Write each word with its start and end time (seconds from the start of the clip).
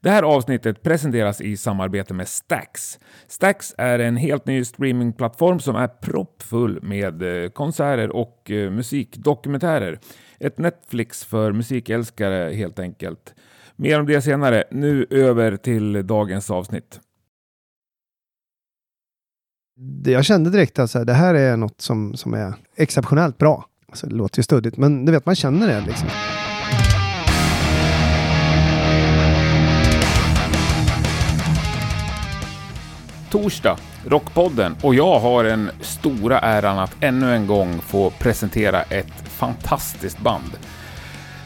Det 0.00 0.10
här 0.10 0.22
avsnittet 0.22 0.82
presenteras 0.82 1.40
i 1.40 1.56
samarbete 1.56 2.14
med 2.14 2.28
Stax. 2.28 2.98
Stax 3.26 3.74
är 3.78 3.98
en 3.98 4.16
helt 4.16 4.46
ny 4.46 4.64
streamingplattform 4.64 5.60
som 5.60 5.76
är 5.76 5.88
proppfull 5.88 6.82
med 6.82 7.44
eh, 7.44 7.50
konserter 7.50 8.10
och 8.10 8.50
eh, 8.50 8.70
musikdokumentärer. 8.70 9.98
Ett 10.40 10.58
Netflix 10.58 11.24
för 11.24 11.52
musikälskare 11.52 12.54
helt 12.54 12.78
enkelt. 12.78 13.34
Mer 13.76 14.00
om 14.00 14.06
det 14.06 14.22
senare. 14.22 14.64
Nu 14.70 15.06
över 15.10 15.56
till 15.56 16.06
dagens 16.06 16.50
avsnitt. 16.50 17.00
Jag 20.04 20.24
kände 20.24 20.50
direkt 20.50 20.78
att 20.78 21.06
det 21.06 21.12
här 21.12 21.34
är 21.34 21.56
något 21.56 21.80
som, 21.80 22.16
som 22.16 22.34
är 22.34 22.54
exceptionellt 22.76 23.38
bra. 23.38 23.64
Alltså, 23.88 24.06
det 24.06 24.14
låter 24.14 24.38
ju 24.38 24.42
stödigt, 24.42 24.76
men 24.76 25.04
du 25.04 25.12
vet, 25.12 25.26
man 25.26 25.34
känner 25.34 25.68
det 25.68 25.80
liksom. 25.86 26.08
Torsdag, 33.30 33.76
Rockpodden, 34.06 34.76
och 34.82 34.94
jag 34.94 35.18
har 35.18 35.44
den 35.44 35.70
stora 35.80 36.38
äran 36.38 36.78
att 36.78 36.96
ännu 37.00 37.34
en 37.34 37.46
gång 37.46 37.80
få 37.80 38.10
presentera 38.10 38.82
ett 38.82 39.28
fantastiskt 39.28 40.18
band. 40.18 40.50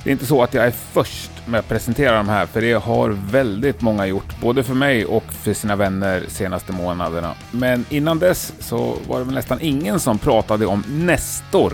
Det 0.05 0.11
är 0.11 0.13
inte 0.13 0.27
så 0.27 0.43
att 0.43 0.55
jag 0.55 0.67
är 0.67 0.71
först 0.71 1.31
med 1.47 1.61
att 1.61 1.69
presentera 1.69 2.17
de 2.17 2.29
här, 2.29 2.47
för 2.47 2.61
det 2.61 2.73
har 2.73 3.09
väldigt 3.09 3.81
många 3.81 4.07
gjort, 4.07 4.41
både 4.41 4.63
för 4.63 4.75
mig 4.75 5.05
och 5.05 5.25
för 5.25 5.55
sina 5.55 5.77
vänner 5.77 6.25
senaste 6.29 6.73
månaderna. 6.73 7.35
Men 7.51 7.85
innan 7.89 8.19
dess 8.19 8.53
så 8.59 8.97
var 9.09 9.19
det 9.19 9.25
väl 9.25 9.35
nästan 9.35 9.59
ingen 9.61 10.01
som 10.01 10.19
pratade 10.19 10.67
om 10.67 10.85
Nestor. 10.89 11.73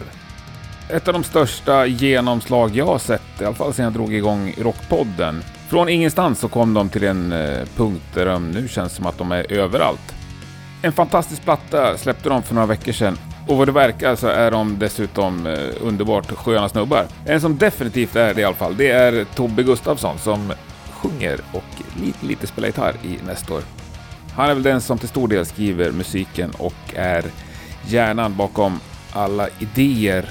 Ett 0.88 1.08
av 1.08 1.14
de 1.14 1.24
största 1.24 1.86
genomslag 1.86 2.76
jag 2.76 2.86
har 2.86 2.98
sett, 2.98 3.40
i 3.40 3.44
alla 3.44 3.54
fall 3.54 3.74
sedan 3.74 3.84
jag 3.84 3.92
drog 3.92 4.14
igång 4.14 4.54
Rockpodden. 4.58 5.42
Från 5.68 5.88
ingenstans 5.88 6.38
så 6.38 6.48
kom 6.48 6.74
de 6.74 6.88
till 6.88 7.04
en 7.04 7.32
eh, 7.32 7.66
punkt 7.76 8.02
där 8.14 8.26
de 8.26 8.50
nu 8.50 8.68
känns 8.68 8.92
som 8.92 9.06
att 9.06 9.18
de 9.18 9.32
är 9.32 9.52
överallt. 9.52 10.14
En 10.82 10.92
fantastisk 10.92 11.44
platta 11.44 11.98
släppte 11.98 12.28
de 12.28 12.42
för 12.42 12.54
några 12.54 12.66
veckor 12.66 12.92
sedan 12.92 13.18
och 13.48 13.56
vad 13.56 13.68
det 13.68 13.72
verkar 13.72 14.16
så 14.16 14.26
är 14.26 14.50
de 14.50 14.78
dessutom 14.78 15.46
eh, 15.46 15.58
underbart 15.80 16.30
sköna 16.30 16.68
snubbar. 16.68 17.06
En 17.26 17.40
som 17.40 17.58
definitivt 17.58 18.16
är 18.16 18.34
det 18.34 18.40
i 18.40 18.44
alla 18.44 18.56
fall, 18.56 18.76
det 18.76 18.90
är 18.90 19.24
Tobbe 19.34 19.62
Gustafsson 19.62 20.18
som 20.18 20.52
sjunger 20.92 21.40
och 21.52 22.00
lite, 22.02 22.26
lite 22.26 22.46
spelar 22.46 22.68
gitarr 22.68 22.94
i 23.02 23.18
Nestor. 23.26 23.62
Han 24.34 24.50
är 24.50 24.54
väl 24.54 24.62
den 24.62 24.80
som 24.80 24.98
till 24.98 25.08
stor 25.08 25.28
del 25.28 25.46
skriver 25.46 25.92
musiken 25.92 26.50
och 26.58 26.94
är 26.94 27.24
hjärnan 27.86 28.36
bakom 28.36 28.80
alla 29.12 29.48
idéer 29.58 30.28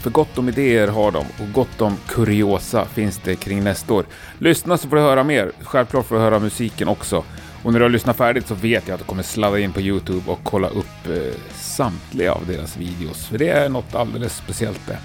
för 0.00 0.10
gott 0.10 0.38
om 0.38 0.48
idéer 0.48 0.88
har 0.88 1.10
de 1.10 1.18
och 1.18 1.52
gott 1.52 1.80
om 1.80 1.96
kuriosa 2.06 2.84
finns 2.84 3.20
det 3.24 3.36
kring 3.36 3.64
nästa 3.64 3.94
år. 3.94 4.06
Lyssna 4.38 4.78
så 4.78 4.88
får 4.88 4.96
du 4.96 5.02
höra 5.02 5.24
mer. 5.24 5.52
Självklart 5.60 6.06
får 6.06 6.16
du 6.16 6.22
höra 6.22 6.38
musiken 6.38 6.88
också. 6.88 7.24
Och 7.62 7.72
när 7.72 7.78
du 7.78 7.84
har 7.84 7.90
lyssnat 7.90 8.16
färdigt 8.16 8.46
så 8.46 8.54
vet 8.54 8.88
jag 8.88 8.94
att 8.94 9.00
du 9.00 9.06
kommer 9.06 9.22
sladda 9.22 9.58
in 9.58 9.72
på 9.72 9.80
Youtube 9.80 10.30
och 10.30 10.40
kolla 10.42 10.68
upp 10.68 11.06
eh, 11.06 11.40
samtliga 11.54 12.32
av 12.32 12.46
deras 12.46 12.76
videos. 12.76 13.26
För 13.26 13.38
det 13.38 13.48
är 13.48 13.68
något 13.68 13.94
alldeles 13.94 14.36
speciellt 14.36 14.86
det. 14.86 14.98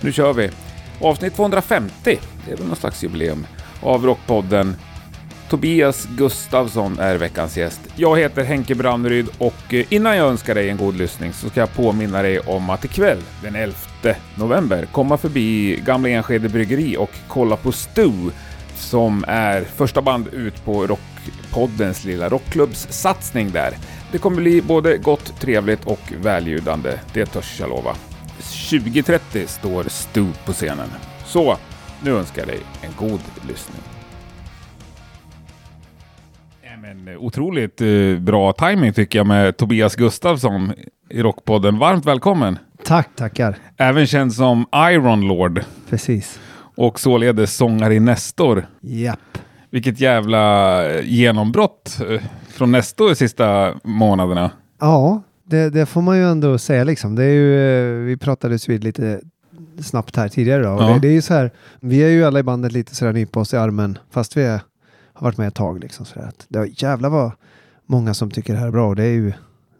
Nu 0.00 0.12
kör 0.12 0.32
vi! 0.32 0.50
Avsnitt 1.00 1.34
250, 1.36 2.18
det 2.46 2.52
är 2.52 2.56
väl 2.56 2.66
någon 2.66 2.76
slags 2.76 3.02
jubileum, 3.02 3.46
av 3.82 4.06
Rockpodden 4.06 4.76
Tobias 5.50 6.06
Gustavsson 6.06 6.98
är 6.98 7.16
veckans 7.16 7.56
gäst. 7.56 7.80
Jag 7.96 8.18
heter 8.18 8.44
Henke 8.44 8.74
Branneryd 8.74 9.28
och 9.38 9.74
eh, 9.74 9.92
innan 9.92 10.16
jag 10.16 10.28
önskar 10.28 10.54
dig 10.54 10.70
en 10.70 10.76
god 10.76 10.96
lyssning 10.96 11.32
så 11.32 11.48
ska 11.50 11.60
jag 11.60 11.74
påminna 11.74 12.22
dig 12.22 12.40
om 12.40 12.70
att 12.70 12.84
ikväll 12.84 13.22
den 13.42 13.56
11 13.56 13.74
november 14.34 14.88
komma 14.92 15.16
förbi 15.16 15.76
Gamla 15.86 16.08
Enskede 16.08 16.48
Bryggeri 16.48 16.96
och 16.96 17.10
kolla 17.28 17.56
på 17.56 17.72
Stu 17.72 18.10
som 18.74 19.24
är 19.28 19.62
första 19.62 20.02
band 20.02 20.28
ut 20.28 20.64
på 20.64 20.86
Rockpoddens 20.86 22.04
lilla 22.04 22.28
rockklubbssatsning 22.28 23.50
där. 23.50 23.74
Det 24.12 24.18
kommer 24.18 24.36
bli 24.36 24.62
både 24.62 24.98
gott, 24.98 25.40
trevligt 25.40 25.84
och 25.84 26.12
välljudande, 26.22 26.98
det 27.12 27.26
törs 27.26 27.60
jag 27.60 27.68
lova. 27.68 27.96
20.30 28.40 29.46
står 29.46 29.84
Stu 29.88 30.26
på 30.44 30.52
scenen. 30.52 30.88
Så, 31.26 31.56
nu 32.02 32.10
önskar 32.10 32.42
jag 32.42 32.48
dig 32.48 32.60
en 32.82 32.92
god 32.96 33.20
lyssning. 33.48 33.99
Otroligt 37.18 37.80
eh, 37.80 38.18
bra 38.20 38.52
timing 38.52 38.92
tycker 38.92 39.18
jag 39.18 39.26
med 39.26 39.56
Tobias 39.56 39.96
Gustafsson 39.96 40.72
i 41.10 41.22
Rockpodden. 41.22 41.78
Varmt 41.78 42.06
välkommen! 42.06 42.58
Tack, 42.84 43.08
tackar. 43.16 43.56
Även 43.76 44.06
känd 44.06 44.32
som 44.32 44.66
Iron 44.92 45.20
Lord. 45.20 45.60
Precis. 45.88 46.40
Och 46.76 47.00
således 47.00 47.56
sångare 47.56 47.94
i 47.94 48.00
Nestor. 48.00 48.66
Japp. 48.80 49.38
Vilket 49.70 50.00
jävla 50.00 50.86
eh, 50.90 51.00
genombrott 51.04 52.00
eh, 52.08 52.20
från 52.48 52.72
Nestor 52.72 53.08
de 53.08 53.14
sista 53.14 53.74
månaderna. 53.84 54.50
Ja, 54.80 55.22
det, 55.44 55.70
det, 55.70 55.86
får 55.86 56.02
man 56.02 56.16
ju 56.16 56.30
ändå 56.30 56.58
säga 56.58 56.84
liksom. 56.84 57.14
Det 57.14 57.24
är 57.24 57.34
ju, 57.34 58.04
vi 58.04 58.16
pratades 58.16 58.68
vid 58.68 58.84
lite 58.84 59.20
snabbt 59.82 60.16
här 60.16 60.28
tidigare 60.28 60.62
då. 60.62 60.68
Ja. 60.68 60.86
Det, 60.86 60.98
det, 60.98 61.08
är 61.08 61.12
ju 61.12 61.22
så 61.22 61.34
här, 61.34 61.50
vi 61.80 62.02
är 62.02 62.08
ju 62.08 62.24
alla 62.24 62.38
i 62.38 62.42
bandet 62.42 62.72
lite 62.72 62.94
sådär 62.94 63.12
nypa 63.12 63.40
oss 63.40 63.54
i 63.54 63.56
armen 63.56 63.98
fast 64.10 64.36
vi 64.36 64.42
är 64.42 64.60
har 65.20 65.26
varit 65.26 65.38
med 65.38 65.48
ett 65.48 65.54
tag. 65.54 65.80
Liksom, 65.80 66.06
så 66.06 66.20
att 66.20 66.46
det, 66.48 66.82
jävlar 66.82 67.08
vad 67.10 67.32
många 67.86 68.14
som 68.14 68.30
tycker 68.30 68.52
det 68.52 68.58
här 68.58 68.66
är 68.66 68.72
bra. 68.72 68.94
Det 68.94 69.04
är 69.04 69.12
ju, 69.12 69.32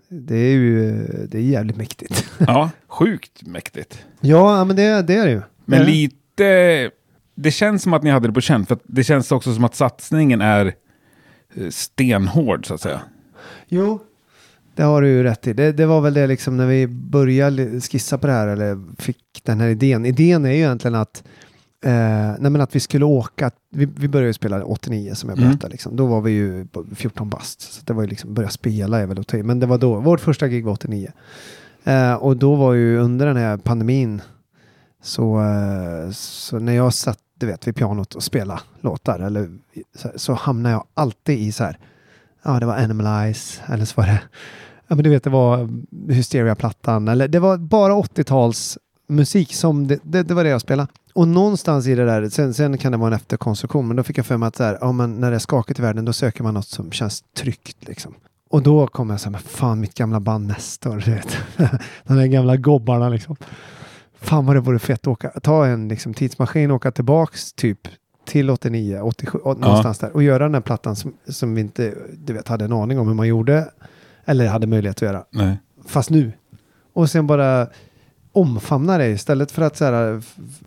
det 0.08 0.36
är 0.36 0.52
ju 0.52 0.92
det 1.30 1.38
är 1.38 1.42
jävligt 1.42 1.76
mäktigt. 1.76 2.30
Ja, 2.38 2.70
sjukt 2.88 3.46
mäktigt. 3.46 4.04
Ja, 4.20 4.64
men 4.64 4.76
det, 4.76 5.02
det 5.02 5.14
är 5.14 5.24
det 5.24 5.32
ju. 5.32 5.42
Men 5.64 5.84
lite, 5.84 6.90
det 7.34 7.50
känns 7.50 7.82
som 7.82 7.94
att 7.94 8.02
ni 8.02 8.10
hade 8.10 8.28
det 8.28 8.32
på 8.32 8.40
känn. 8.40 8.66
För 8.66 8.78
det 8.84 9.04
känns 9.04 9.32
också 9.32 9.54
som 9.54 9.64
att 9.64 9.74
satsningen 9.74 10.40
är 10.40 10.74
eh, 11.54 11.68
stenhård 11.70 12.66
så 12.66 12.74
att 12.74 12.80
säga. 12.80 13.00
Jo, 13.68 14.00
det 14.74 14.82
har 14.82 15.02
du 15.02 15.08
ju 15.08 15.22
rätt 15.22 15.46
i. 15.46 15.52
Det, 15.52 15.72
det, 15.72 15.86
var 15.86 16.00
väl 16.00 16.14
det 16.14 16.26
liksom 16.26 16.56
när 16.56 16.66
vi 16.66 16.86
började 16.86 17.80
skissa 17.80 18.18
på 18.18 18.26
det 18.26 18.32
här 18.32 18.48
eller 18.48 18.96
fick 18.98 19.40
den 19.42 19.60
här 19.60 19.68
idén. 19.68 20.06
Idén 20.06 20.44
är 20.44 20.50
ju 20.50 20.56
egentligen 20.56 20.94
att 20.94 21.22
Eh, 21.84 22.34
nej 22.38 22.50
men 22.50 22.60
att 22.60 22.76
vi 22.76 22.80
skulle 22.80 23.04
åka, 23.04 23.50
vi, 23.70 23.84
vi 23.84 24.08
började 24.08 24.34
spela 24.34 24.64
89 24.64 25.14
som 25.14 25.28
jag 25.28 25.38
mm. 25.38 25.48
berättade, 25.48 25.66
mm. 25.66 25.72
liksom. 25.72 25.96
då 25.96 26.06
var 26.06 26.20
vi 26.20 26.30
ju 26.30 26.66
14 26.94 27.28
bast. 27.30 27.60
Så 27.60 27.82
det 27.84 27.92
var 27.92 28.02
ju 28.02 28.08
liksom, 28.08 28.34
börja 28.34 28.48
spela 28.48 28.98
är 28.98 29.06
väl 29.06 29.20
att 29.20 29.32
Men 29.32 29.60
det 29.60 29.66
var 29.66 29.78
då, 29.78 30.00
vårt 30.00 30.20
första 30.20 30.48
gig 30.48 30.64
var 30.64 30.72
89. 30.72 31.12
Eh, 31.84 32.14
och 32.14 32.36
då 32.36 32.54
var 32.54 32.72
ju 32.72 32.98
under 32.98 33.26
den 33.26 33.36
här 33.36 33.56
pandemin, 33.56 34.22
så, 35.02 35.40
eh, 35.40 36.10
så 36.10 36.58
när 36.58 36.72
jag 36.72 36.94
satt 36.94 37.18
du 37.40 37.46
vet, 37.46 37.66
vid 37.66 37.76
pianot 37.76 38.14
och 38.14 38.22
spela 38.22 38.60
låtar, 38.80 39.20
eller, 39.20 39.50
så, 39.94 40.10
så 40.16 40.34
hamnade 40.34 40.74
jag 40.74 40.84
alltid 40.94 41.38
i 41.38 41.52
så 41.52 41.64
här, 41.64 41.78
ja 42.42 42.60
det 42.60 42.66
var 42.66 42.76
Animalize, 42.76 43.62
eller 43.66 43.84
så 43.84 44.00
var 44.00 44.06
det, 44.06 44.20
ja 44.86 44.94
men 44.94 45.04
du 45.04 45.10
vet 45.10 45.24
det 45.24 45.30
var 45.30 45.68
Hysteria-plattan, 46.12 47.08
eller 47.08 47.28
det 47.28 47.38
var 47.38 47.58
bara 47.58 47.92
80-tals 47.92 48.78
musik 49.10 49.54
som, 49.54 49.86
det, 49.86 49.98
det, 50.02 50.22
det 50.22 50.34
var 50.34 50.44
det 50.44 50.50
jag 50.50 50.60
spelade. 50.60 50.88
Och 51.14 51.28
någonstans 51.28 51.86
i 51.86 51.94
det 51.94 52.04
där, 52.04 52.28
sen, 52.28 52.54
sen 52.54 52.78
kan 52.78 52.92
det 52.92 52.98
vara 52.98 53.06
en 53.06 53.12
efterkonstruktion, 53.12 53.88
men 53.88 53.96
då 53.96 54.02
fick 54.02 54.18
jag 54.18 54.26
för 54.26 54.36
mig 54.36 54.46
att 54.46 54.56
så 54.56 54.64
här, 54.64 54.78
ja, 54.80 54.92
men 54.92 55.20
när 55.20 55.30
det 55.30 55.36
är 55.36 55.38
skakigt 55.38 55.78
i 55.78 55.82
världen, 55.82 56.04
då 56.04 56.12
söker 56.12 56.42
man 56.42 56.54
något 56.54 56.68
som 56.68 56.92
känns 56.92 57.24
tryggt. 57.36 57.88
Liksom. 57.88 58.14
Och 58.50 58.62
då 58.62 58.86
kom 58.86 59.10
jag 59.10 59.20
så 59.20 59.24
här, 59.24 59.30
men 59.30 59.40
fan 59.40 59.80
mitt 59.80 59.94
gamla 59.94 60.20
band 60.20 60.46
Nestor, 60.46 61.02
du 61.04 61.10
vet. 61.10 61.36
De 62.06 62.16
där 62.16 62.26
gamla 62.26 62.56
gobbarna 62.56 63.08
liksom. 63.08 63.36
Fan 64.20 64.46
vad 64.46 64.56
det 64.56 64.60
vore 64.60 64.78
fett 64.78 65.00
att 65.00 65.06
åka, 65.06 65.28
ta 65.28 65.66
en 65.66 65.88
liksom, 65.88 66.14
tidsmaskin 66.14 66.70
och 66.70 66.76
åka 66.76 66.90
tillbaks 66.90 67.52
typ 67.52 67.78
till 68.24 68.50
89, 68.50 69.00
87, 69.00 69.38
ja. 69.44 69.54
någonstans 69.54 69.98
där 69.98 70.12
och 70.12 70.22
göra 70.22 70.44
den 70.44 70.54
här 70.54 70.60
plattan 70.60 70.96
som, 70.96 71.12
som 71.28 71.54
vi 71.54 71.60
inte 71.60 71.94
du 72.12 72.32
vet, 72.32 72.48
hade 72.48 72.64
en 72.64 72.72
aning 72.72 72.98
om 72.98 73.08
hur 73.08 73.14
man 73.14 73.28
gjorde 73.28 73.70
eller 74.24 74.46
hade 74.46 74.66
möjlighet 74.66 74.96
att 74.96 75.02
göra. 75.02 75.24
Nej. 75.30 75.58
Fast 75.86 76.10
nu. 76.10 76.32
Och 76.92 77.10
sen 77.10 77.26
bara 77.26 77.68
omfamna 78.32 78.98
det 78.98 79.08
istället 79.08 79.52
för 79.52 79.62
att 79.62 79.76
så 79.76 79.84
här, 79.84 80.22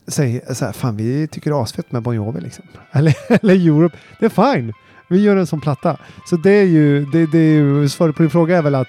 säga 0.07 0.55
så 0.55 0.65
här, 0.65 0.71
fan 0.71 0.97
vi 0.97 1.27
tycker 1.27 1.49
det 1.51 1.57
är 1.57 1.63
asfett 1.63 1.91
med 1.91 2.01
Bon 2.01 2.15
Jovi 2.15 2.41
liksom. 2.41 2.65
Eller, 2.91 3.15
eller 3.29 3.53
Europe, 3.53 3.97
det 4.19 4.25
är 4.25 4.53
fine. 4.53 4.73
Vi 5.09 5.21
gör 5.21 5.35
en 5.35 5.47
sån 5.47 5.61
platta. 5.61 5.97
Så 6.25 6.35
det 6.35 6.51
är 6.51 6.63
ju, 6.63 7.05
det, 7.05 7.25
det 7.25 7.37
är 7.37 7.53
ju, 7.53 7.89
svaret 7.89 8.15
på 8.15 8.23
din 8.23 8.29
fråga 8.29 8.57
är 8.57 8.61
väl 8.61 8.75
att 8.75 8.87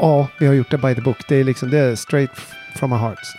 ja, 0.00 0.28
vi 0.40 0.46
har 0.46 0.54
gjort 0.54 0.70
det 0.70 0.78
by 0.78 0.94
the 0.94 1.00
book. 1.00 1.16
Det 1.28 1.36
är 1.36 1.44
liksom, 1.44 1.70
det 1.70 1.78
är 1.78 1.94
straight 1.94 2.30
from 2.78 2.92
our 2.92 2.98
hearts. 2.98 3.32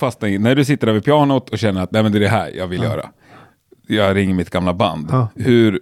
Fastna 0.00 0.28
i, 0.28 0.38
när 0.38 0.54
du 0.54 0.64
sitter 0.64 0.86
där 0.86 0.94
vid 0.94 1.04
pianot 1.04 1.50
och 1.50 1.58
känner 1.58 1.82
att 1.82 1.90
nej, 1.90 2.02
men 2.02 2.12
det 2.12 2.18
är 2.18 2.20
det 2.20 2.28
här 2.28 2.50
jag 2.56 2.66
vill 2.66 2.82
göra. 2.82 3.10
Jag 3.86 4.16
ringer 4.16 4.34
mitt 4.34 4.50
gamla 4.50 4.74
band. 4.74 5.08
Ja. 5.10 5.28
Hur 5.34 5.80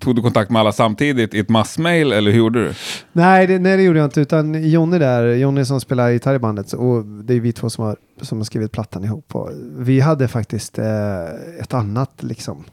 Tog 0.00 0.16
du 0.16 0.22
kontakt 0.22 0.50
med 0.50 0.60
alla 0.60 0.72
samtidigt 0.72 1.34
i 1.34 1.38
ett 1.38 1.48
massmail 1.48 2.12
eller 2.12 2.30
hur 2.30 2.38
gjorde 2.38 2.64
du? 2.64 2.74
Nej 3.12 3.46
det, 3.46 3.58
nej, 3.58 3.76
det 3.76 3.82
gjorde 3.82 3.98
jag 3.98 4.06
inte. 4.06 4.20
Utan 4.20 4.70
Jonny 4.70 4.98
där, 4.98 5.34
Jonny 5.34 5.64
som 5.64 5.80
spelar 5.80 6.10
gitarr 6.10 6.34
i 6.34 6.38
bandet, 6.38 6.72
och 6.72 7.04
det 7.04 7.34
är 7.34 7.40
vi 7.40 7.52
två 7.52 7.70
som 7.70 7.84
har, 7.84 7.96
som 8.20 8.38
har 8.38 8.44
skrivit 8.44 8.72
plattan 8.72 9.04
ihop. 9.04 9.34
Och 9.34 9.50
vi 9.78 10.00
hade 10.00 10.28
faktiskt 10.28 10.78
eh, 10.78 11.24
ett 11.60 11.74
annat 11.74 12.22
liksom, 12.22 12.64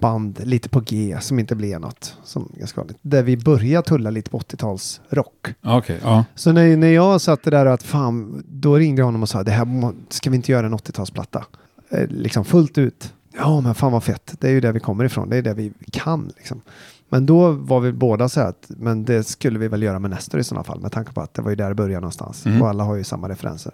band, 0.00 0.40
lite 0.44 0.68
på 0.68 0.80
G, 0.80 1.16
som 1.20 1.38
inte 1.38 1.54
blev 1.54 1.80
något. 1.80 2.16
Som 2.24 2.52
ganska 2.58 2.80
vanligt. 2.80 2.98
Där 3.02 3.22
vi 3.22 3.36
började 3.36 3.88
tulla 3.88 4.10
lite 4.10 4.30
på 4.30 4.38
80-tals 4.38 5.00
rock. 5.08 5.54
Okej, 5.64 6.00
ja. 6.02 6.24
Så 6.34 6.52
när, 6.52 6.76
när 6.76 6.88
jag 6.92 7.20
satt 7.20 7.42
där 7.42 7.66
och 7.66 7.72
att 7.72 7.82
fan, 7.82 8.44
då 8.48 8.74
ringde 8.76 9.00
jag 9.00 9.06
honom 9.06 9.22
och 9.22 9.28
sa 9.28 9.42
det 9.42 9.50
här 9.50 9.92
ska 10.08 10.30
vi 10.30 10.36
inte 10.36 10.52
göra 10.52 10.66
en 10.66 10.74
80-talsplatta? 10.74 11.42
Eh, 11.90 12.06
liksom 12.08 12.44
fullt 12.44 12.78
ut. 12.78 13.14
Ja, 13.36 13.60
men 13.60 13.74
fan 13.74 13.92
vad 13.92 14.04
fett. 14.04 14.34
Det 14.40 14.48
är 14.48 14.52
ju 14.52 14.60
där 14.60 14.72
vi 14.72 14.80
kommer 14.80 15.04
ifrån. 15.04 15.28
Det 15.28 15.36
är 15.36 15.42
det 15.42 15.54
vi 15.54 15.72
kan 15.92 16.32
liksom. 16.36 16.60
Men 17.08 17.26
då 17.26 17.50
var 17.50 17.80
vi 17.80 17.92
båda 17.92 18.28
så 18.28 18.40
här 18.40 18.48
att 18.48 18.66
men 18.68 19.04
det 19.04 19.24
skulle 19.24 19.58
vi 19.58 19.68
väl 19.68 19.82
göra 19.82 19.98
med 19.98 20.10
Nestor 20.10 20.40
i 20.40 20.44
sådana 20.44 20.64
fall 20.64 20.80
med 20.80 20.92
tanke 20.92 21.12
på 21.12 21.20
att 21.20 21.34
det 21.34 21.42
var 21.42 21.50
ju 21.50 21.56
där 21.56 21.68
det 21.68 21.74
började 21.74 22.00
någonstans 22.00 22.46
Mm. 22.46 22.62
och 22.62 22.68
alla 22.68 22.84
har 22.84 22.94
ju 22.96 23.04
samma 23.04 23.28
referenser. 23.28 23.72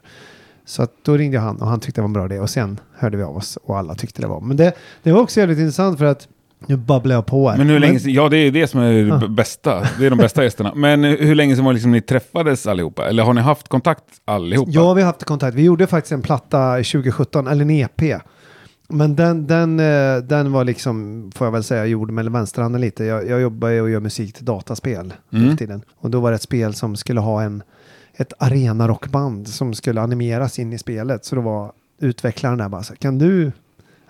Så 0.67 0.83
att 0.83 0.93
då 1.03 1.17
ringde 1.17 1.39
han 1.39 1.57
och 1.57 1.67
han 1.69 1.81
tyckte 1.81 2.01
det 2.01 2.03
var 2.03 2.09
en 2.09 2.13
bra 2.13 2.25
idé 2.25 2.39
och 2.41 2.51
sen 2.51 2.81
hörde 2.99 3.17
vi 3.17 3.23
av 3.23 3.37
oss 3.37 3.59
och 3.63 3.79
alla 3.79 3.95
tyckte 3.95 4.23
det 4.23 4.29
var. 4.29 4.41
Men 4.41 4.57
det, 4.57 4.73
det 5.03 5.13
var 5.13 5.21
också 5.21 5.41
jävligt 5.41 5.59
intressant 5.59 5.99
för 5.99 6.05
att 6.05 6.29
nu 6.67 6.77
babblar 6.77 7.15
jag 7.15 7.27
på 7.27 7.49
här. 7.51 7.59
Men 7.59 7.69
hur 7.69 7.79
länge 7.79 7.99
ja 8.05 8.29
det 8.29 8.37
är 8.37 8.51
det 8.51 8.67
som 8.67 8.81
är 8.81 9.21
det 9.21 9.29
bästa, 9.29 9.83
det 9.99 10.07
är 10.07 10.11
de 10.11 10.19
bästa 10.19 10.45
gästerna. 10.45 10.75
Men 10.75 11.05
hur 11.05 11.35
länge 11.35 11.57
sedan 11.57 11.65
var 11.65 11.73
liksom 11.73 11.91
ni 11.93 12.01
träffades 12.01 12.67
allihopa? 12.67 13.09
Eller 13.09 13.23
har 13.23 13.35
ni 13.35 13.41
haft 13.41 13.69
kontakt 13.69 14.05
allihopa? 14.25 14.71
Ja, 14.75 14.95
vi 14.95 15.03
har 15.03 15.07
haft 15.07 15.25
kontakt. 15.25 15.57
Vi 15.57 15.63
gjorde 15.63 15.87
faktiskt 15.87 16.13
en 16.13 16.23
platta 16.23 16.75
2017, 16.77 17.47
eller 17.47 17.63
en 17.63 17.71
EP. 17.71 18.03
Men 18.89 19.17
den, 19.17 19.47
den, 19.47 19.81
eh, 19.81 20.17
den 20.23 20.53
var 20.53 20.65
liksom, 20.65 21.31
får 21.35 21.47
jag 21.47 21.53
väl 21.53 21.65
säga, 21.65 21.87
gjord 21.87 22.11
med 22.11 22.33
vänsterhanden 22.33 22.81
lite. 22.81 23.05
Jag, 23.05 23.29
jag 23.29 23.41
jobbar 23.41 23.69
ju 23.69 23.81
och 23.81 23.91
gör 23.91 24.01
musik 24.01 24.35
till 24.35 24.45
dataspel 24.45 25.15
Mm. 25.33 25.57
tiden. 25.57 25.83
Och 25.97 26.11
då 26.11 26.21
var 26.21 26.31
det 26.31 26.35
ett 26.35 26.43
spel 26.43 26.75
som 26.75 26.97
skulle 26.97 27.21
ha 27.21 27.43
en, 27.43 27.63
ett 28.17 28.33
arena-rockband 28.39 29.49
som 29.49 29.75
skulle 29.75 30.01
animeras 30.01 30.59
in 30.59 30.73
i 30.73 30.79
spelet. 30.79 31.25
Så 31.25 31.37
då 31.37 31.43
var 31.43 31.73
utvecklaren 32.01 32.59
där 32.59 32.69
bara 32.69 32.83
så 32.83 32.93
här, 32.93 32.97
kan 32.97 33.19
du, 33.19 33.53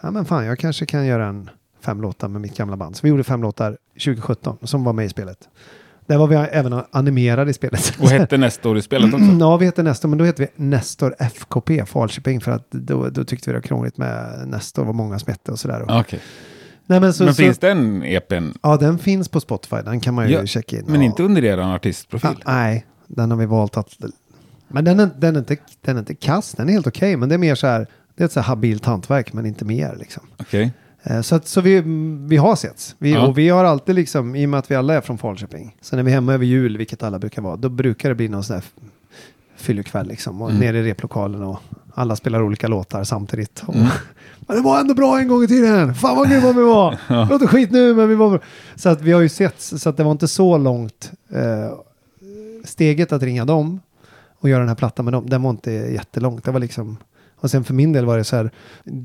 ja 0.00 0.10
men 0.10 0.24
fan 0.24 0.46
jag 0.46 0.58
kanske 0.58 0.86
kan 0.86 1.06
göra 1.06 1.26
en 1.26 1.50
fem 1.80 2.00
låtar 2.02 2.28
med 2.28 2.40
mitt 2.40 2.56
gamla 2.56 2.76
band. 2.76 2.96
Så 2.96 3.00
vi 3.02 3.08
gjorde 3.08 3.24
fem 3.24 3.42
låtar 3.42 3.76
2017 3.94 4.56
som 4.62 4.84
var 4.84 4.92
med 4.92 5.06
i 5.06 5.08
spelet. 5.08 5.48
Där 6.06 6.18
var 6.18 6.26
vi 6.26 6.36
även 6.36 6.80
animerade 6.90 7.50
i 7.50 7.54
spelet. 7.54 7.94
Och 8.00 8.08
hette 8.08 8.36
Nestor 8.36 8.78
i 8.78 8.82
spelet 8.82 9.14
också? 9.14 9.26
Ja, 9.40 9.56
vi 9.56 9.64
heter 9.64 9.82
Nestor, 9.82 10.08
men 10.08 10.18
då 10.18 10.24
heter 10.24 10.48
vi 10.56 10.64
Nestor 10.64 11.14
FKP, 11.18 11.84
Falköping, 11.86 12.40
för 12.40 12.52
att 12.52 12.70
då, 12.70 13.08
då 13.10 13.24
tyckte 13.24 13.50
vi 13.50 13.52
det 13.52 13.58
var 13.58 13.62
krångligt 13.62 13.96
med 13.98 14.42
Nestor, 14.48 14.84
var 14.84 14.92
många 14.92 15.18
som 15.18 15.30
hette 15.30 15.52
och 15.52 15.58
sådär. 15.58 15.82
Och- 15.82 16.00
Okej. 16.00 16.20
Nej, 16.86 17.00
men 17.00 17.14
så, 17.14 17.24
Men 17.24 17.34
så, 17.34 17.42
finns 17.42 17.58
den 17.58 18.02
EPn? 18.02 18.44
Ja, 18.62 18.76
den 18.76 18.98
finns 18.98 19.28
på 19.28 19.40
Spotify, 19.40 19.76
den 19.84 20.00
kan 20.00 20.14
man 20.14 20.28
ju 20.28 20.34
Ja, 20.34 20.46
checka 20.46 20.76
in. 20.76 20.84
Men 20.86 21.00
ja. 21.00 21.06
inte 21.06 21.22
under 21.22 21.44
er 21.44 21.58
artistprofil? 21.58 22.30
Nej, 22.46 22.86
den 23.08 23.30
har 23.30 23.38
vi 23.38 23.46
valt 23.46 23.76
att... 23.76 23.96
Men 24.68 24.84
den 24.84 25.00
är, 25.00 25.10
den 25.18 25.34
är, 25.34 25.38
inte, 25.38 25.56
den 25.80 25.96
är 25.96 26.00
inte 26.00 26.14
kass, 26.14 26.52
den 26.52 26.68
är 26.68 26.72
helt 26.72 26.86
okej, 26.86 27.16
men 27.16 27.28
det 27.28 27.34
är 27.34 27.38
mer 27.38 27.54
så 27.54 27.66
här, 27.66 27.86
det 28.16 28.22
är 28.22 28.26
ett 28.26 28.32
så 28.32 28.40
här 28.40 28.46
habilt 28.46 28.84
hantverk, 28.84 29.32
men 29.32 29.46
inte 29.46 29.64
mer 29.64 29.96
liksom. 29.98 30.22
Okej. 30.36 30.72
Eh, 31.02 31.20
Så, 31.20 31.34
att, 31.34 31.46
så 31.48 31.60
vi, 31.60 31.80
vi 32.28 32.36
har 32.36 32.56
setts. 32.56 32.94
Vi, 32.98 33.12
Ja. 33.12 33.26
Och 33.26 33.38
vi 33.38 33.48
har 33.48 33.64
alltid 33.64 33.94
liksom, 33.94 34.34
i 34.36 34.44
och 34.46 34.48
med 34.50 34.58
att 34.58 34.70
vi 34.70 34.74
alla 34.74 34.94
är 34.94 35.00
från 35.00 35.18
Falköping, 35.18 35.76
så 35.80 35.96
när 35.96 36.02
vi 36.02 36.10
är 36.10 36.14
hemma 36.14 36.34
över 36.34 36.44
jul, 36.44 36.76
vilket 36.78 37.02
alla 37.02 37.18
brukar 37.18 37.42
vara, 37.42 37.56
då 37.56 37.68
brukar 37.68 38.08
det 38.08 38.14
bli 38.14 38.28
någon 38.28 38.44
sån 38.44 38.54
där 38.56 38.64
fyllekväll 39.56 40.06
liksom. 40.08 40.42
Och 40.42 40.50
Mm. 40.50 40.60
nere 40.60 40.78
i 40.78 40.82
replokalen 40.82 41.42
och 41.42 41.58
alla 41.94 42.16
spelar 42.16 42.42
olika 42.42 42.68
låtar 42.68 43.04
samtidigt. 43.04 43.62
Och, 43.66 43.74
Mm. 43.74 43.86
men 44.46 44.56
det 44.56 44.62
var 44.62 44.80
ändå 44.80 44.94
bra 44.94 45.18
en 45.20 45.28
gång 45.28 45.42
i 45.44 45.48
tiden. 45.48 45.94
Fan 45.94 46.16
vad 46.16 46.30
grymma 46.30 46.52
vi 46.52 46.62
var. 46.62 46.90
Det 47.08 47.32
låter 47.32 47.46
skit 47.46 47.70
nu 47.70 47.94
men 47.94 48.08
vi 48.08 48.14
var 48.14 48.30
bra. 48.30 48.38
Så 48.76 48.88
att 48.88 49.00
vi 49.00 49.12
har 49.12 49.20
ju 49.20 49.28
sett 49.28 49.60
så 49.60 49.88
att 49.88 49.96
det 49.96 50.04
var 50.04 50.12
inte 50.12 50.28
så 50.28 50.58
långt 50.58 51.12
eh, 51.32 51.72
steget 52.66 53.12
att 53.12 53.22
ringa 53.22 53.44
dem 53.44 53.80
och 54.38 54.48
göra 54.48 54.60
den 54.60 54.68
här 54.68 54.76
plattan 54.76 55.04
med 55.04 55.14
dem. 55.14 55.30
Den 55.30 55.42
var 55.42 55.50
inte 55.50 55.72
jättelångt. 55.72 56.44
Det 56.44 56.50
var 56.50 56.60
liksom 56.60 56.98
och 57.40 57.50
sen 57.50 57.64
för 57.64 57.74
min 57.74 57.92
del 57.92 58.04
var 58.04 58.18
det 58.18 58.24
så 58.24 58.36
här. 58.36 58.50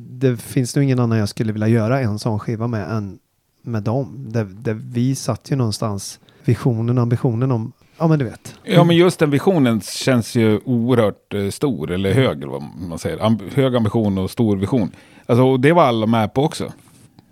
Det 0.09 0.37
finns 0.37 0.75
nog 0.75 0.83
ingen 0.83 0.99
annan 0.99 1.17
jag 1.17 1.29
skulle 1.29 1.53
vilja 1.53 1.67
göra 1.67 1.99
en 1.99 2.19
sån 2.19 2.39
skiva 2.39 2.67
med 2.67 2.91
än 2.91 3.19
med 3.61 3.83
dem. 3.83 4.25
Där, 4.29 4.43
där 4.43 4.73
vi 4.73 5.15
satt 5.15 5.51
ju 5.51 5.55
någonstans 5.55 6.19
visionen 6.45 6.97
och 6.97 7.01
ambitionen 7.01 7.51
om, 7.51 7.71
ja 7.97 8.07
men 8.07 8.19
du 8.19 8.25
vet. 8.25 8.55
Ja, 8.63 8.83
men 8.83 8.95
just 8.95 9.19
den 9.19 9.29
visionen 9.29 9.81
känns 9.81 10.35
ju 10.35 10.59
oerhört 10.65 11.33
eh, 11.33 11.49
stor, 11.49 11.91
eller 11.91 12.13
hög, 12.13 12.45
vad 12.45 12.63
man 12.89 12.99
säger. 12.99 13.25
Amb 13.25 13.41
hög 13.53 13.75
ambition 13.75 14.17
och 14.17 14.31
stor 14.31 14.57
vision. 14.57 14.91
Alltså, 15.25 15.43
och 15.43 15.59
det 15.59 15.73
var 15.73 15.83
alla 15.83 16.05
med 16.05 16.33
på 16.33 16.43
också. 16.43 16.71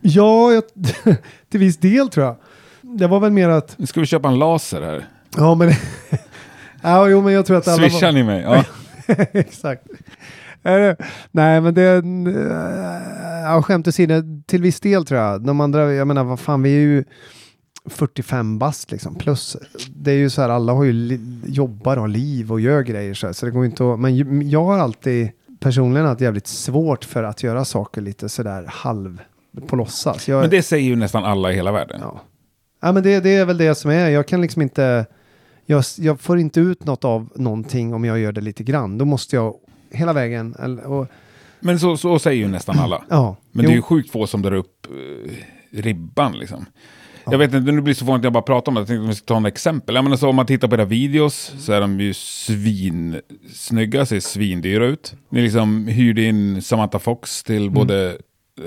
Ja, 0.02 0.52
jag, 0.52 0.64
till 1.50 1.60
viss 1.60 1.78
del 1.78 2.10
tror 2.10 2.26
jag. 2.26 2.36
Det 2.82 3.08
var 3.08 3.20
väl 3.20 3.32
mer 3.32 3.50
att, 3.50 3.78
Nu 3.78 3.86
ska 3.86 4.00
vi 4.00 4.06
köpa 4.06 4.28
en 4.28 4.40
laser 4.40 4.82
här. 4.82 5.08
Ja 5.38 5.56
men, 5.56 5.72
ja 6.82 7.10
jo 7.10 7.22
men 7.22 7.34
jag 7.34 7.46
tror 7.46 7.58
att 7.58 7.68
alla 7.68 7.82
var... 7.82 7.90
Swishar 7.90 8.12
ni 8.12 8.24
mig? 8.24 8.42
Ja. 8.42 8.64
Exakt. 9.32 9.84
Nej, 11.32 11.62
men 11.62 11.74
det... 11.74 12.04
Ja, 13.44 13.62
skämt 13.62 13.88
åsido, 13.88 14.24
till 14.46 14.62
viss 14.62 14.80
del 14.80 15.06
tror 15.06 15.20
jag. 15.20 15.42
De 15.42 15.62
andra, 15.62 15.94
jag 15.94 16.08
menar, 16.08 16.24
vad 16.24 16.40
fan, 16.40 16.62
vi 16.62 16.70
är 16.70 16.82
ju 16.82 17.04
45 17.86 18.60
bast 18.60 18.92
liksom, 18.92 19.16
plus. 19.16 19.58
Det 19.96 20.12
är 20.12 20.16
ju 20.16 20.30
så 20.30 20.42
här, 20.42 20.50
alla 20.50 20.74
har 20.74 20.84
ju 20.84 21.20
jobbar 21.46 21.98
och 21.98 22.10
liv 22.10 22.52
och 22.52 22.60
gör 22.60 22.82
grejer 22.82 23.14
så 23.14 23.26
här, 23.26 23.34
så 23.34 23.46
det 23.46 23.52
går 23.52 23.66
inte 23.66 23.94
att... 23.94 24.00
Men 24.00 24.50
jag 24.50 24.64
har 24.64 24.78
alltid 24.78 25.32
personligen 25.60 26.08
haft 26.08 26.22
jävligt 26.22 26.48
svårt 26.48 27.06
för 27.06 27.24
att 27.24 27.44
göra 27.44 27.66
saker 27.66 28.02
lite 28.02 28.30
sådär 28.30 28.66
halv 28.68 29.22
på 29.68 29.76
låtsas. 29.76 30.28
Jag, 30.28 30.42
Men 30.42 30.50
det 30.50 30.64
säger 30.64 30.90
ju 30.90 30.96
nästan 30.96 31.26
alla 31.26 31.52
i 31.52 31.56
hela 31.56 31.72
världen. 31.72 32.00
Ja, 32.04 32.22
ja 32.82 32.92
men 32.92 33.04
det, 33.04 33.20
det 33.20 33.36
är 33.36 33.46
väl 33.46 33.58
det 33.58 33.76
som 33.76 33.92
är. 33.92 34.10
Jag 34.10 34.28
kan 34.28 34.42
liksom 34.42 34.62
inte... 34.62 35.06
Jag, 35.70 35.84
jag 35.98 36.20
får 36.20 36.40
inte 36.40 36.60
ut 36.60 36.86
något 36.86 37.06
av 37.06 37.30
någonting 37.36 37.94
om 37.94 38.04
jag 38.06 38.20
gör 38.20 38.32
det 38.32 38.42
lite 38.42 38.64
grann. 38.64 38.98
Då 38.98 39.06
måste 39.06 39.36
jag 39.36 39.56
hela 39.92 40.14
vägen... 40.14 40.54
Och, 40.86 41.08
Men 41.60 41.80
så, 41.80 41.98
så 41.98 42.20
säger 42.20 42.38
ju 42.44 42.48
nästan 42.48 42.80
alla. 42.80 43.04
ja, 43.10 43.36
Men 43.52 43.64
jo, 43.66 43.70
det 43.70 43.74
är 43.74 43.76
ju 43.76 43.82
sjukt 43.82 44.12
få 44.12 44.28
som 44.28 44.42
drar 44.42 44.54
upp 44.54 44.88
eh, 44.90 45.32
ribban 45.82 46.40
liksom. 46.40 46.66
Jag 47.32 47.38
vet 47.38 47.54
inte, 47.54 47.72
nu 47.72 47.82
blir 47.82 47.94
det 47.94 48.00
så 48.00 48.06
fånigt 48.06 48.20
att 48.20 48.24
jag 48.24 48.34
bara 48.34 48.44
pratar 48.44 48.70
om 48.72 48.76
det. 48.76 48.82
Jag 48.82 48.88
tänkte 48.88 49.04
att 49.04 49.10
vi 49.10 49.16
ska 49.16 49.26
ta 49.26 49.38
en 49.38 49.46
exempel. 49.46 49.96
Jag 49.96 50.04
menar, 50.04 50.18
så 50.18 50.30
om 50.30 50.36
man 50.36 50.46
tittar 50.46 50.68
på 50.68 50.76
era 50.76 50.86
videos 50.86 51.54
så 51.60 51.74
är 51.74 51.82
de 51.82 52.00
ju 52.00 52.14
svinsnygga, 52.14 54.06
ser 54.06 54.20
svindyra 54.20 54.86
ut. 54.86 55.14
Ni 55.30 55.42
liksom 55.42 55.88
hyrde 55.88 56.22
in 56.24 56.62
Samantha 56.62 57.00
Fox 57.00 57.44
till 57.44 57.72
både 57.72 58.18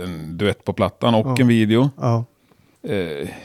en 0.04 0.37
duett 0.38 0.64
på 0.64 0.73
plattan 0.73 1.14
och 1.14 1.26
Ja. 1.26 1.37
en 1.40 1.49
video. 1.49 1.90
ja. 1.97 2.25
Eh, 2.88 2.97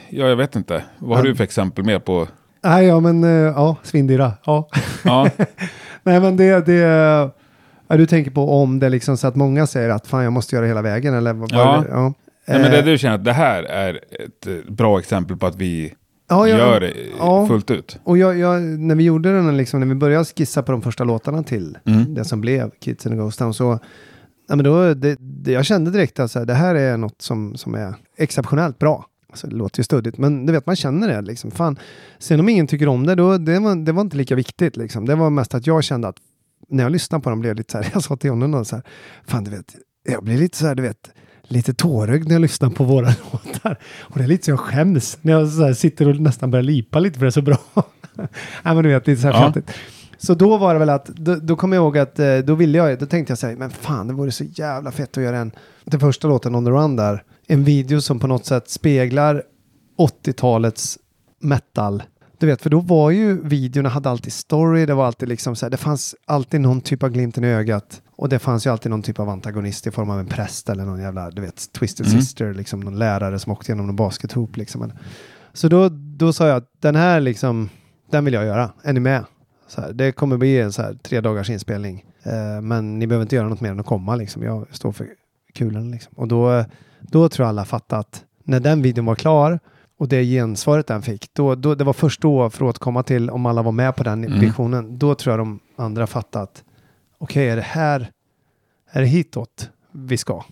ja, 0.10 0.28
jag 0.28 0.36
vet 0.36 0.56
inte. 0.56 0.84
Vad 1.00 1.18
har 1.18 1.26
Ja. 1.26 1.30
du 1.32 1.36
för 1.36 1.44
exempel 1.44 1.84
mer 1.86 2.00
på? 2.00 2.28
Nej, 2.70 2.86
ja 2.86 3.00
men 3.00 3.24
eh, 3.24 3.30
ja, 3.30 3.76
svindyra. 3.84 4.34
Ja. 4.46 4.70
Ja, 5.04 5.30
Nej, 6.04 6.20
men 6.20 6.38
det... 6.38 6.66
det 6.66 6.74
ja, 7.90 7.98
du 7.98 8.06
tänker 8.06 8.32
på 8.32 8.62
om 8.62 8.80
det 8.80 8.90
liksom 8.90 9.18
så 9.18 9.28
att 9.28 9.36
många 9.36 9.68
säger 9.68 9.90
att 9.90 10.08
fan 10.08 10.24
jag 10.24 10.34
måste 10.34 10.56
göra 10.56 10.66
hela 10.66 10.82
vägen 10.82 11.14
eller 11.14 11.34
vad 11.34 11.52
Ja. 11.52 11.82
det? 11.82 11.88
ja. 11.92 12.14
Nej, 12.48 12.60
men 12.62 12.72
det 12.72 12.78
Eh, 12.80 12.86
du 12.86 12.98
känner 12.98 13.16
att 13.16 13.26
det 13.26 13.34
här 13.34 13.64
är 13.64 13.94
ett 13.96 14.48
eh, 14.48 14.72
bra 14.74 15.00
exempel 15.00 15.38
på 15.38 15.46
att 15.48 15.56
vi 15.56 15.94
ja, 16.30 16.48
ja, 16.48 16.58
gör 16.58 16.80
det 16.80 17.48
fullt 17.48 17.72
ut. 17.72 18.00
Och 18.04 18.18
jag, 18.18 18.38
jag, 18.38 18.62
när 18.62 18.96
vi 18.96 19.04
gjorde 19.04 19.32
den, 19.34 19.58
liksom, 19.58 19.80
när 19.80 19.88
vi 19.88 19.96
började 19.96 20.26
skissa 20.26 20.64
på 20.64 20.72
de 20.72 20.82
första 20.82 21.04
låtarna 21.04 21.44
till 21.44 21.78
Mm. 21.86 22.14
det 22.14 22.26
som 22.26 22.42
blev 22.42 22.72
Kids 22.82 23.06
in 23.06 23.12
the 23.12 23.18
Ghost 23.18 23.40
Town, 23.40 23.54
så 23.54 23.80
ja, 24.50 24.56
men 24.56 24.64
då, 24.66 24.94
det, 24.94 25.16
det, 25.20 25.52
jag 25.52 25.66
kände 25.66 25.92
direkt 25.92 26.20
att 26.20 26.32
så 26.32 26.40
här, 26.40 26.46
det 26.46 26.54
här 26.54 26.76
är 26.76 26.98
något 26.98 27.22
som, 27.22 27.56
som 27.58 27.76
är 27.76 27.94
exceptionellt 28.18 28.80
bra. 28.80 29.06
Alltså, 29.30 29.48
det 29.48 29.56
låter 29.56 29.80
ju 29.80 29.84
stödigt, 29.84 30.18
men 30.18 30.46
du 30.46 30.54
vet, 30.54 30.66
man 30.66 30.76
känner 30.76 31.08
det. 31.08 31.22
Liksom. 31.22 31.52
Fan. 31.52 31.80
Sen 32.20 32.40
om 32.40 32.50
ingen 32.50 32.68
tycker 32.68 32.88
om 32.88 33.06
det, 33.06 33.16
då, 33.16 33.38
det, 33.38 33.60
var, 33.60 33.76
det 33.76 33.92
var 33.92 34.02
inte 34.02 34.18
lika 34.18 34.36
viktigt. 34.36 34.78
Liksom. 34.78 35.06
Det 35.06 35.16
var 35.16 35.30
mest 35.30 35.56
att 35.56 35.68
jag 35.68 35.84
kände 35.84 36.08
att 36.08 36.18
när 36.70 36.84
jag 36.84 36.92
lyssnade 36.92 37.24
på 37.24 37.30
dem 37.30 37.40
blev 37.40 37.50
jag 37.50 37.58
lite 37.58 37.72
så 37.72 37.78
här, 37.78 37.90
jag 37.94 38.04
sa 38.04 38.16
till 38.16 38.30
honom 38.30 38.66
så 38.66 38.76
här, 38.76 38.84
fan 39.28 39.44
du 39.44 39.52
vet, 39.52 39.76
jag 40.10 40.24
blir 40.24 40.38
lite 40.38 40.58
så 40.58 40.68
här, 40.68 40.76
du 40.76 40.84
vet, 40.84 41.10
lite 41.48 41.74
tårögd 41.74 42.28
när 42.28 42.36
jag 42.36 42.42
lyssnar 42.42 42.70
på 42.70 42.84
våra 42.84 43.08
låtar. 43.32 43.80
Och 44.00 44.18
det 44.18 44.24
är 44.24 44.28
lite 44.28 44.46
så 44.46 44.52
jag 44.52 44.60
skäms 44.60 45.18
när 45.22 45.34
jag 45.34 45.48
så 45.50 45.74
sitter 45.74 46.08
och 46.08 46.20
nästan 46.22 46.52
börjar 46.52 46.64
lipa 46.64 47.00
lite 47.00 47.20
för 47.20 47.26
det 47.26 47.30
är 47.30 47.32
så 47.32 47.42
bra. 47.42 47.58
Nej 48.16 48.28
men 48.76 48.84
du 48.84 48.90
vet, 48.90 49.08
lite 49.08 49.22
så 49.22 49.28
här 49.28 49.34
Ja. 49.34 49.40
fjantigt. 49.40 49.72
Så 50.20 50.34
då 50.34 50.58
var 50.58 50.74
det 50.74 50.80
väl 50.80 50.90
att, 50.90 51.06
då, 51.06 51.36
då 51.36 51.56
kommer 51.56 51.76
jag 51.76 51.84
ihåg 51.84 51.98
att 51.98 52.20
eh, 52.20 52.38
då 52.38 52.56
ville 52.56 52.78
jag, 52.78 53.00
då 53.00 53.06
tänkte 53.06 53.32
jag 53.32 53.38
så 53.38 53.48
här, 53.48 53.56
men 53.56 53.70
fan 53.70 54.08
det 54.08 54.14
vore 54.14 54.32
så 54.32 54.44
jävla 54.44 54.92
fett 54.92 55.18
att 55.18 55.24
göra 55.24 55.38
en, 55.38 55.52
den 55.84 56.00
första 56.00 56.28
låten 56.28 56.56
On 56.56 56.66
the 56.66 56.72
Run 56.72 56.96
där, 56.96 57.24
en 57.48 57.64
video 57.64 58.02
som 58.02 58.20
på 58.20 58.28
något 58.28 58.46
sätt 58.46 58.70
speglar 58.70 59.44
80-talets 59.98 60.98
metal. 61.42 62.04
Du 62.40 62.48
vet, 62.48 62.62
för 62.62 62.70
då 62.70 62.80
var 62.80 63.12
ju 63.12 63.42
videorna 63.48 63.90
hade 63.90 64.10
alltid 64.10 64.34
story, 64.34 64.86
det 64.86 64.94
var 64.94 65.06
alltid 65.06 65.30
liksom 65.30 65.56
så 65.56 65.66
här, 65.66 65.72
det 65.72 65.78
fanns 65.78 66.16
alltid 66.26 66.62
någon 66.62 66.82
typ 66.82 67.04
av 67.04 67.10
glimten 67.10 67.44
i 67.44 67.48
ögat. 67.48 68.02
Och 68.16 68.30
det 68.30 68.40
fanns 68.40 68.66
ju 68.66 68.70
alltid 68.70 68.90
någon 68.90 69.02
typ 69.02 69.20
av 69.20 69.30
antagonist 69.30 69.88
i 69.88 69.92
form 69.92 70.10
av 70.10 70.20
en 70.20 70.26
präst 70.26 70.70
eller 70.70 70.86
någon 70.86 71.00
jävla, 71.02 71.30
du 71.32 71.42
vet, 71.42 71.72
Twisted 71.74 72.08
Mm. 72.08 72.22
Sister, 72.22 72.54
liksom 72.54 72.80
någon 72.80 73.00
lärare 73.00 73.40
som 73.40 73.52
åkte 73.52 73.72
genom 73.72 73.88
någon 73.88 73.96
baskethop 73.96 74.58
liksom. 74.58 74.82
Men- 74.82 74.94
Så 75.54 75.68
då, 75.68 75.90
då 75.90 76.34
sa 76.34 76.48
jag 76.48 76.58
att 76.58 76.72
den 76.82 76.96
här 76.96 77.20
liksom, 77.20 77.70
den 78.12 78.26
vill 78.26 78.34
jag 78.34 78.46
göra, 78.46 78.72
är 78.84 78.94
ni 78.94 79.00
med? 79.00 79.26
Så 79.68 79.82
här, 79.82 79.94
det 79.94 80.12
kommer 80.12 80.38
bli 80.38 80.60
en 80.62 80.72
så 80.74 80.82
här 80.82 80.94
tre 80.94 81.22
dagars 81.22 81.50
inspelning. 81.50 82.06
Eh, 82.24 82.62
men 82.62 83.00
ni 83.00 83.08
behöver 83.08 83.24
inte 83.26 83.36
göra 83.36 83.50
något 83.50 83.62
mer 83.62 83.72
än 83.72 83.80
att 83.80 83.86
komma 83.86 84.16
liksom. 84.16 84.44
Jag 84.44 84.68
står 84.72 84.92
för 84.92 85.08
kulorna 85.54 85.92
liksom. 85.92 86.14
Och 86.16 86.28
då, 86.28 86.66
då 87.02 87.30
tror 87.30 87.44
jag 87.46 87.50
alla 87.50 87.66
fattat 87.66 88.00
att 88.00 88.24
när 88.44 88.60
den 88.60 88.82
videon 88.82 89.06
var 89.06 89.16
klar 89.16 89.60
och 90.00 90.08
det 90.08 90.24
gensvaret 90.24 90.88
den 90.88 91.02
fick, 91.02 91.34
då, 91.34 91.56
då, 91.56 91.76
det 91.76 91.84
var 91.84 91.94
först 91.94 92.22
då, 92.22 92.50
för 92.50 92.66
att 92.66 92.70
återkomma 92.70 93.04
till 93.04 93.30
om 93.30 93.46
alla 93.46 93.62
var 93.62 93.72
med 93.72 93.96
på 93.96 94.04
den 94.04 94.24
Mm. 94.24 94.40
visionen, 94.40 94.98
då 94.98 95.16
tror 95.16 95.32
jag 95.34 95.40
de 95.40 95.60
andra 95.76 96.08
fattat 96.08 96.44
att 96.44 96.64
okej, 97.18 97.50
är 97.50 97.56
det 97.56 97.62
här, 97.62 98.12
är 98.92 99.02
det 99.02 99.08
hitåt 99.08 99.70
vi 99.92 100.18
ska? 100.18 100.44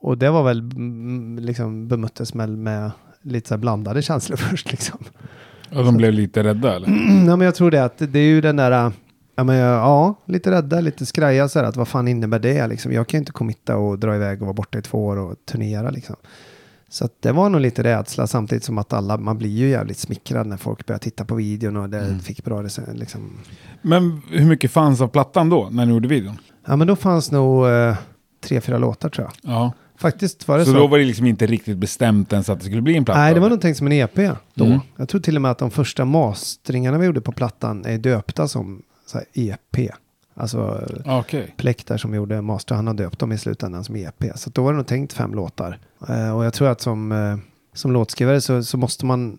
Och 0.00 0.18
det 0.18 0.30
var 0.30 0.42
väl 0.42 0.58
mm, 0.58 1.38
liksom 1.38 1.88
bemöttes 1.88 2.34
med, 2.34 2.48
med 2.48 2.90
lite 3.22 3.48
så 3.48 3.56
blandade 3.58 4.02
känslor 4.02 4.36
först 4.50 4.70
liksom. 4.70 4.98
Och 5.74 5.84
de 5.84 5.96
blev 5.96 6.12
lite 6.12 6.42
rädda 6.42 6.76
eller? 6.76 6.88
ja, 7.26 7.36
men 7.36 7.40
jag 7.40 7.54
tror 7.54 7.70
det 7.70 7.84
att 7.84 7.98
det 7.98 8.18
är 8.18 8.28
ju 8.28 8.40
den 8.40 8.56
där, 8.56 8.86
äh, 8.86 8.92
ja, 9.36 9.44
men, 9.44 9.56
ja 9.56 10.14
lite 10.26 10.50
rädda, 10.50 10.80
lite 10.80 11.06
skraja 11.06 11.48
så 11.48 11.58
här 11.58 11.66
att 11.66 11.76
vad 11.76 11.88
fan 11.88 12.08
innebär 12.08 12.38
det 12.38 12.66
liksom? 12.66 12.92
Jag 12.92 13.06
kan 13.08 13.18
ju 13.18 13.22
inte 13.22 13.32
committa 13.32 13.76
och 13.76 13.98
dra 13.98 14.14
iväg 14.16 14.40
och 14.42 14.46
vara 14.46 14.54
borta 14.54 14.78
i 14.78 14.82
två 14.82 15.06
år 15.06 15.16
och 15.16 15.34
turnera 15.44 15.90
liksom. 15.90 16.16
Så 16.88 17.08
det 17.20 17.32
var 17.32 17.48
nog 17.50 17.60
lite 17.60 17.82
rädsla 17.82 18.26
samtidigt 18.26 18.64
som 18.64 18.78
att 18.78 18.92
alla, 18.92 19.16
man 19.16 19.38
blir 19.38 19.50
ju 19.50 19.68
jävligt 19.68 19.98
smickrad 19.98 20.46
när 20.46 20.56
folk 20.56 20.86
börjar 20.86 20.98
titta 20.98 21.24
på 21.24 21.34
videon 21.34 21.76
och 21.76 21.88
det 21.88 21.98
Mm. 22.00 22.20
fick 22.20 22.44
bra 22.44 22.62
rec- 22.62 22.94
liksom. 22.94 23.30
Men 23.82 24.22
hur 24.30 24.44
mycket 24.46 24.70
fanns 24.70 25.00
av 25.00 25.08
plattan 25.08 25.48
då, 25.48 25.68
när 25.70 25.86
ni 25.86 25.92
gjorde 25.92 26.08
videon? 26.08 26.38
Ja, 26.66 26.76
men 26.76 26.86
då 26.86 26.96
fanns 26.96 27.30
nog 27.30 27.66
eh, 27.68 27.94
tre, 28.44 28.60
fyra 28.60 28.78
låtar 28.78 29.08
tror 29.08 29.26
jag. 29.42 29.52
Ja. 29.52 29.72
Faktiskt 29.98 30.48
var 30.48 30.58
det 30.58 30.64
Så, 30.64 30.72
så. 30.72 30.78
då 30.78 30.86
var 30.86 30.98
det 30.98 31.04
liksom 31.04 31.26
inte 31.26 31.46
riktigt 31.46 31.76
bestämt 31.78 32.32
ens 32.32 32.48
att 32.48 32.58
det 32.58 32.64
skulle 32.64 32.82
bli 32.82 32.96
en 32.96 33.04
platta? 33.04 33.20
Nej, 33.20 33.34
det 33.34 33.40
var 33.40 33.50
nog 33.50 33.60
tänkt 33.60 33.76
som 33.76 33.86
en 33.86 33.92
EP 33.92 34.16
då. 34.54 34.64
Mm. 34.64 34.80
Jag 34.96 35.08
tror 35.08 35.20
till 35.20 35.36
och 35.36 35.42
med 35.42 35.50
att 35.50 35.58
de 35.58 35.70
första 35.70 36.04
mastringarna 36.04 36.98
vi 36.98 37.06
gjorde 37.06 37.20
på 37.20 37.32
plattan 37.32 37.84
är 37.84 37.98
döpta 37.98 38.48
som 38.48 38.82
så 39.06 39.20
EP. 39.34 39.90
Alltså 40.34 40.88
Okej. 41.04 41.54
Pleck 41.56 41.86
där 41.86 41.96
som 41.96 42.14
gjorde 42.14 42.42
master, 42.42 42.74
han 42.74 42.86
har 42.86 42.94
döpt 42.94 43.18
dem 43.18 43.32
i 43.32 43.38
slutändan 43.38 43.84
som 43.84 43.96
EP. 43.96 44.24
Så 44.34 44.50
då 44.50 44.62
var 44.62 44.72
det 44.72 44.76
nog 44.76 44.86
tänkt 44.86 45.12
fem 45.12 45.34
låtar. 45.34 45.78
Eh, 46.08 46.36
och 46.36 46.44
jag 46.44 46.54
tror 46.54 46.68
att 46.68 46.80
som, 46.80 47.12
eh, 47.12 47.36
som 47.74 47.92
låtskrivare 47.92 48.40
så, 48.40 48.62
så 48.62 48.76
måste 48.78 49.06
man, 49.06 49.38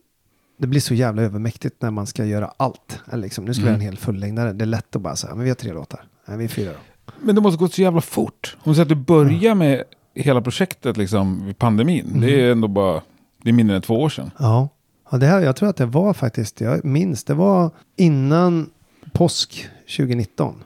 det 0.60 0.68
blir 0.68 0.82
så 0.82 0.94
jävla 0.94 1.22
övermäktigt 1.22 1.82
när 1.82 1.92
man 1.92 2.08
ska 2.08 2.26
göra 2.26 2.52
allt. 2.58 3.00
Eller 3.12 3.24
liksom, 3.24 3.46
nu 3.46 3.54
ska 3.54 3.64
vi 3.64 3.70
Mm. 3.70 3.82
göra 3.82 3.86
en 3.88 3.92
hel 3.92 3.98
fullängdare. 3.98 4.54
Det 4.54 4.64
är 4.64 4.68
lätt 4.68 4.96
att 4.96 5.02
bara 5.02 5.16
säga, 5.16 5.36
men 5.36 5.44
vi 5.44 5.50
har 5.50 5.56
tre 5.56 5.74
låtar. 5.74 6.04
Nej, 6.28 6.38
vi 6.38 6.44
är 6.44 6.48
fyra 6.50 6.72
då. 6.72 7.12
Men 7.22 7.36
det 7.36 7.42
måste 7.42 7.58
gått 7.60 7.74
så 7.74 7.82
jävla 7.82 8.02
fort. 8.02 8.58
Om 8.64 8.72
du 8.72 8.76
säger 8.76 8.86
att 8.86 8.90
du 8.90 8.96
börjar 8.96 9.56
med 9.56 9.84
hela 10.16 10.42
projektet 10.42 10.98
liksom 10.98 11.46
vid 11.46 11.58
pandemin. 11.58 12.06
Mm. 12.08 12.22
Det 12.22 12.42
är 12.42 12.52
ändå 12.52 12.68
bara, 12.68 13.02
det 13.44 13.50
är 13.50 13.54
mindre 13.54 13.76
än 13.76 13.82
två 13.82 14.02
år 14.02 14.10
sedan. 14.10 14.32
Ja, 14.40 14.70
ja 15.12 15.18
det 15.18 15.26
här, 15.26 15.42
jag 15.42 15.56
tror 15.56 15.70
att 15.70 15.78
det 15.78 15.86
var 15.86 16.14
faktiskt, 16.14 16.62
jag 16.62 16.86
minns, 16.86 17.24
det 17.24 17.34
var 17.34 17.72
innan 17.96 18.70
påsk 19.18 19.70
2019. 19.98 20.64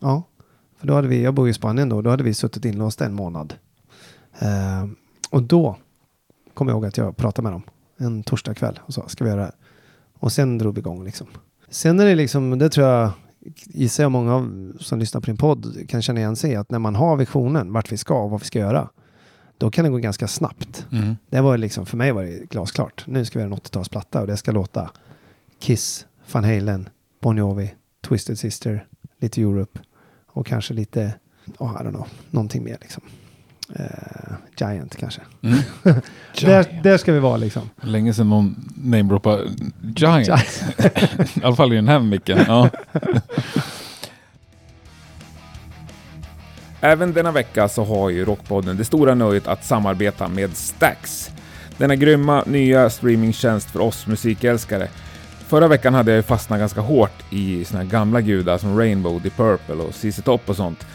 Ja, 0.00 0.22
för 0.78 0.86
då 0.86 0.94
hade 0.94 1.08
vi, 1.08 1.22
jag 1.22 1.34
bor 1.34 1.48
i 1.48 1.54
Spanien 1.54 1.88
då, 1.88 2.02
då 2.02 2.10
hade 2.10 2.24
vi 2.24 2.34
suttit 2.34 2.64
inlåsta 2.64 3.04
en 3.04 3.14
månad. 3.14 3.54
Eh, 4.38 4.86
och 5.30 5.42
då 5.42 5.76
kom 6.54 6.68
jag 6.68 6.74
ihåg 6.74 6.86
att 6.86 6.96
jag 6.96 7.16
pratade 7.16 7.42
med 7.42 7.52
dem 7.52 7.62
en 7.96 8.22
torsdag 8.22 8.54
kväll 8.54 8.80
och 8.82 8.94
sa, 8.94 9.08
ska 9.08 9.24
vi 9.24 9.30
göra 9.30 9.40
det 9.40 9.46
här? 9.46 9.54
Och 10.18 10.32
sen 10.32 10.58
drog 10.58 10.74
vi 10.74 10.78
igång 10.78 11.04
liksom. 11.04 11.26
Sen 11.68 12.00
är 12.00 12.06
det 12.06 12.14
liksom, 12.14 12.58
det 12.58 12.68
tror 12.68 12.86
jag, 12.86 13.10
gissar 13.64 14.04
jag 14.04 14.12
många 14.12 14.34
av, 14.34 14.72
som 14.80 14.98
lyssnar 14.98 15.20
på 15.20 15.26
din 15.26 15.36
podd 15.36 15.88
kan 15.88 16.02
känna 16.02 16.20
igen 16.20 16.36
sig 16.36 16.56
att 16.56 16.70
när 16.70 16.78
man 16.78 16.94
har 16.94 17.16
visionen, 17.16 17.72
vart 17.72 17.92
vi 17.92 17.96
ska 17.96 18.22
och 18.22 18.30
vad 18.30 18.40
vi 18.40 18.46
ska 18.46 18.58
göra, 18.58 18.88
då 19.58 19.70
kan 19.70 19.84
det 19.84 19.90
gå 19.90 19.98
ganska 19.98 20.28
snabbt. 20.28 20.86
Mm. 20.92 21.16
Det 21.30 21.40
var 21.40 21.58
liksom, 21.58 21.86
för 21.86 21.96
mig 21.96 22.12
var 22.12 22.22
det 22.22 22.50
glasklart. 22.50 23.04
Nu 23.06 23.24
ska 23.24 23.38
vi 23.38 23.42
göra 23.44 23.54
en 23.54 23.60
80-talsplatta 23.60 24.20
och 24.20 24.26
det 24.26 24.36
ska 24.36 24.52
låta 24.52 24.90
Kiss, 25.58 26.06
Van 26.32 26.44
Halen, 26.44 26.88
Bon 27.20 27.36
Jovi, 27.36 27.74
Twisted 28.04 28.38
Sister, 28.38 28.86
lite 29.20 29.42
Europe 29.42 29.80
och 30.26 30.46
kanske 30.46 30.74
lite, 30.74 31.14
oh, 31.58 31.72
I 31.80 31.84
don't 31.84 31.90
know, 31.90 32.06
någonting 32.30 32.64
mer 32.64 32.78
liksom. 32.80 33.02
Eh, 33.76 34.34
Giant 34.56 34.96
kanske. 34.96 35.20
Mm. 35.42 35.58
Där, 36.40 36.80
där 36.82 36.98
ska 36.98 37.12
vi 37.12 37.18
vara 37.18 37.36
liksom. 37.36 37.70
Länge 37.80 38.14
sedan 38.14 38.28
någon 38.28 38.72
namedroppade 38.76 39.50
Giant. 39.96 40.28
I 41.36 41.42
alla 41.42 41.56
fall 41.56 41.72
i 41.72 41.76
den 41.76 41.88
här 41.88 41.98
micken. 41.98 42.38
Ja. 42.46 42.70
Även 46.80 47.12
denna 47.12 47.32
vecka 47.32 47.68
så 47.68 47.84
har 47.84 48.10
ju 48.10 48.24
Rockpodden 48.24 48.76
det 48.76 48.84
stora 48.84 49.14
nöjet 49.14 49.46
att 49.46 49.64
samarbeta 49.64 50.28
med 50.28 50.56
Stax. 50.56 51.30
Denna 51.78 51.96
grymma 51.96 52.42
nya 52.46 52.90
streamingtjänst 52.90 53.70
för 53.70 53.80
oss 53.80 54.06
musikälskare. 54.06 54.88
Förra 55.46 55.68
veckan 55.68 55.94
hade 55.94 56.10
jag 56.10 56.16
ju 56.16 56.22
fastnat 56.22 56.58
ganska 56.58 56.80
hårt 56.80 57.24
i 57.30 57.64
såna 57.64 57.82
här 57.82 57.90
gamla 57.90 58.20
gudar 58.20 58.58
som 58.58 58.78
Rainbow, 58.78 59.22
Deep 59.22 59.36
Purple 59.36 59.74
och 59.74 59.94
ZZ 59.94 60.20
Top 60.24 60.48
och 60.48 60.56
sånt. 60.56 60.86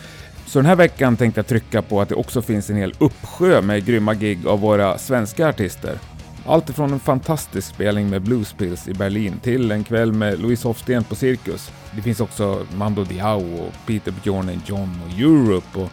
Så 0.45 0.59
den 0.59 0.65
här 0.65 0.75
veckan 0.75 1.17
tänkte 1.17 1.39
jag 1.39 1.47
trycka 1.47 1.81
på 1.81 2.01
att 2.01 2.09
det 2.09 2.15
också 2.15 2.41
finns 2.41 2.69
en 2.69 2.75
hel 2.75 2.93
uppsjö 2.99 3.61
med 3.61 3.85
grymma 3.85 4.13
gig 4.13 4.47
av 4.47 4.59
våra 4.59 4.97
svenska 4.97 5.49
artister. 5.49 5.99
Allt 6.45 6.69
ifrån 6.69 6.93
en 6.93 6.99
fantastisk 6.99 7.67
spelning 7.67 8.09
med 8.09 8.21
Bluespills 8.21 8.87
i 8.87 8.93
Berlin 8.93 9.39
till 9.43 9.71
en 9.71 9.83
kväll 9.83 10.13
med 10.13 10.39
Louise 10.39 10.67
Hofsten 10.67 11.03
på 11.03 11.15
Cirkus. 11.15 11.71
Det 11.95 12.01
finns 12.01 12.19
också 12.19 12.65
Mando 12.75 13.03
Diao 13.03 13.57
och 13.59 13.73
Peter 13.87 14.13
Bjorn 14.23 14.61
John 14.65 15.01
och 15.05 15.19
Europe 15.19 15.79
och 15.79 15.89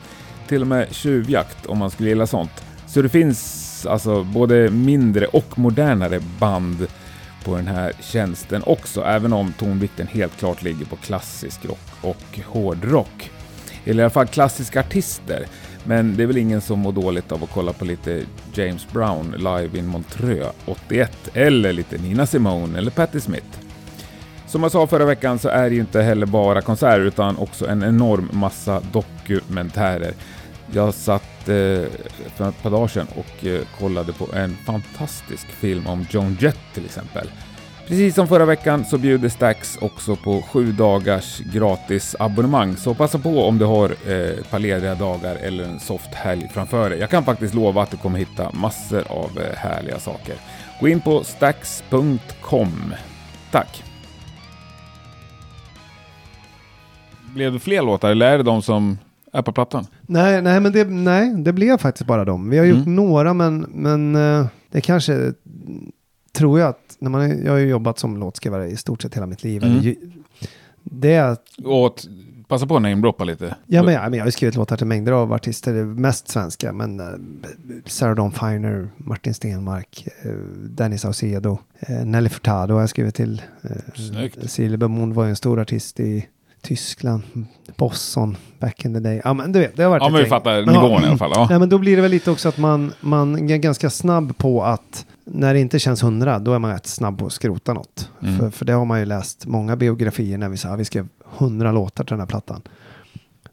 till 0.48 0.60
och 0.60 0.66
med 0.66 0.94
Tjuvjakt 0.94 1.66
om 1.66 1.78
man 1.78 1.90
skulle 1.90 2.08
gilla 2.08 2.26
sånt. 2.26 2.64
Så 2.86 3.02
det 3.02 3.08
finns 3.08 3.86
alltså 3.86 4.24
både 4.24 4.70
mindre 4.70 5.26
och 5.26 5.58
modernare 5.58 6.20
band 6.38 6.86
på 7.46 7.56
den 7.56 7.66
här 7.66 7.92
tjänsten 8.00 8.62
också, 8.66 9.02
även 9.02 9.32
om 9.32 9.52
tonvikten 9.52 10.06
helt 10.06 10.36
klart 10.36 10.62
ligger 10.62 10.84
på 10.84 10.96
klassisk 10.96 11.64
rock 11.64 11.88
och 12.00 12.38
hårdrock. 12.46 13.30
Eller 13.84 14.02
i 14.02 14.04
alla 14.04 14.10
fall 14.10 14.26
klassiska 14.26 14.80
artister. 14.80 15.46
Men 15.84 16.16
det 16.16 16.22
är 16.22 16.26
väl 16.26 16.36
ingen 16.36 16.60
som 16.60 16.78
mår 16.78 16.92
dåligt 16.92 17.32
av 17.32 17.44
att 17.44 17.50
kolla 17.50 17.72
på 17.72 17.84
lite 17.84 18.22
James 18.54 18.86
Brown 18.92 19.34
live 19.38 19.78
in 19.78 19.86
Montreux 19.86 20.52
81 20.66 21.12
eller 21.34 21.72
lite 21.72 21.98
Nina 21.98 22.26
Simone 22.26 22.78
eller 22.78 22.90
Patti 22.90 23.20
Smith. 23.20 23.58
Som 24.46 24.62
jag 24.62 24.72
sa 24.72 24.86
förra 24.86 25.04
veckan 25.04 25.38
så 25.38 25.48
är 25.48 25.68
det 25.68 25.74
ju 25.74 25.80
inte 25.80 26.02
heller 26.02 26.26
bara 26.26 26.60
konserter 26.60 27.00
utan 27.00 27.36
också 27.36 27.68
en 27.68 27.82
enorm 27.82 28.28
massa 28.32 28.82
dokumentärer. 28.92 30.12
Jag 30.72 30.94
satt 30.94 31.35
Eh, 31.48 31.84
för 32.36 32.48
ett 32.48 32.62
par 32.62 32.70
dagar 32.70 32.88
sedan 32.88 33.06
och 33.16 33.46
eh, 33.46 33.60
kollade 33.78 34.12
på 34.12 34.28
en 34.34 34.56
fantastisk 34.66 35.46
film 35.46 35.86
om 35.86 36.06
Joan 36.10 36.36
Jett 36.40 36.58
till 36.74 36.84
exempel. 36.84 37.30
Precis 37.86 38.14
som 38.14 38.28
förra 38.28 38.44
veckan 38.44 38.84
så 38.84 38.98
bjuder 38.98 39.28
Stax 39.28 39.76
också 39.80 40.16
på 40.16 40.42
sju 40.42 40.72
dagars 40.72 41.38
gratis 41.38 42.16
abonnemang, 42.18 42.76
så 42.76 42.94
passa 42.94 43.18
på 43.18 43.44
om 43.44 43.58
du 43.58 43.64
har 43.64 43.94
eh, 44.06 44.14
ett 44.16 44.50
par 44.50 44.58
lediga 44.58 44.94
dagar 44.94 45.36
eller 45.36 45.64
en 45.64 45.80
soft 45.80 46.14
helg 46.14 46.50
framför 46.54 46.90
dig. 46.90 46.98
Jag 46.98 47.10
kan 47.10 47.24
faktiskt 47.24 47.54
lova 47.54 47.82
att 47.82 47.90
du 47.90 47.96
kommer 47.96 48.18
hitta 48.18 48.50
massor 48.52 49.04
av 49.08 49.40
härliga 49.56 49.98
saker. 49.98 50.34
Gå 50.80 50.88
in 50.88 51.00
på 51.00 51.24
stax.com. 51.24 52.94
Tack! 53.50 53.82
Blev 57.34 57.52
det 57.52 57.58
fler 57.58 57.82
låtar 57.82 58.10
eller 58.10 58.32
är 58.32 58.38
det 58.38 58.44
de 58.44 58.62
som 58.62 58.98
är 59.38 59.42
på 59.42 59.52
plattan? 59.52 59.86
Nej, 60.02 60.42
nej, 60.42 60.60
men 60.60 60.72
det, 60.72 60.84
nej, 60.84 61.34
det 61.36 61.52
blev 61.52 61.78
faktiskt 61.78 62.06
bara 62.06 62.24
dem. 62.24 62.50
Vi 62.50 62.58
har 62.58 62.64
gjort 62.64 62.86
Mm. 62.86 62.96
några, 62.96 63.34
men, 63.34 63.60
men 63.60 64.16
eh, 64.16 64.46
det 64.70 64.80
kanske, 64.80 65.32
tror 66.32 66.60
jag 66.60 66.68
att, 66.68 66.96
när 66.98 67.10
man, 67.10 67.44
jag 67.44 67.52
har 67.52 67.58
ju 67.58 67.68
jobbat 67.68 67.98
som 67.98 68.16
låtskrivare 68.16 68.68
i 68.68 68.76
stort 68.76 69.02
sett 69.02 69.14
hela 69.16 69.26
mitt 69.26 69.44
liv. 69.44 69.64
Mm. 69.64 69.94
Det 70.82 71.40
Och 71.64 72.00
passa 72.48 72.66
på 72.66 72.76
att 72.76 72.82
namedroppa 72.82 73.24
lite. 73.24 73.56
Ja, 73.66 73.82
men, 73.82 73.94
ja, 73.94 74.02
men 74.02 74.12
jag 74.12 74.20
har 74.20 74.26
ju 74.26 74.32
skrivit 74.32 74.54
låtar 74.54 74.76
till 74.76 74.86
mängder 74.86 75.12
av 75.12 75.32
artister, 75.32 75.84
mest 75.84 76.28
svenska, 76.28 76.72
men 76.72 77.00
uh, 77.00 77.06
Sarah 77.86 78.14
Dawn 78.14 78.32
Finer, 78.32 78.88
Martin 78.96 79.34
Stenmark, 79.34 80.08
uh, 80.26 80.32
Danny 80.70 80.98
Saucedo, 80.98 81.58
uh, 81.90 82.04
Nelly 82.04 82.28
Furtado 82.28 82.74
har 82.74 82.80
jag 82.80 82.90
skrivit 82.90 83.14
till. 83.14 83.42
Uh, 83.64 84.46
Silbermond 84.46 85.14
var 85.14 85.24
ju 85.24 85.30
en 85.30 85.36
stor 85.36 85.60
artist 85.60 86.00
i 86.00 86.26
Tyskland, 86.66 87.22
Bosson, 87.76 88.36
back 88.58 88.84
in 88.84 88.94
the 88.94 89.00
day. 89.00 89.20
Ja, 89.24 89.34
men 89.34 89.52
du 89.52 89.58
vet, 89.58 89.76
det 89.76 89.82
har 89.82 89.90
varit 89.90 90.02
Ja, 90.02 90.08
men 90.08 90.22
vi 90.22 90.28
fattar 90.28 90.52
Ja. 90.54 90.60
nivån 90.72 91.02
i 91.02 91.06
alla 91.06 91.18
fall. 91.18 91.30
Ja. 91.34 91.46
Nej, 91.50 91.58
men 91.58 91.68
då 91.68 91.78
blir 91.78 91.96
det 91.96 92.02
väl 92.02 92.10
lite 92.10 92.30
också 92.30 92.48
att 92.48 92.58
man, 92.58 92.92
man 93.00 93.50
är 93.50 93.56
ganska 93.56 93.90
snabb 93.90 94.38
på 94.38 94.64
att 94.64 95.06
när 95.24 95.54
det 95.54 95.60
inte 95.60 95.78
känns 95.78 96.02
hundra, 96.02 96.38
då 96.38 96.52
är 96.52 96.58
man 96.58 96.70
rätt 96.72 96.86
snabb 96.86 97.18
på 97.18 97.26
att 97.26 97.32
skrota 97.32 97.72
något. 97.72 98.10
Mm. 98.22 98.38
För, 98.38 98.50
för 98.50 98.64
det 98.64 98.72
har 98.72 98.84
man 98.84 98.98
ju 99.00 99.04
läst 99.04 99.46
många 99.46 99.76
biografier 99.76 100.38
när 100.38 100.48
vi 100.48 100.56
sa 100.56 100.68
att 100.68 100.80
vi 100.80 100.84
skrev 100.84 101.08
hundra 101.24 101.72
låtar 101.72 102.04
till 102.04 102.10
den 102.12 102.20
här 102.20 102.26
plattan. 102.26 102.62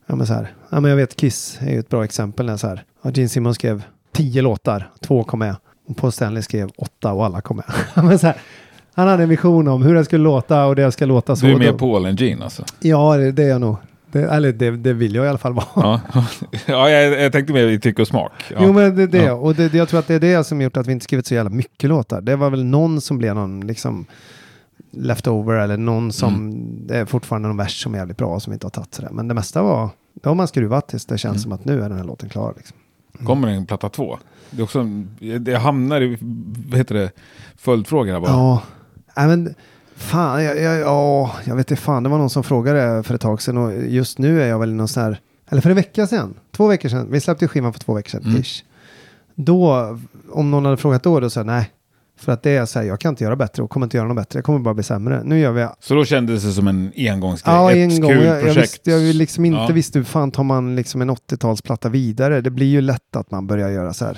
Ja 0.08 0.16
men 0.16 0.28
så 0.28 0.34
här, 0.34 0.54
ja 0.70 0.80
men 0.80 0.90
jag 0.90 0.98
vet 0.98 1.16
Kiss 1.16 1.58
är 1.62 1.72
ju 1.72 1.80
ett 1.80 1.90
bra 1.90 2.04
exempel 2.04 2.46
när 2.46 2.58
så 2.58 2.68
här, 2.68 2.84
ja, 3.02 3.12
Gene 3.14 3.30
Simmons 3.30 3.56
skrev 3.56 3.84
tio 4.14 4.42
låtar, 4.42 4.90
två 5.02 5.24
kom 5.24 5.40
med. 5.40 5.56
Och 5.88 5.98
Paul 5.98 6.12
Stanley 6.12 6.44
skrev 6.44 6.70
åtta 6.78 7.14
och 7.14 7.26
alla 7.26 7.42
kom 7.42 7.58
med. 7.58 7.66
Ja, 7.96 8.04
men 8.04 8.20
så 8.20 8.28
här, 8.28 8.36
han 8.94 9.08
hade 9.08 9.24
en 9.24 9.30
vision 9.30 9.68
om 9.68 9.82
hur 9.84 9.94
det 9.96 10.06
skulle 10.06 10.24
låta 10.24 10.66
och 10.66 10.76
det 10.76 10.92
ska 10.92 11.06
låta 11.06 11.36
så. 11.36 11.46
Du 11.46 11.52
är 11.52 11.58
mer 11.60 11.74
Paul 11.74 12.06
än 12.06 12.16
Gene 12.16 12.44
alltså? 12.44 12.64
Ja, 12.80 13.18
det, 13.18 13.32
det 13.32 13.44
är 13.44 13.50
jag 13.50 13.62
nog. 13.62 13.76
Det, 14.12 14.20
eller 14.24 14.52
det, 14.54 14.72
det 14.72 14.94
vill 14.94 15.16
jag 15.16 15.26
i 15.26 15.28
alla 15.30 15.38
fall 15.38 15.54
vara. 15.54 15.66
Ja, 15.76 16.02
ja 16.66 16.90
jag, 16.90 17.22
jag 17.22 17.32
tänkte 17.32 17.54
mer 17.54 17.68
i 17.68 17.80
tycke 17.80 18.02
och 18.02 18.08
smak. 18.08 18.32
Ja. 18.52 18.58
Jo 18.62 18.74
men 18.74 18.96
det 18.96 19.04
är 19.04 19.08
det. 19.08 19.24
Ja. 19.24 19.34
Och 19.34 19.56
det, 19.56 19.70
det, 19.70 19.78
jag 19.78 19.90
tror 19.90 20.00
att 20.00 20.08
det 20.08 20.14
är 20.16 20.20
det 20.20 20.44
som 20.44 20.62
gjort 20.62 20.78
att 20.78 20.88
vi 20.88 20.92
inte 20.92 21.04
skrivit 21.04 21.28
så 21.28 21.34
jävla 21.34 21.50
mycket 21.50 21.90
låtar. 21.90 22.22
Det 22.22 22.36
var 22.36 22.50
väl 22.50 22.66
någon 22.66 23.02
som 23.02 23.18
blev 23.18 23.36
någon 23.36 23.68
liksom 23.68 24.06
leftover 24.92 25.54
eller 25.54 25.78
någon 25.78 26.12
som 26.12 26.34
Mm. 26.34 26.88
det 26.88 26.98
är 26.98 27.06
fortfarande 27.06 27.48
någon 27.48 27.58
vers 27.58 27.84
som 27.84 27.94
är 27.94 27.98
jävligt 27.98 28.18
bra 28.18 28.40
som 28.40 28.54
inte 28.54 28.66
har 28.66 28.72
tagit 28.72 28.94
sådär. 28.94 29.10
Men 29.12 29.28
det 29.28 29.34
mesta 29.34 29.64
var 29.64 29.90
då 30.24 30.30
har 30.30 30.36
man 30.36 30.48
skruvat 30.48 30.88
tills 30.88 31.06
det 31.06 31.18
känns 31.18 31.36
Mm. 31.36 31.42
som 31.44 31.52
att 31.52 31.66
nu 31.66 31.78
är 31.84 31.90
den 31.90 31.98
här 31.98 32.06
låten 32.06 32.30
klar. 32.30 32.54
Liksom. 32.58 32.78
Kommer 33.26 33.48
en 33.48 33.66
platta 33.66 33.90
två? 33.90 34.18
Det 34.50 34.62
är 34.62 34.64
också, 34.64 34.84
det 35.40 35.56
hamnar 35.56 36.02
i, 36.02 36.18
vad 36.70 36.78
heter 36.78 36.96
det, 36.96 37.12
följdfrågorna 37.58 38.20
bara. 38.22 38.32
Ja, 38.32 38.62
Nej, 39.18 39.28
men 39.28 39.56
fan, 39.96 40.44
jag, 40.44 40.60
jag, 40.62 40.80
ja, 40.80 41.32
jag 41.46 41.56
vet 41.56 41.72
inte 41.72 41.82
fan, 41.82 42.04
det 42.04 42.10
var 42.10 42.18
någon 42.18 42.30
som 42.30 42.44
frågade 42.44 43.04
för 43.04 43.16
ett 43.16 43.22
tag 43.22 43.42
sedan 43.42 43.58
och 43.58 43.74
just 43.88 44.18
nu 44.18 44.42
är 44.44 44.48
jag 44.48 44.60
väl 44.60 44.70
i 44.70 44.74
någon 44.74 44.88
sån 44.88 45.04
här, 45.04 45.20
eller 45.50 45.62
för 45.62 45.70
en 45.70 45.76
vecka 45.76 46.08
sedan, 46.08 46.34
två 46.56 46.68
veckor 46.68 46.90
sedan, 46.90 47.08
vi 47.12 47.20
släppte 47.22 47.48
skivan 47.48 47.74
för 47.74 47.80
två 47.80 47.94
veckor 47.94 48.10
sedan, 48.10 48.24
Mm. 48.26 48.42
ish. 48.42 48.64
Då, 49.36 49.98
om 50.32 50.52
någon 50.52 50.66
hade 50.66 50.78
frågat 50.78 51.04
då, 51.04 51.20
då 51.20 51.30
sa 51.30 51.40
jag 51.40 51.48
nej. 51.48 51.72
För 52.20 52.32
att 52.32 52.44
det 52.44 52.50
är 52.52 52.66
så 52.66 52.80
här, 52.80 52.86
jag 52.86 53.00
kan 53.00 53.10
inte 53.10 53.24
göra 53.24 53.36
bättre 53.36 53.64
och 53.64 53.70
kommer 53.70 53.86
inte 53.86 53.98
göra 53.98 54.08
något 54.08 54.18
bättre, 54.18 54.38
jag 54.38 54.44
kommer 54.46 54.60
bara 54.60 54.74
bli 54.74 54.84
sämre. 54.84 55.22
Nu 55.24 55.40
gör 55.40 55.52
vi 55.52 55.68
Så 55.80 55.94
då 55.96 56.06
kändes 56.06 56.44
det 56.44 56.52
som 56.52 56.68
en 56.68 56.92
engångsgrej, 56.98 57.56
Ja, 57.56 57.72
en 57.72 58.02
gång. 58.02 58.12
Jag, 58.12 58.48
jag, 58.48 58.54
visste, 58.54 58.92
jag 58.92 59.16
liksom 59.16 59.46
inte 59.46 59.58
Ja. 59.60 59.68
visste 59.72 60.00
hur 60.00 60.04
fan 60.06 60.32
tar 60.32 60.44
man 60.44 60.76
liksom 60.76 61.02
en 61.02 61.10
80-talsplatta 61.12 61.90
vidare. 61.90 62.42
Det 62.42 62.50
blir 62.52 62.66
ju 62.68 62.82
lätt 62.82 63.16
att 63.16 63.32
man 63.32 63.48
börjar 63.48 63.70
göra 63.70 63.94
så 63.94 64.06
här. 64.06 64.18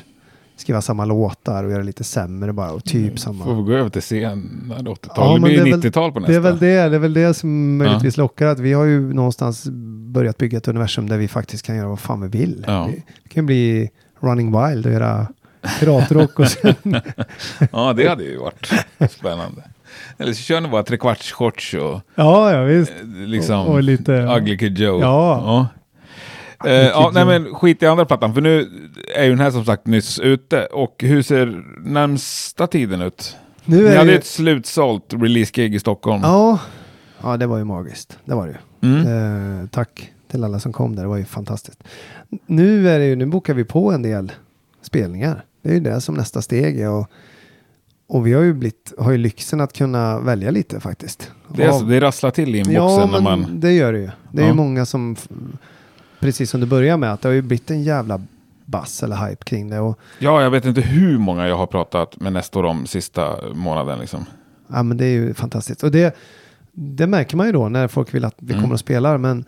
Skriva 0.57 0.81
samma 0.81 1.05
låtar 1.05 1.63
och 1.63 1.71
göra 1.71 1.83
lite 1.83 2.03
sämre 2.03 2.53
bara 2.53 2.71
och 2.71 2.83
typ 2.83 3.19
samma. 3.19 3.45
Får 3.45 3.55
vi 3.55 3.61
gå 3.63 3.71
över 3.73 3.89
till 3.89 4.01
senare 4.01 4.35
80-tal? 4.83 5.13
Ja, 5.15 5.33
det 5.33 5.39
blir 5.39 5.51
ju 5.51 5.57
det 5.63 5.69
är 5.69 5.71
väl- 5.71 5.79
90-tal 5.81 6.11
på 6.11 6.19
nästa. 6.19 6.31
Det 6.31 6.37
är 6.37 6.41
väl 6.41 6.59
det, 6.59 6.89
det 6.89 6.95
är 6.95 6.99
väl 6.99 7.13
det 7.13 7.33
som 7.33 7.77
möjligtvis 7.77 8.17
lockar. 8.17 8.45
Att 8.47 8.59
vi 8.59 8.73
har 8.73 8.83
ju 8.85 9.13
någonstans 9.13 9.63
börjat 10.13 10.37
bygga 10.37 10.57
ett 10.57 10.67
universum 10.67 11.09
där 11.09 11.17
vi 11.17 11.27
faktiskt 11.27 11.65
kan 11.65 11.75
göra 11.75 11.87
vad 11.87 11.99
fan 11.99 12.21
vi 12.21 12.27
vill. 12.27 12.63
Ja. 12.67 12.85
Vi 13.23 13.29
kan 13.29 13.45
bli 13.45 13.89
running 14.19 14.45
wild 14.67 14.85
och 14.85 14.91
göra 14.91 15.27
piratrock 15.79 16.39
och 16.39 16.47
sen... 16.47 16.75
Ja, 17.71 17.93
det 17.93 18.07
hade 18.07 18.23
ju 18.23 18.37
varit 18.37 18.71
spännande. 19.11 19.63
Eller 20.17 20.33
så 20.33 20.41
kör 20.41 20.61
ni 20.61 20.67
bara 20.69 20.81
trekvarts-shorts 20.83 21.75
och 21.77 22.01
ja, 22.15 22.51
ja 22.53 22.63
visst. 22.63 22.91
eh, 22.91 23.07
liksom 23.27 23.59
Och- 23.67 23.73
och 23.73 23.83
lite- 23.83 24.35
Ugly 24.37 24.57
Kid 24.57 24.77
Joe. 24.77 25.01
Ja. 25.01 25.41
ja. 25.45 25.67
Eh, 26.65 26.71
ja, 26.73 27.11
nej 27.13 27.25
men 27.25 27.55
skit 27.55 27.83
i 27.83 27.85
andra 27.85 28.05
plattan, 28.05 28.33
för 28.33 28.41
nu 28.41 28.69
är 29.15 29.23
ju 29.23 29.29
den 29.29 29.39
här 29.39 29.51
som 29.51 29.65
sagt 29.65 29.87
nyss 29.87 30.19
ute. 30.19 30.65
Och 30.65 30.95
hur 30.99 31.21
ser 31.21 31.63
närmsta 31.85 32.67
tiden 32.67 33.01
ut? 33.01 33.35
Nu 33.65 33.77
Ni 33.77 33.83
är 33.87 33.97
hade 33.97 34.11
ju... 34.11 34.17
ett 34.17 34.25
slutsålt 34.25 35.13
release-gig 35.13 35.75
i 35.75 35.79
Stockholm. 35.79 36.21
Ja. 36.23 36.59
ja, 37.23 37.37
det 37.37 37.47
var 37.47 37.57
ju 37.57 37.63
magiskt. 37.63 38.17
Det 38.25 38.35
var 38.35 38.47
det 38.47 38.57
ju. 38.81 38.89
Mm. 38.89 39.61
Eh, 39.61 39.67
tack 39.67 40.11
till 40.31 40.43
alla 40.43 40.59
som 40.59 40.73
kom 40.73 40.95
där, 40.95 41.03
det 41.03 41.09
var 41.09 41.17
ju 41.17 41.25
fantastiskt. 41.25 41.83
Nu, 42.45 42.89
är 42.89 42.99
det 42.99 43.05
ju, 43.05 43.15
nu 43.15 43.25
bokar 43.25 43.53
vi 43.53 43.63
på 43.63 43.91
en 43.91 44.01
del 44.01 44.31
spelningar. 44.81 45.45
Det 45.61 45.69
är 45.69 45.73
ju 45.73 45.79
det 45.79 46.01
som 46.01 46.15
nästa 46.15 46.41
steg 46.41 46.79
är. 46.79 46.89
Och, 46.89 47.07
och 48.07 48.27
vi 48.27 48.33
har 48.33 48.41
ju, 48.43 48.53
blivit, 48.53 48.93
har 48.97 49.11
ju 49.11 49.17
lyxen 49.17 49.61
att 49.61 49.73
kunna 49.73 50.19
välja 50.19 50.51
lite 50.51 50.79
faktiskt. 50.79 51.31
Det, 51.47 51.63
är 51.63 51.67
Av- 51.67 51.73
alltså, 51.73 51.87
det 51.87 52.01
rasslar 52.01 52.31
till 52.31 52.55
i 52.55 52.57
inboxen 52.57 52.75
ja, 52.83 53.05
när 53.05 53.21
men 53.21 53.23
man... 53.23 53.59
det 53.59 53.71
gör 53.71 53.93
det 53.93 53.99
ju. 53.99 54.09
Det 54.31 54.39
är 54.41 54.43
Ja. 54.45 54.47
ju 54.49 54.53
många 54.53 54.85
som, 54.85 55.15
precis 56.19 56.49
som 56.49 56.59
du 56.61 56.67
börjar 56.67 56.97
med, 56.97 57.13
att 57.13 57.21
det 57.21 57.27
har 57.29 57.33
ju 57.33 57.41
blivit 57.41 57.71
en 57.71 57.83
jävla 57.83 58.21
bass 58.65 59.03
eller 59.03 59.15
hype 59.29 59.43
kring 59.43 59.69
det. 59.69 59.79
Och, 59.79 59.99
Ja, 60.19 60.41
jag 60.41 60.49
vet 60.51 60.65
inte 60.65 60.81
hur 60.81 61.17
många 61.17 61.47
jag 61.47 61.57
har 61.57 61.67
pratat 61.67 62.19
med 62.19 62.33
Nestor 62.33 62.65
om 62.65 62.85
sista 62.85 63.35
månaden 63.53 63.99
liksom. 63.99 64.25
ja, 64.67 64.83
men 64.83 64.97
det 64.97 65.05
är 65.05 65.09
ju 65.13 65.33
fantastiskt. 65.33 65.83
Och 65.83 65.91
det, 65.91 66.15
det 66.71 67.07
märker 67.07 67.37
man 67.37 67.45
ju 67.45 67.51
då 67.53 67.69
när 67.69 67.87
folk 67.87 68.13
vill 68.13 68.25
att 68.25 68.35
vi 68.37 68.53
Mm. 68.53 68.61
kommer 68.63 68.73
och 68.73 68.79
spelar. 68.79 69.17
Men, 69.17 69.45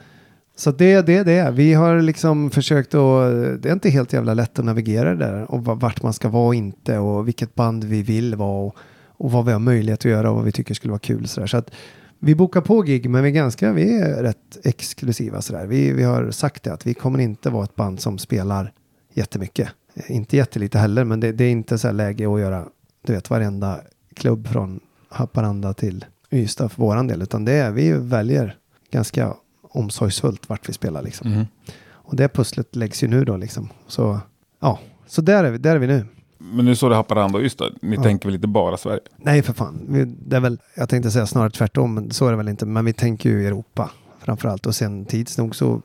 så 0.55 0.71
det 0.71 1.01
det 1.01 1.17
är 1.17 1.23
det. 1.25 1.51
Vi 1.51 1.73
har 1.73 1.99
liksom 2.01 2.49
försökt 2.49 2.93
att, 2.95 3.31
det 3.61 3.69
är 3.69 3.73
inte 3.73 3.89
helt 3.89 4.13
jävla 4.13 4.33
lätt 4.33 4.59
att 4.59 4.65
navigera 4.65 5.09
det 5.15 5.25
där. 5.25 5.51
Och 5.51 5.65
va- 5.65 5.73
vart 5.75 6.03
man 6.03 6.13
ska 6.13 6.29
vara 6.29 6.47
och 6.47 6.55
inte 6.55 6.97
och 6.97 7.27
vilket 7.27 7.55
band 7.55 7.83
vi 7.83 8.01
vill 8.01 8.35
vara. 8.35 8.65
Och, 8.65 8.75
och 9.19 9.31
vad 9.31 9.45
vi 9.45 9.51
har 9.51 9.59
möjlighet 9.59 9.99
att 9.99 10.05
göra 10.11 10.29
och 10.29 10.35
vad 10.35 10.45
vi 10.45 10.51
tycker 10.51 10.73
skulle 10.73 10.91
vara 10.91 10.99
kul. 10.99 11.27
Så, 11.27 11.39
där. 11.39 11.47
så 11.47 11.57
att 11.57 11.71
vi 12.19 12.35
bokar 12.35 12.61
på 12.61 12.81
gig 12.81 13.09
men 13.09 13.23
vi 13.23 13.29
är 13.29 13.33
ganska, 13.33 13.73
vi 13.73 13.99
är 13.99 14.23
rätt 14.23 14.57
exklusiva 14.63 15.41
sådär. 15.41 15.65
Vi, 15.67 15.91
vi 15.93 16.03
har 16.03 16.31
sagt 16.31 16.63
det 16.63 16.73
att 16.73 16.87
vi 16.87 16.93
kommer 16.93 17.19
inte 17.19 17.49
vara 17.49 17.63
ett 17.63 17.75
band 17.75 17.99
som 17.99 18.17
spelar 18.17 18.71
jättemycket. 19.13 19.69
Eh, 19.93 20.15
Inte 20.15 20.37
jättelite 20.37 20.77
heller 20.79 21.03
men 21.03 21.19
det, 21.19 21.31
det 21.31 21.43
är 21.43 21.51
inte 21.51 21.77
så 21.77 21.91
läge 21.91 22.33
att 22.33 22.39
göra, 22.39 22.65
du 23.05 23.13
vet 23.13 23.29
varenda 23.29 23.79
klubb 24.13 24.47
från 24.47 24.79
Haparanda 25.09 25.73
till 25.73 26.05
Ystad 26.31 26.69
för 26.69 26.81
våran 26.81 27.07
del. 27.07 27.21
Utan 27.21 27.45
det 27.45 27.53
är, 27.53 27.71
vi 27.71 27.91
väljer 27.91 28.55
ganska 28.91 29.33
omsorgsfullt 29.61 30.49
vart 30.49 30.69
vi 30.69 30.73
spelar 30.73 31.01
liksom. 31.01 31.31
Mhm. 31.31 31.45
Och 31.89 32.15
det 32.15 32.27
pusslet 32.29 32.75
läggs 32.75 33.03
ju 33.03 33.07
nu 33.07 33.25
då 33.25 33.37
liksom. 33.37 33.69
Så 33.87 34.19
ja, 34.59 34.79
så 35.07 35.21
där 35.21 35.43
är 35.43 35.51
vi, 35.51 35.57
där 35.57 35.75
är 35.75 35.79
vi 35.79 35.87
nu. 35.87 36.05
Men 36.37 36.65
nu 36.65 36.75
står 36.75 36.89
det 36.89 36.95
Haparanda 36.95 37.37
och 37.37 37.43
Ystad. 37.43 37.69
Ni 37.81 37.95
Ja. 37.95 38.03
tänker 38.03 38.27
väl 38.27 38.35
inte 38.35 38.47
bara 38.47 38.77
Sverige? 38.77 38.99
Nej 39.17 39.41
för 39.41 39.53
fan, 39.53 40.07
det 40.25 40.35
är 40.35 40.39
väl, 40.39 40.59
jag 40.75 40.89
tänkte 40.89 41.11
säga 41.11 41.25
snarare 41.27 41.49
tvärtom, 41.49 41.93
men 41.93 42.11
så 42.11 42.27
är 42.27 42.31
det 42.31 42.37
väl 42.37 42.49
inte. 42.49 42.65
Men 42.65 42.85
vi 42.85 42.93
tänker 42.93 43.29
ju 43.29 43.47
Europa 43.47 43.91
framförallt. 44.19 44.65
Och 44.65 44.75
sen 44.75 45.05
tids 45.05 45.37
nog 45.37 45.55
så, 45.55 45.81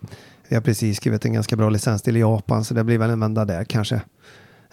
vi 0.49 0.57
har 0.57 0.63
precis 0.63 0.97
skrivit 0.97 1.25
en 1.25 1.33
ganska 1.33 1.57
bra 1.57 1.69
licensdeal 1.71 2.17
i 2.17 2.21
Japan, 2.21 2.65
så 2.65 2.75
det 2.75 2.85
blir 2.85 2.99
väl 2.99 3.11
en 3.11 3.21
vända 3.21 3.45
där 3.45 3.65
kanske. 3.65 4.03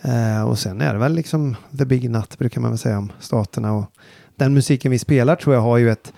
Eh, 0.01 0.43
och 0.49 0.59
sen 0.59 0.81
är 0.81 0.93
det 0.93 0.99
väl 0.99 1.13
liksom 1.13 1.55
the 1.77 1.85
big 1.85 2.09
nut 2.09 2.37
brukar 2.37 2.61
man 2.61 2.71
väl 2.71 2.77
säga 2.77 2.97
om 2.97 3.11
staterna. 3.19 3.73
Och 3.73 3.85
den 4.35 4.53
musiken 4.53 4.91
vi 4.91 4.99
spelar 4.99 5.35
tror 5.35 5.55
jag 5.55 5.61
har 5.61 5.77
ju 5.77 5.89
ett 5.89 6.13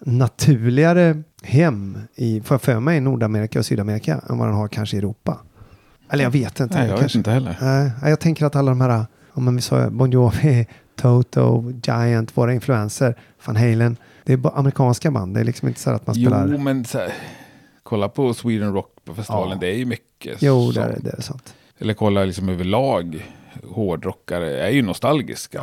naturligare 0.00 1.22
hem 1.42 1.98
i, 2.14 2.42
jag 2.48 2.62
för 2.62 2.80
mig, 2.80 2.96
i 2.96 3.00
Nordamerika 3.00 3.58
och 3.58 3.66
Sydamerika 3.66 4.20
än 4.28 4.38
vad 4.38 4.48
den 4.48 4.56
har 4.56 4.68
kanske 4.68 4.96
i 4.96 4.98
Europa. 4.98 5.38
Eller 6.12 6.24
jag 6.24 6.30
vet 6.30 6.60
inte. 6.60 6.74
Nej, 6.78 6.84
jag 6.86 6.92
vet 6.92 7.00
kanske. 7.00 7.18
inte 7.18 7.30
heller. 7.30 7.56
Nej, 7.60 7.92
jag 8.10 8.20
tänker 8.20 8.46
att 8.46 8.56
alla 8.56 8.70
de 8.70 8.80
här, 8.80 9.06
om 9.32 9.56
vi 9.56 9.62
sa 9.62 9.90
Bon 9.90 10.10
Jovi, 10.10 10.66
Toto, 10.96 11.72
Giant, 11.86 12.36
våra 12.36 12.52
influenser, 12.54 13.14
Van 13.46 13.56
Halen, 13.56 13.96
det 14.24 14.32
är 14.32 14.58
amerikanska 14.58 15.10
band. 15.10 15.34
Det 15.34 15.40
är 15.40 15.44
liksom 15.44 15.68
inte 15.68 15.80
så 15.80 15.90
att 15.90 16.06
man 16.06 16.14
spelar. 16.14 16.48
Jo, 16.52 16.58
men 16.58 16.84
här, 16.94 17.12
kolla 17.82 18.08
på 18.08 18.34
Sweden 18.34 18.72
Rock 18.72 18.94
på 19.04 19.14
festivalen. 19.14 19.50
Ja. 19.52 19.58
Det 19.60 19.66
är 19.66 19.76
ju 19.76 19.84
mycket 19.84 20.42
Jo, 20.42 20.70
det 20.72 20.80
är, 20.80 20.98
det 21.00 21.10
är 21.18 21.20
sant. 21.22 21.54
Eller 21.78 21.94
kolla 21.94 22.24
liksom 22.24 22.48
överlag. 22.48 23.26
Hårdrockare 23.70 24.60
är 24.66 24.70
ju 24.70 24.82
nostalgiska. 24.82 25.60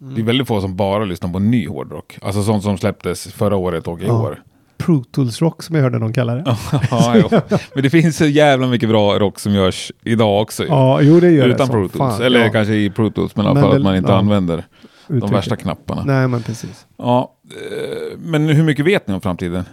Mm. 0.00 0.14
Det 0.14 0.20
är 0.20 0.24
väldigt 0.24 0.48
få 0.48 0.60
som 0.60 0.76
bara 0.76 1.04
lyssnar 1.04 1.32
på 1.32 1.38
ny 1.38 1.68
hårdrock. 1.68 2.18
Alltså 2.22 2.42
sånt 2.42 2.62
som 2.62 2.78
släpptes 2.78 3.26
förra 3.32 3.56
året 3.56 3.88
och 3.88 4.00
i 4.00 4.06
Ja. 4.06 4.22
år. 4.22 4.42
Pro 4.80 5.04
Tools 5.04 5.40
Rock 5.42 5.62
som 5.62 5.76
jag 5.76 5.82
hörde 5.82 5.98
någon 5.98 6.12
kalla 6.12 6.34
det. 6.34 6.44
ja, 6.90 7.14
jo. 7.16 7.40
Men 7.74 7.82
det 7.82 7.90
finns 7.90 8.16
så 8.16 8.24
jävla 8.26 8.66
mycket 8.66 8.88
bra 8.88 9.18
rock 9.18 9.38
som 9.38 9.52
görs 9.52 9.92
idag 10.04 10.42
också. 10.42 10.64
Ja, 10.66 11.00
jo 11.02 11.20
det 11.20 11.30
gör 11.30 11.48
Utan 11.48 11.66
det. 11.66 11.72
Pro 11.72 11.88
Tools. 11.88 11.98
fan. 11.98 12.22
Eller 12.22 12.40
ja, 12.44 12.48
kanske 12.52 12.74
i 12.74 12.90
Pro 12.90 13.10
Tools. 13.10 13.36
Men 13.36 13.46
alla 13.46 13.54
Men 13.54 13.62
fall 13.62 13.76
att 13.76 13.82
man 13.82 13.96
inte 13.96 14.12
ja. 14.12 14.18
använder 14.18 14.64
de 15.08 15.14
uttrycket. 15.16 15.36
värsta 15.36 15.56
knapparna. 15.56 16.02
Nej, 16.04 16.28
men 16.28 16.42
precis. 16.42 16.86
Ja, 16.98 17.34
eh, 17.50 18.18
men 18.18 18.48
hur 18.48 18.64
mycket 18.64 18.84
vet 18.86 19.08
ni 19.08 19.14
om 19.14 19.20
framtiden? 19.20 19.64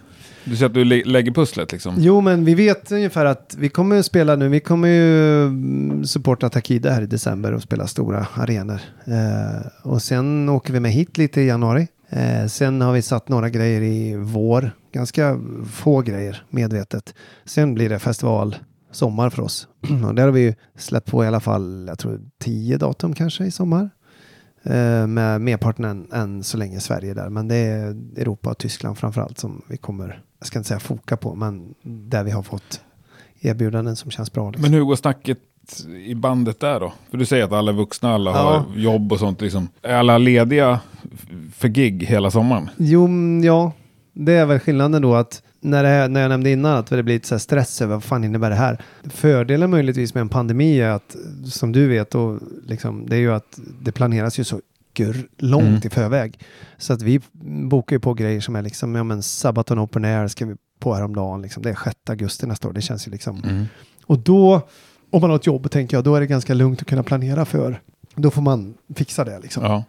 Du 0.43 0.55
säger 0.55 0.65
att 0.69 0.73
du 0.73 0.83
lä- 0.85 1.03
lägger 1.05 1.31
pusslet 1.31 1.71
liksom. 1.71 1.95
Jo, 1.97 2.21
men 2.21 2.45
vi 2.45 2.55
vet 2.55 2.91
ungefär 2.91 3.25
att 3.25 3.55
vi 3.59 3.69
kommer 3.69 3.99
att 3.99 4.05
spela 4.05 4.35
nu. 4.35 4.49
Vi 4.49 4.59
kommer 4.59 4.87
ju 4.87 5.43
mm, 5.43 6.05
supporta 6.05 6.49
Takida 6.49 6.91
här 6.91 7.01
i 7.01 7.05
december 7.05 7.53
och 7.53 7.61
spela 7.61 7.87
stora 7.87 8.27
arenor. 8.33 8.79
Eh, 9.05 9.67
och 9.83 10.01
sen 10.01 10.49
åker 10.49 10.73
vi 10.73 10.79
med 10.79 10.91
hit 10.91 11.17
lite 11.17 11.41
i 11.41 11.47
januari. 11.47 11.87
Eh, 12.09 12.47
sen 12.47 12.81
har 12.81 12.93
vi 12.93 13.01
satt 13.01 13.29
några 13.29 13.49
grejer 13.49 13.81
i 13.81 14.15
vår. 14.15 14.71
Ganska 14.91 15.39
få 15.71 16.01
grejer 16.01 16.43
medvetet. 16.49 17.13
Sen 17.45 17.73
blir 17.73 17.89
det 17.89 17.99
festival 17.99 18.55
sommar 18.91 19.29
för 19.29 19.41
oss. 19.41 19.67
och 20.07 20.15
där 20.15 20.23
har 20.23 20.31
vi 20.31 20.41
ju 20.41 20.53
släppt 20.77 21.11
på 21.11 21.23
i 21.23 21.27
alla 21.27 21.39
fall, 21.39 21.85
jag 21.87 21.99
tror 21.99 22.21
tio 22.39 22.77
datum 22.77 23.13
kanske 23.13 23.45
i 23.45 23.51
sommar. 23.51 23.89
Eh, 24.63 25.07
med 25.07 25.41
merparten 25.41 25.85
än, 25.85 26.11
än 26.11 26.43
så 26.43 26.57
länge 26.57 26.79
Sverige 26.79 27.13
där. 27.13 27.29
Men 27.29 27.47
det 27.47 27.55
är 27.55 27.89
Europa 28.17 28.49
och 28.49 28.57
Tyskland 28.57 28.97
framförallt 28.97 29.37
som 29.37 29.61
vi 29.67 29.77
kommer, 29.77 30.23
jag 30.39 30.47
ska 30.47 30.59
inte 30.59 30.67
säga 30.67 30.79
foka 30.79 31.17
på, 31.17 31.35
men 31.35 31.73
där 31.83 32.23
vi 32.23 32.31
har 32.31 32.43
fått 32.43 32.81
erbjudanden 33.39 33.95
som 33.95 34.11
känns 34.11 34.33
bra. 34.33 34.49
Liksom. 34.49 34.61
Men 34.61 34.73
hur 34.73 34.81
går 34.81 34.95
snacket 34.95 35.37
i 36.05 36.15
bandet 36.15 36.59
där 36.59 36.79
då? 36.79 36.93
För 37.11 37.17
du 37.17 37.25
säger 37.25 37.43
att 37.43 37.51
alla 37.51 37.71
är 37.71 37.75
vuxna, 37.75 38.13
alla 38.13 38.31
Ja. 38.31 38.37
har 38.37 38.79
jobb 38.81 39.11
och 39.13 39.19
sånt. 39.19 39.41
Liksom. 39.41 39.67
Är 39.81 39.95
alla 39.95 40.17
lediga 40.17 40.79
för 41.55 41.67
gig 41.67 42.03
hela 42.03 42.31
sommaren? 42.31 42.69
Jo, 42.77 43.05
mm, 43.05 43.43
ja, 43.43 43.71
det 44.13 44.33
är 44.33 44.45
väl 44.45 44.59
skillnaden 44.59 45.01
då 45.01 45.15
att 45.15 45.41
när, 45.61 45.83
det, 45.83 46.07
när 46.07 46.21
jag 46.21 46.29
nämnde 46.29 46.49
innan 46.49 46.77
att 46.77 46.87
det 46.87 47.03
blir 47.03 47.15
lite 47.15 47.27
så 47.27 47.35
här 47.35 47.39
stress 47.39 47.81
över 47.81 47.93
vad 47.93 48.03
fan 48.03 48.23
innebär 48.23 48.49
det 48.49 48.55
här. 48.55 48.81
Fördelen 49.03 49.69
möjligtvis 49.69 50.13
med 50.13 50.21
en 50.21 50.29
pandemi 50.29 50.79
är 50.79 50.89
att, 50.89 51.15
som 51.45 51.71
du 51.71 51.87
vet, 51.87 52.15
och 52.15 52.39
liksom, 52.65 53.05
det 53.09 53.15
är 53.15 53.19
ju 53.19 53.33
att 53.33 53.59
det 53.81 53.91
planeras 53.91 54.39
ju 54.39 54.43
så 54.43 54.59
långt 55.37 55.63
Mm. 55.67 55.81
i 55.83 55.89
förväg. 55.89 56.39
Så 56.77 56.93
att 56.93 57.01
vi 57.01 57.21
bokar 57.69 57.95
ju 57.95 57.99
på 57.99 58.13
grejer 58.13 58.41
som 58.41 58.55
är 58.55 58.61
liksom, 58.61 58.95
ja 58.95 59.03
men 59.03 59.23
Sabaton 59.23 59.79
Open 59.79 60.05
Air 60.05 60.27
ska 60.27 60.45
vi 60.45 60.55
på 60.79 60.93
häromdagen, 60.93 61.41
liksom. 61.41 61.63
det 61.63 61.69
är 61.69 61.77
6 61.83 61.95
augusti 62.09 62.47
nästa 62.47 62.67
år, 62.67 62.73
det 62.73 62.81
känns 62.81 63.07
ju 63.07 63.11
liksom. 63.11 63.65
Och 64.05 64.19
då, 64.19 64.61
om 65.11 65.21
man 65.21 65.29
har 65.29 65.37
ett 65.37 65.47
jobb, 65.47 65.71
tänker 65.71 65.97
jag, 65.97 66.03
då 66.03 66.15
är 66.15 66.19
det 66.19 66.27
ganska 66.27 66.53
lugnt 66.53 66.81
att 66.81 66.87
kunna 66.87 67.03
planera 67.03 67.45
för. 67.45 67.81
Då 68.15 68.31
får 68.31 68.41
man 68.41 68.73
fixa 68.95 69.23
det 69.25 69.39
liksom. 69.39 69.63
Ja. 69.63 69.83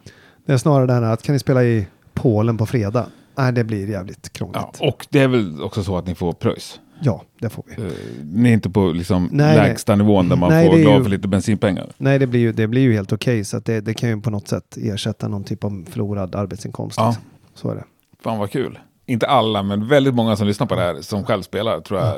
Det 0.46 0.52
är 0.52 0.56
snarare 0.56 0.86
det 0.86 0.92
här 0.92 1.02
att 1.02 1.22
kan 1.22 1.32
ni 1.32 1.38
spela 1.38 1.64
i 1.64 1.86
Polen 2.14 2.56
på 2.58 2.66
fredag? 2.66 3.06
Nej, 3.36 3.52
det 3.52 3.64
blir 3.64 3.90
jävligt 3.90 4.32
krångligt. 4.32 4.60
ja. 4.80 4.88
Och 4.88 5.06
det 5.10 5.20
är 5.20 5.28
väl 5.28 5.62
också 5.62 5.82
så 5.84 5.96
att 5.98 6.06
ni 6.06 6.14
får 6.14 6.32
pröjs? 6.32 6.80
Ja, 7.00 7.22
det 7.40 7.48
får 7.48 7.64
vi. 7.76 7.82
Eh, 7.84 7.90
Ni 8.22 8.48
är 8.48 8.52
inte 8.52 8.70
på 8.70 8.92
liksom 8.92 9.28
Nej, 9.32 9.56
nej. 9.56 9.68
lägsta 9.68 9.96
nivån 9.96 10.28
där 10.28 10.36
man 10.36 10.50
Nej, 10.50 10.70
får 10.70 10.76
glad 10.76 10.96
ju- 10.96 11.02
för 11.02 11.10
lite 11.10 11.28
bensinpengar? 11.28 11.86
Nej, 11.98 12.18
det 12.18 12.26
blir 12.26 12.40
ju, 12.40 12.52
det 12.52 12.66
blir 12.66 12.82
ju 12.82 12.92
helt 12.92 13.12
okej. 13.12 13.44
så 13.44 13.56
att 13.56 13.64
det, 13.64 13.80
det 13.80 13.94
kan 13.94 14.08
ju 14.08 14.20
på 14.20 14.30
något 14.30 14.48
sätt 14.48 14.76
ersätta 14.76 15.28
någon 15.28 15.44
typ 15.44 15.64
av 15.64 15.84
förlorad 15.90 16.34
arbetsinkomst. 16.34 16.96
Ja. 16.98 17.06
Liksom. 17.08 17.24
Så 17.54 17.70
är 17.70 17.74
det. 17.74 17.84
Fan 18.22 18.38
vad 18.38 18.50
kul. 18.50 18.78
Inte 19.06 19.26
alla, 19.26 19.62
men 19.62 19.88
väldigt 19.88 20.14
många 20.14 20.36
som 20.36 20.46
lyssnar 20.46 20.66
på 20.66 20.74
det 20.74 20.80
här 20.80 21.00
som 21.00 21.24
själv 21.24 21.42
spelar 21.42 21.80
tror 21.80 22.00
jag 22.00 22.14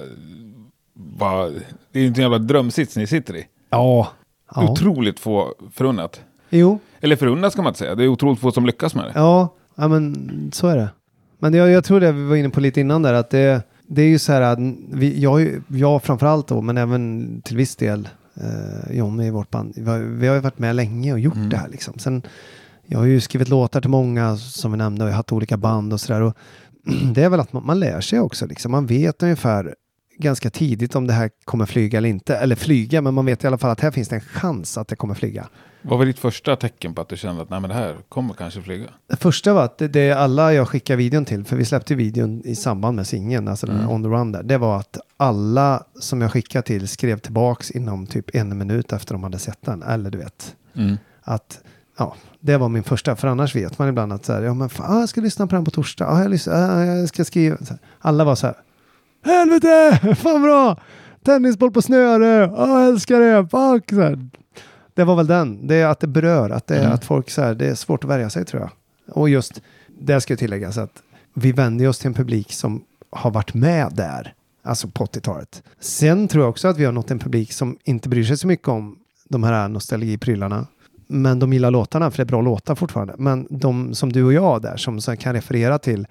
bara, 1.18 1.48
det 1.92 1.98
är 1.98 2.02
ju 2.02 2.06
en 2.06 2.14
jävla 2.14 2.38
drömsits 2.38 2.96
ni 2.96 3.06
sitter 3.06 3.36
i. 3.36 3.46
Ja. 3.70 4.08
ja. 4.54 4.70
Otroligt 4.70 5.20
få 5.20 5.54
förunnat. 5.72 6.20
Jo, 6.50 6.78
Eller 7.00 7.16
förunnat 7.16 7.52
ska 7.52 7.62
man 7.62 7.70
inte 7.70 7.78
säga, 7.78 7.94
det 7.94 8.04
är 8.04 8.08
otroligt 8.08 8.40
få 8.40 8.52
som 8.52 8.66
lyckas 8.66 8.94
med 8.94 9.04
det. 9.04 9.12
Ja, 9.14 9.54
ja 9.74 9.88
men 9.88 10.50
så 10.54 10.66
är 10.68 10.76
det. 10.76 10.88
Men 11.38 11.54
jag, 11.54 11.70
jag 11.70 11.84
tror 11.84 12.00
det 12.00 12.12
vi 12.12 12.24
var 12.24 12.36
inne 12.36 12.50
på 12.50 12.60
lite 12.60 12.80
innan 12.80 13.02
där 13.02 13.14
att 13.14 13.30
det, 13.30 13.62
det 13.86 14.02
är 14.02 14.06
ju 14.08 14.18
så 14.18 14.32
här 14.32 14.40
att 14.40 14.58
vi, 14.92 15.20
jag, 15.20 15.48
jag 15.68 16.02
framförallt 16.02 16.48
då, 16.48 16.60
men 16.62 16.78
även 16.78 17.40
till 17.44 17.56
viss 17.56 17.76
del 17.76 18.08
eh, 18.34 18.96
Johnny 18.96 19.26
i 19.26 19.30
vårt 19.30 19.50
band. 19.50 19.72
Vi 19.76 19.90
har, 19.90 19.98
vi 19.98 20.26
har 20.26 20.34
ju 20.34 20.40
varit 20.40 20.58
med 20.58 20.76
länge 20.76 21.12
och 21.12 21.18
gjort 21.20 21.34
Mm. 21.34 21.48
det 21.48 21.56
här 21.56 21.68
liksom. 21.68 21.98
Sen, 21.98 22.22
jag 22.86 22.98
har 22.98 23.06
ju 23.06 23.20
skrivit 23.20 23.48
låtar 23.48 23.80
till 23.80 23.90
många 23.90 24.36
som 24.36 24.72
vi 24.72 24.78
nämnde 24.78 25.04
och 25.04 25.08
jag 25.08 25.12
har 25.12 25.16
haft 25.16 25.32
olika 25.32 25.56
band 25.56 25.92
och 25.92 26.00
sådär. 26.00 26.32
Det 27.14 27.22
är 27.22 27.28
väl 27.28 27.40
att 27.40 27.52
man, 27.52 27.66
man 27.66 27.80
lär 27.80 28.00
sig 28.00 28.20
också 28.20 28.46
liksom. 28.46 28.72
Man 28.72 28.86
vet 28.86 29.22
ungefär 29.22 29.74
ganska 30.20 30.50
tidigt 30.50 30.94
om 30.96 31.06
det 31.06 31.12
här 31.12 31.30
kommer 31.44 31.66
flyga 31.66 31.98
eller 31.98 32.08
inte. 32.08 32.36
Eller 32.36 32.56
flyga, 32.56 33.00
men 33.02 33.14
man 33.14 33.26
vet 33.26 33.44
i 33.44 33.46
alla 33.46 33.58
fall 33.58 33.70
att 33.70 33.80
här 33.80 33.90
finns 33.90 34.08
det 34.08 34.14
en 34.16 34.20
chans 34.20 34.78
att 34.78 34.88
det 34.88 34.96
kommer 34.96 35.14
flyga. 35.14 35.48
Vad 35.82 35.98
var 35.98 36.06
ditt 36.06 36.18
första 36.18 36.56
tecken 36.56 36.94
på 36.94 37.00
att 37.02 37.08
du 37.08 37.16
kände 37.16 37.42
att 37.42 37.50
nej, 37.50 37.60
men 37.60 37.70
det 37.70 37.76
här 37.76 37.96
kommer 38.08 38.34
kanske 38.34 38.62
flyga? 38.62 38.86
Det 39.06 39.16
första 39.16 39.54
var 39.54 39.64
att 39.64 39.78
det, 39.78 39.88
det 39.88 40.00
är 40.00 40.16
alla 40.16 40.52
jag 40.52 40.68
skickar 40.68 40.96
videon 40.96 41.24
till, 41.24 41.44
för 41.44 41.56
vi 41.56 41.64
släppte 41.64 41.94
videon 41.94 42.42
i 42.44 42.56
samband 42.56 42.96
med 42.96 43.06
singeln, 43.06 43.48
alltså 43.48 43.66
den 43.66 43.76
Mm. 43.76 43.90
on 43.90 44.02
the 44.02 44.08
run 44.08 44.32
där. 44.32 44.42
Det 44.42 44.58
var 44.58 44.78
att 44.78 44.98
alla 45.16 45.82
som 46.00 46.20
jag 46.20 46.32
skickade 46.32 46.62
till 46.66 46.88
skrev 46.88 47.18
tillbaks 47.18 47.70
inom 47.70 48.06
typ 48.06 48.34
en 48.34 48.58
minut 48.58 48.92
efter 48.92 49.14
de 49.14 49.22
hade 49.22 49.38
sett 49.38 49.58
den. 49.62 49.82
Eller 49.82 50.10
du 50.10 50.18
vet, 50.18 50.56
Mm. 50.74 50.96
att 51.22 51.60
ja, 51.98 52.14
det 52.40 52.56
var 52.56 52.68
min 52.68 52.82
första. 52.82 53.16
För 53.16 53.28
annars 53.28 53.56
vet 53.56 53.78
man 53.78 53.88
ibland 53.88 54.12
att 54.12 54.24
så 54.24 54.32
här, 54.32 54.42
ja 54.42 54.54
men 54.54 54.68
fan, 54.68 55.00
jag 55.00 55.08
ska 55.08 55.20
lyssna 55.20 55.46
på 55.46 55.54
den 55.54 55.64
på 55.64 55.70
torsdag. 55.70 56.06
Ah, 56.08 56.22
jag, 56.22 56.30
lyssnar, 56.30 56.84
jag 56.84 57.08
ska 57.08 57.24
skriva. 57.24 57.56
Alla 57.98 58.24
var 58.24 58.34
så 58.34 58.46
här, 58.46 58.56
helvete, 59.22 59.98
fan 60.16 60.42
bra, 60.42 60.80
tennisboll 61.24 61.70
på 61.70 61.82
snöre, 61.82 62.26
jag 62.56 62.86
älskar 62.88 63.20
det, 63.20 63.48
fuck. 63.48 63.90
Så 63.90 64.00
här. 64.00 64.28
Det 64.94 65.04
var 65.04 65.16
väl 65.16 65.26
den, 65.26 65.66
det 65.66 65.74
är 65.74 65.86
att 65.86 66.00
det 66.00 66.06
berör, 66.06 66.50
att, 66.50 66.66
det, 66.66 66.78
Mm. 66.78 66.92
att 66.92 67.04
folk 67.04 67.30
så 67.30 67.42
här, 67.42 67.54
det 67.54 67.66
är 67.66 67.74
svårt 67.74 68.04
att 68.04 68.10
värja 68.10 68.30
sig 68.30 68.44
tror 68.44 68.62
jag. 68.62 68.70
Och 69.16 69.28
just, 69.28 69.62
det 70.00 70.20
ska 70.20 70.36
tilläggas 70.36 70.78
att 70.78 71.02
vi 71.34 71.52
vänder 71.52 71.88
oss 71.88 71.98
till 71.98 72.06
en 72.06 72.14
publik 72.14 72.52
som 72.52 72.84
har 73.10 73.30
varit 73.30 73.54
med 73.54 73.92
där, 73.94 74.34
alltså 74.62 74.88
på 74.88 75.04
80-talet. 75.04 75.62
Sen 75.80 76.28
tror 76.28 76.44
jag 76.44 76.50
också 76.50 76.68
att 76.68 76.78
vi 76.78 76.84
har 76.84 76.92
nått 76.92 77.10
en 77.10 77.18
publik 77.18 77.52
som 77.52 77.76
inte 77.84 78.08
bryr 78.08 78.24
sig 78.24 78.36
så 78.38 78.46
mycket 78.46 78.68
om 78.68 78.96
de 79.28 79.42
här 79.42 79.68
nostalgiprylarna. 79.68 80.66
Men 81.06 81.38
de 81.38 81.52
gillar 81.52 81.70
låtarna, 81.70 82.10
för 82.10 82.16
det 82.16 82.22
är 82.22 82.24
bra 82.24 82.40
låtar 82.40 82.74
fortfarande. 82.74 83.14
Men 83.18 83.46
de 83.50 83.94
som 83.94 84.12
du 84.12 84.24
och 84.24 84.32
jag 84.32 84.62
där, 84.62 84.76
som 84.76 84.94
här 85.06 85.16
kan 85.16 85.32
referera 85.34 85.78
till 85.78 86.06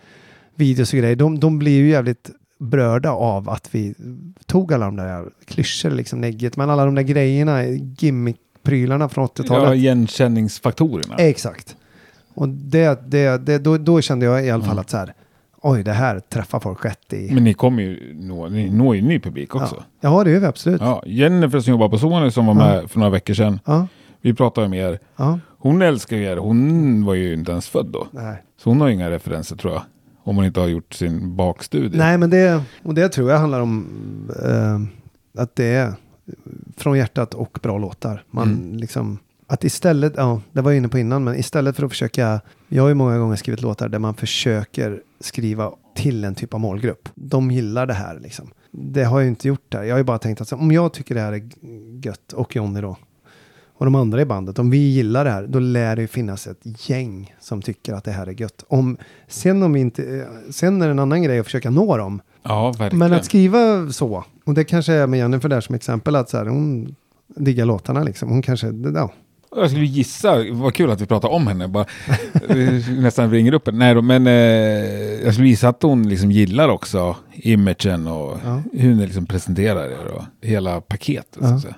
videos 0.55 0.93
och 0.93 0.99
grejer, 0.99 1.15
de, 1.15 1.39
de 1.39 1.59
blir 1.59 1.77
ju 1.77 1.89
jävligt 1.89 2.29
berörda 2.59 3.11
av 3.11 3.49
att 3.49 3.75
vi 3.75 3.95
tog 4.45 4.73
alla 4.73 4.85
de 4.85 4.95
där 4.95 5.25
klyschor, 5.45 5.89
liksom 5.89 6.21
negget, 6.21 6.57
men 6.57 6.69
alla 6.69 6.85
de 6.85 6.95
där 6.95 7.01
grejerna, 7.01 7.63
gimmick-prylarna 7.65 9.09
från 9.09 9.27
80-talet. 9.27 9.63
Ja, 9.69 9.75
igenkänningsfaktorerna. 9.75 11.15
Exakt. 11.15 11.75
Och 12.33 12.49
det, 12.49 12.99
det, 13.11 13.37
det, 13.45 13.57
då, 13.57 13.77
då 13.77 14.01
kände 14.01 14.25
jag 14.25 14.45
i 14.45 14.49
alla 14.49 14.63
fall 14.63 14.71
Mm. 14.71 14.81
att 14.81 14.89
så 14.89 14.97
här, 14.97 15.13
oj, 15.61 15.83
det 15.83 15.91
här 15.91 16.19
träffar 16.19 16.59
folk 16.59 16.85
rätt 16.85 17.13
i. 17.13 17.29
Men 17.33 17.43
ni 17.43 17.53
kommer 17.53 17.83
ju 17.83 18.13
nå, 18.19 18.47
ni 18.49 18.69
når 18.69 18.95
ju 18.95 19.01
ny 19.01 19.19
publik 19.19 19.55
också. 19.55 19.75
ja. 20.01 20.17
ja, 20.17 20.23
det 20.23 20.31
gör 20.31 20.39
vi 20.39 20.45
absolut. 20.45 20.81
Ja. 20.81 21.03
Jennifer 21.05 21.59
som 21.59 21.71
jobbar 21.71 21.89
på 21.89 21.97
Sony 21.97 22.31
som 22.31 22.45
var 22.45 22.53
med 22.53 22.91
för 22.91 22.99
några 22.99 23.09
veckor 23.11 23.33
sedan. 23.33 23.59
Ja. 23.65 23.87
Vi 24.21 24.33
pratade 24.33 24.67
med 24.67 24.79
er. 24.79 24.99
Hon 25.57 25.81
älskar 25.81 26.17
ju 26.17 26.23
er. 26.23 26.37
Hon 26.37 27.05
var 27.05 27.13
ju 27.13 27.33
inte 27.33 27.51
ens 27.51 27.69
född 27.69 27.85
då. 27.85 28.07
Nej. 28.11 28.43
Så 28.63 28.69
hon 28.69 28.81
har 28.81 28.89
inga 28.89 29.09
referenser 29.11 29.55
tror 29.55 29.73
jag. 29.73 29.81
Om 30.23 30.35
hon 30.35 30.45
inte 30.45 30.59
har 30.59 30.67
gjort 30.67 30.93
sin 30.93 31.35
bakstudie. 31.35 31.97
Nej, 31.97 32.17
men 32.17 32.29
det, 32.29 32.63
och 32.83 32.93
det 32.93 33.09
tror 33.09 33.31
jag 33.31 33.39
handlar 33.39 33.61
om 33.61 33.87
eh, 34.45 35.41
att 35.41 35.55
det 35.55 35.65
är 35.65 35.93
från 36.77 36.97
hjärtat 36.97 37.33
och 37.33 37.59
bra 37.61 37.77
låtar. 37.77 38.23
Man 38.31 38.47
Mm. 38.53 38.77
liksom, 38.77 39.17
att 39.47 39.63
istället, 39.63 40.13
ja, 40.17 40.41
det 40.51 40.61
var 40.61 40.71
jag 40.71 40.77
inne 40.77 40.87
på 40.87 40.99
innan, 40.99 41.23
men 41.23 41.35
istället 41.35 41.75
för 41.75 41.83
att 41.83 41.91
försöka, 41.91 42.41
jag 42.67 42.83
har 42.83 42.89
ju 42.89 42.95
många 42.95 43.17
gånger 43.17 43.35
skrivit 43.35 43.61
låtar 43.61 43.89
där 43.89 43.99
man 43.99 44.13
försöker 44.13 45.01
skriva 45.19 45.71
till 45.95 46.23
en 46.23 46.35
typ 46.35 46.53
av 46.53 46.59
målgrupp. 46.59 47.09
De 47.15 47.51
gillar 47.51 47.85
det 47.85 47.93
här 47.93 48.19
liksom. 48.19 48.51
Det 48.71 49.03
har 49.03 49.19
jag 49.19 49.27
inte 49.27 49.47
gjort 49.47 49.65
där. 49.71 49.83
Jag 49.83 49.93
har 49.93 49.97
ju 49.97 50.03
bara 50.03 50.17
tänkt 50.17 50.41
att 50.41 50.47
så, 50.47 50.55
om 50.55 50.71
jag 50.71 50.93
tycker 50.93 51.15
det 51.15 51.21
här 51.21 51.33
är 51.33 51.49
gött, 52.05 52.33
och 52.33 52.55
Johnny 52.55 52.81
då, 52.81 52.97
och 53.79 53.85
de 53.85 53.95
andra 53.95 54.21
i 54.21 54.25
bandet, 54.25 54.59
om 54.59 54.69
vi 54.69 54.77
gillar 54.77 55.25
det 55.25 55.31
här, 55.31 55.47
då 55.47 55.59
lär 55.59 55.95
det 55.95 56.01
ju 56.01 56.07
finnas 56.07 56.47
ett 56.47 56.89
gäng 56.89 57.35
som 57.39 57.61
tycker 57.61 57.93
att 57.93 58.03
det 58.03 58.11
här 58.11 58.27
är 58.27 58.41
gött. 58.41 58.63
Om, 58.67 58.97
sen, 59.27 59.63
om 59.63 59.73
vi 59.73 59.79
inte, 59.79 60.03
eh, 60.19 60.51
sen 60.51 60.81
är 60.81 60.85
det 60.85 60.91
en 60.91 60.99
annan 60.99 61.23
grej 61.23 61.39
att 61.39 61.45
försöka 61.45 61.69
nå 61.69 61.97
dem. 61.97 62.21
Ja, 62.43 62.65
verkligen. 62.71 62.97
Men 62.97 63.13
att 63.13 63.25
skriva 63.25 63.89
så, 63.91 64.23
och 64.45 64.53
det 64.53 64.63
kanske 64.63 64.93
är 64.93 65.07
med 65.07 65.17
Jennifer 65.19 65.49
där 65.49 65.61
som 65.61 65.75
exempel, 65.75 66.15
att 66.15 66.29
så 66.29 66.37
här, 66.37 66.45
hon 66.45 66.95
diggar 67.35 67.65
låtarna 67.65 68.03
liksom. 68.03 68.29
Hon 68.29 68.41
kanske, 68.41 68.67
ja. 68.95 69.11
Jag 69.55 69.69
skulle 69.69 69.85
gissa, 69.85 70.35
vad 70.51 70.73
kul 70.73 70.91
att 70.91 71.01
vi 71.01 71.05
pratar 71.05 71.29
om 71.29 71.47
henne, 71.47 71.67
bara, 71.67 71.85
nästan 72.99 73.31
ringer 73.31 73.53
upp 73.53 73.65
henne. 73.65 73.77
Nej 73.79 73.93
då, 73.95 74.01
men 74.01 74.27
eh, 74.27 74.33
jag 75.23 75.33
skulle 75.33 75.47
gissa 75.49 75.69
att 75.69 75.83
hon 75.83 76.09
liksom 76.09 76.31
gillar 76.31 76.69
också 76.69 77.15
imagen 77.33 78.07
och 78.07 78.37
Ja. 78.45 78.61
hur 78.73 78.95
ni 78.95 79.05
liksom 79.05 79.25
presenterar 79.25 79.85
er 79.85 80.07
och 80.15 80.23
hela 80.41 80.81
paketet. 80.81 81.33
Så 81.33 81.39
Ja. 81.43 81.55
att 81.55 81.61
säga. 81.61 81.75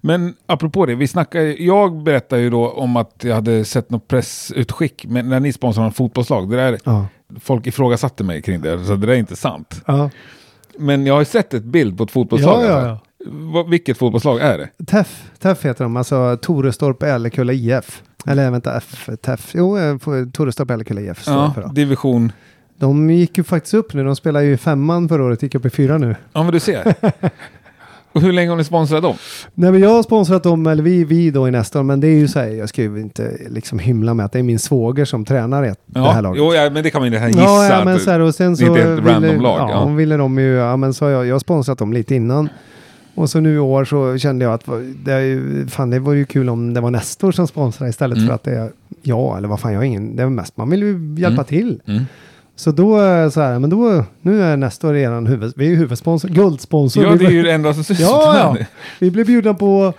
Men 0.00 0.34
apropå 0.46 0.86
det, 0.86 0.94
vi 0.94 1.06
snackar, 1.08 1.62
jag 1.62 2.02
berättade 2.02 2.42
ju 2.42 2.50
då 2.50 2.68
om 2.70 2.96
att 2.96 3.24
jag 3.24 3.34
hade 3.34 3.64
sett 3.64 3.90
något 3.90 4.08
pressutskick 4.08 5.04
men 5.08 5.28
när 5.28 5.40
ni 5.40 5.52
sponsrade 5.52 5.86
en 5.88 5.92
fotbollslag. 5.92 6.50
Det 6.50 6.56
där, 6.56 6.78
Ja. 6.84 7.06
folk 7.40 7.66
ifrågasatte 7.66 8.24
mig 8.24 8.42
kring 8.42 8.60
det, 8.60 8.84
så 8.84 8.94
det 8.96 9.06
där 9.06 9.14
är 9.14 9.18
inte 9.18 9.36
sant. 9.36 9.82
ja. 9.86 10.10
Men 10.78 11.06
jag 11.06 11.14
har 11.14 11.20
ju 11.20 11.24
sett 11.24 11.54
ett 11.54 11.64
bild 11.64 11.98
på 11.98 12.04
ett 12.04 12.10
fotbollslag. 12.10 12.64
Ja, 12.64 12.68
ja, 12.68 12.74
alltså. 12.90 13.06
Vad- 13.26 13.68
Vilket 13.70 13.98
fotbollslag 13.98 14.40
är 14.40 14.58
det? 14.58 14.84
TEF, 14.86 15.30
TEF 15.38 15.64
heter 15.64 15.84
de, 15.84 15.96
alltså 15.96 16.36
Torestorp 16.42 17.02
Älekulla 17.02 17.52
IF. 17.52 18.02
Eller 18.26 18.50
vänta, 18.50 18.76
F, 18.76 19.08
TEF. 19.22 19.50
Jo, 19.54 19.78
eh, 19.78 19.96
Torestorp 20.32 20.70
Älekulla 20.70 21.00
IF 21.00 21.22
står 21.22 21.42
det 21.48 21.54
för. 21.54 21.60
Ja, 21.62 21.66
Då. 21.66 21.72
division... 21.74 22.32
De 22.76 23.10
gick 23.10 23.38
ju 23.38 23.44
faktiskt 23.44 23.74
upp 23.74 23.94
nu, 23.94 24.04
de 24.04 24.16
spelar 24.16 24.40
ju 24.40 24.56
femman 24.56 25.08
förra 25.08 25.24
året, 25.24 25.42
gick 25.42 25.54
upp 25.54 25.66
i 25.66 25.70
fyra 25.70 25.98
nu. 25.98 26.16
Ja, 26.32 26.42
men 26.42 26.52
du 26.52 26.60
ser. 26.60 26.94
och 28.12 28.20
hur 28.20 28.32
länge 28.32 28.50
har 28.50 28.56
ni 28.56 28.64
sponsrat 28.64 29.02
dem? 29.02 29.14
Nej 29.54 29.72
men 29.72 29.80
jag 29.80 29.90
har 29.90 30.02
sponsrat 30.02 30.42
dem, 30.42 30.66
eller 30.66 30.82
vi, 30.82 31.04
vi 31.04 31.30
då 31.30 31.48
i 31.48 31.50
Nestor, 31.50 31.82
men 31.82 32.00
det 32.00 32.06
är 32.08 32.14
ju 32.18 32.28
så 32.28 32.38
här, 32.38 32.48
jag 32.48 32.68
ska 32.68 32.82
ju 32.82 33.00
inte 33.00 33.36
liksom 33.48 33.78
hymla 33.78 34.14
med 34.14 34.26
att 34.26 34.32
det 34.32 34.38
är 34.38 34.42
min 34.42 34.58
svåger 34.58 35.04
som 35.04 35.24
tränar 35.24 35.62
ett, 35.62 35.80
det 35.86 36.00
här 36.00 36.14
Ja, 36.14 36.20
laget. 36.20 36.38
jo, 36.38 36.54
ja, 36.54 36.70
men 36.70 36.82
det 36.82 36.90
kan 36.90 37.00
man 37.00 37.12
ju 37.12 37.18
gissa. 37.26 37.40
Ja, 37.40 37.66
ja 37.78 37.84
men 37.84 37.98
så 38.00 38.10
här, 38.10 38.20
och 38.20 38.34
sen 38.34 38.50
det 38.50 38.56
så 38.56 38.64
är 38.64 38.68
inte 38.68 38.82
ett 38.82 38.88
ville, 38.98 39.12
random 39.12 39.40
lag, 39.40 39.58
Ja, 39.60 39.70
ja. 39.70 39.82
hon 39.84 39.96
ville 39.96 40.16
de 40.16 40.38
ju, 40.38 40.54
ja 40.54 40.76
men 40.76 40.94
så 40.94 41.04
har 41.04 41.10
jag, 41.12 41.26
jag 41.26 41.34
har 41.34 41.40
sponsrat 41.40 41.78
dem 41.78 41.92
lite 41.92 42.14
innan. 42.14 42.48
Och 43.14 43.30
så 43.30 43.40
nu 43.40 43.54
i 43.54 43.58
år 43.58 43.84
så 43.84 44.18
kände 44.18 44.44
jag 44.44 44.54
att 44.54 44.64
det, 45.04 45.12
är 45.12 45.20
ju, 45.20 45.66
fan, 45.68 45.90
det 45.90 45.98
vore 45.98 46.18
ju 46.18 46.24
kul 46.24 46.48
om 46.48 46.74
det 46.74 46.80
var 46.80 46.90
Nestor 46.90 47.32
som 47.32 47.46
sponsrade 47.46 47.90
istället 47.90 48.16
Mm. 48.18 48.28
för 48.28 48.34
att 48.34 48.44
det 48.44 48.50
är 48.58 48.70
jag, 49.02 49.38
eller 49.38 49.48
vad 49.48 49.60
fan, 49.60 49.72
jag 49.72 49.78
har 49.80 49.84
ingen, 49.84 50.16
det 50.16 50.22
är 50.22 50.28
mest, 50.28 50.56
man 50.56 50.70
vill 50.70 50.82
ju 50.82 51.14
hjälpa 51.18 51.32
Mm. 51.42 51.44
till. 51.44 51.80
Mm. 51.86 52.02
Så 52.60 52.70
då, 52.70 53.02
eh, 53.02 53.28
så 53.30 53.40
här, 53.40 53.58
men 53.58 53.70
då, 53.70 54.04
nu 54.22 54.42
är 54.42 54.56
Nestor 54.56 54.92
redan 54.92 55.26
huvud, 55.26 55.52
vi 55.56 55.72
är 55.72 55.76
huvudsponsor, 55.76 56.28
guldsponsor. 56.28 57.02
Ja, 57.04 57.10
det 57.14 57.24
är 57.26 57.30
ju 57.30 57.42
det 57.42 57.52
enda 57.52 57.74
som 57.74 57.84
syns. 57.84 58.00
Ja, 58.00 58.56
ja. 58.58 58.64
Vi 58.98 59.10
blev 59.10 59.26
bjudna 59.26 59.54
på, 59.54 59.92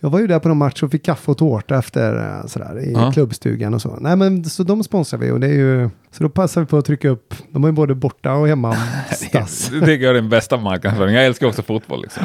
jag 0.00 0.10
var 0.10 0.20
ju 0.20 0.26
där 0.26 0.38
på 0.38 0.48
någon 0.48 0.56
match 0.58 0.82
och 0.82 0.90
fick 0.90 1.04
kaffe 1.04 1.30
och 1.30 1.38
tårta 1.38 1.78
efter 1.78 2.16
eh, 2.40 2.46
sådär 2.46 2.80
i 2.88 2.92
Ja. 2.92 3.12
klubbstugan 3.12 3.74
och 3.74 3.82
så. 3.82 3.96
Nej 4.00 4.16
men 4.16 4.44
så 4.44 4.62
de 4.62 4.84
sponsrar 4.84 5.18
vi 5.20 5.30
och 5.30 5.40
det 5.40 5.46
är 5.46 5.52
ju, 5.52 5.90
så 6.10 6.22
då 6.22 6.28
passar 6.28 6.60
vi 6.60 6.66
på 6.66 6.76
att 6.78 6.84
trycka 6.84 7.08
upp, 7.08 7.34
de 7.50 7.62
har 7.62 7.70
ju 7.70 7.74
både 7.74 7.94
borta 7.94 8.32
och 8.32 8.48
hemma 8.48 8.76
stass. 9.16 9.68
Det 9.72 9.80
tycker 9.80 10.04
jag 10.04 10.10
är 10.10 10.14
den 10.14 10.28
bästa 10.28 10.56
marknadsföringen. 10.56 11.14
Jag 11.16 11.26
älskar 11.26 11.46
också 11.46 11.62
fotboll. 11.62 12.02
Liksom. 12.02 12.22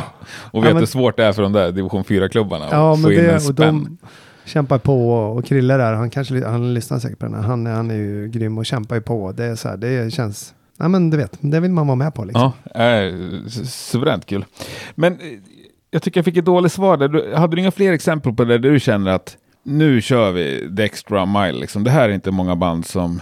Och 0.51 0.63
vet 0.63 0.67
Ja, 0.69 0.73
men- 0.73 0.81
hur 0.81 0.85
svårt 0.87 1.17
det 1.17 1.25
är 1.25 1.33
för 1.33 1.41
de 1.41 1.53
där 1.53 1.71
division 1.71 2.03
4-klubbarna 2.03 2.65
Ja 2.71 2.93
att 2.93 3.01
få 3.01 3.11
in 3.11 3.19
en 3.29 3.41
spänn. 3.41 3.97
Kämpar 4.45 4.77
på 4.77 5.09
och 5.09 5.45
Krille 5.45 5.77
där, 5.77 5.93
han 5.93 6.09
kanske, 6.09 6.45
han 6.47 6.73
lyssnar 6.73 6.99
säkert 6.99 7.19
på 7.19 7.25
den 7.25 7.35
här, 7.35 7.41
han, 7.41 7.67
är- 7.67 7.73
han 7.73 7.91
är 7.91 7.95
ju 7.95 8.27
grym 8.27 8.57
och 8.57 8.65
kämpar 8.65 8.95
ju 8.95 9.01
på. 9.01 9.31
Det 9.31 9.45
är 9.45 9.55
så 9.55 9.67
här, 9.69 9.77
det 9.77 10.13
känns, 10.13 10.53
nej 10.77 10.89
men 10.89 11.09
du 11.09 11.17
vet, 11.17 11.37
det 11.39 11.59
vill 11.59 11.71
man 11.71 11.87
vara 11.87 11.95
med 11.95 12.13
på 12.13 12.25
liksom. 12.25 12.51
Ja, 12.73 12.81
äh, 12.81 13.13
su- 13.47 13.65
suveränt 13.65 14.25
kul. 14.25 14.45
Men 14.95 15.13
eh, 15.13 15.19
jag 15.91 16.01
tycker 16.01 16.17
jag 16.19 16.25
fick 16.25 16.37
ett 16.37 16.45
dåligt 16.45 16.71
svar 16.71 16.97
där. 16.97 17.07
Du, 17.07 17.35
hade 17.35 17.55
du 17.55 17.61
inga 17.61 17.71
fler 17.71 17.91
exempel 17.93 18.33
på 18.33 18.43
det 18.43 18.57
där 18.57 18.69
du 18.71 18.79
känner 18.79 19.11
att 19.11 19.37
nu 19.63 20.01
kör 20.01 20.31
vi 20.31 20.75
the 20.77 20.83
extra 20.83 21.25
mile? 21.25 21.59
Liksom. 21.59 21.83
Det 21.83 21.91
här 21.91 22.09
är 22.09 22.13
inte 22.13 22.31
många 22.31 22.55
band 22.55 22.85
som... 22.85 23.21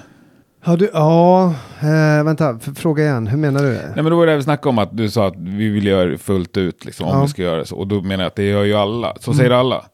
Ja, 0.65 0.75
du, 0.75 0.89
ja 0.93 1.53
eh, 1.81 2.23
vänta, 2.23 2.59
fråga 2.75 3.03
igen, 3.03 3.27
hur 3.27 3.37
menar 3.37 3.63
du? 3.63 3.69
Nej 3.69 3.91
men 3.95 4.05
då 4.05 4.17
var 4.17 4.27
det 4.27 4.35
vi 4.37 4.43
snackade 4.43 4.69
om 4.69 4.77
att 4.79 4.97
du 4.97 5.09
sa 5.09 5.27
att 5.27 5.33
vi 5.37 5.69
vill 5.69 5.87
göra 5.87 6.05
det 6.09 6.17
fullt 6.17 6.57
ut 6.57 6.85
liksom, 6.85 7.05
om 7.07 7.15
Ja. 7.17 7.21
vi 7.21 7.27
ska 7.27 7.41
göra 7.41 7.57
det 7.57 7.65
så. 7.65 7.75
Och 7.75 7.87
då 7.87 8.01
menar 8.01 8.23
jag 8.23 8.27
att 8.27 8.35
det 8.35 8.43
gör 8.43 8.63
ju 8.63 8.73
alla. 8.73 9.13
Så 9.19 9.33
säger 9.33 9.49
alla. 9.51 9.85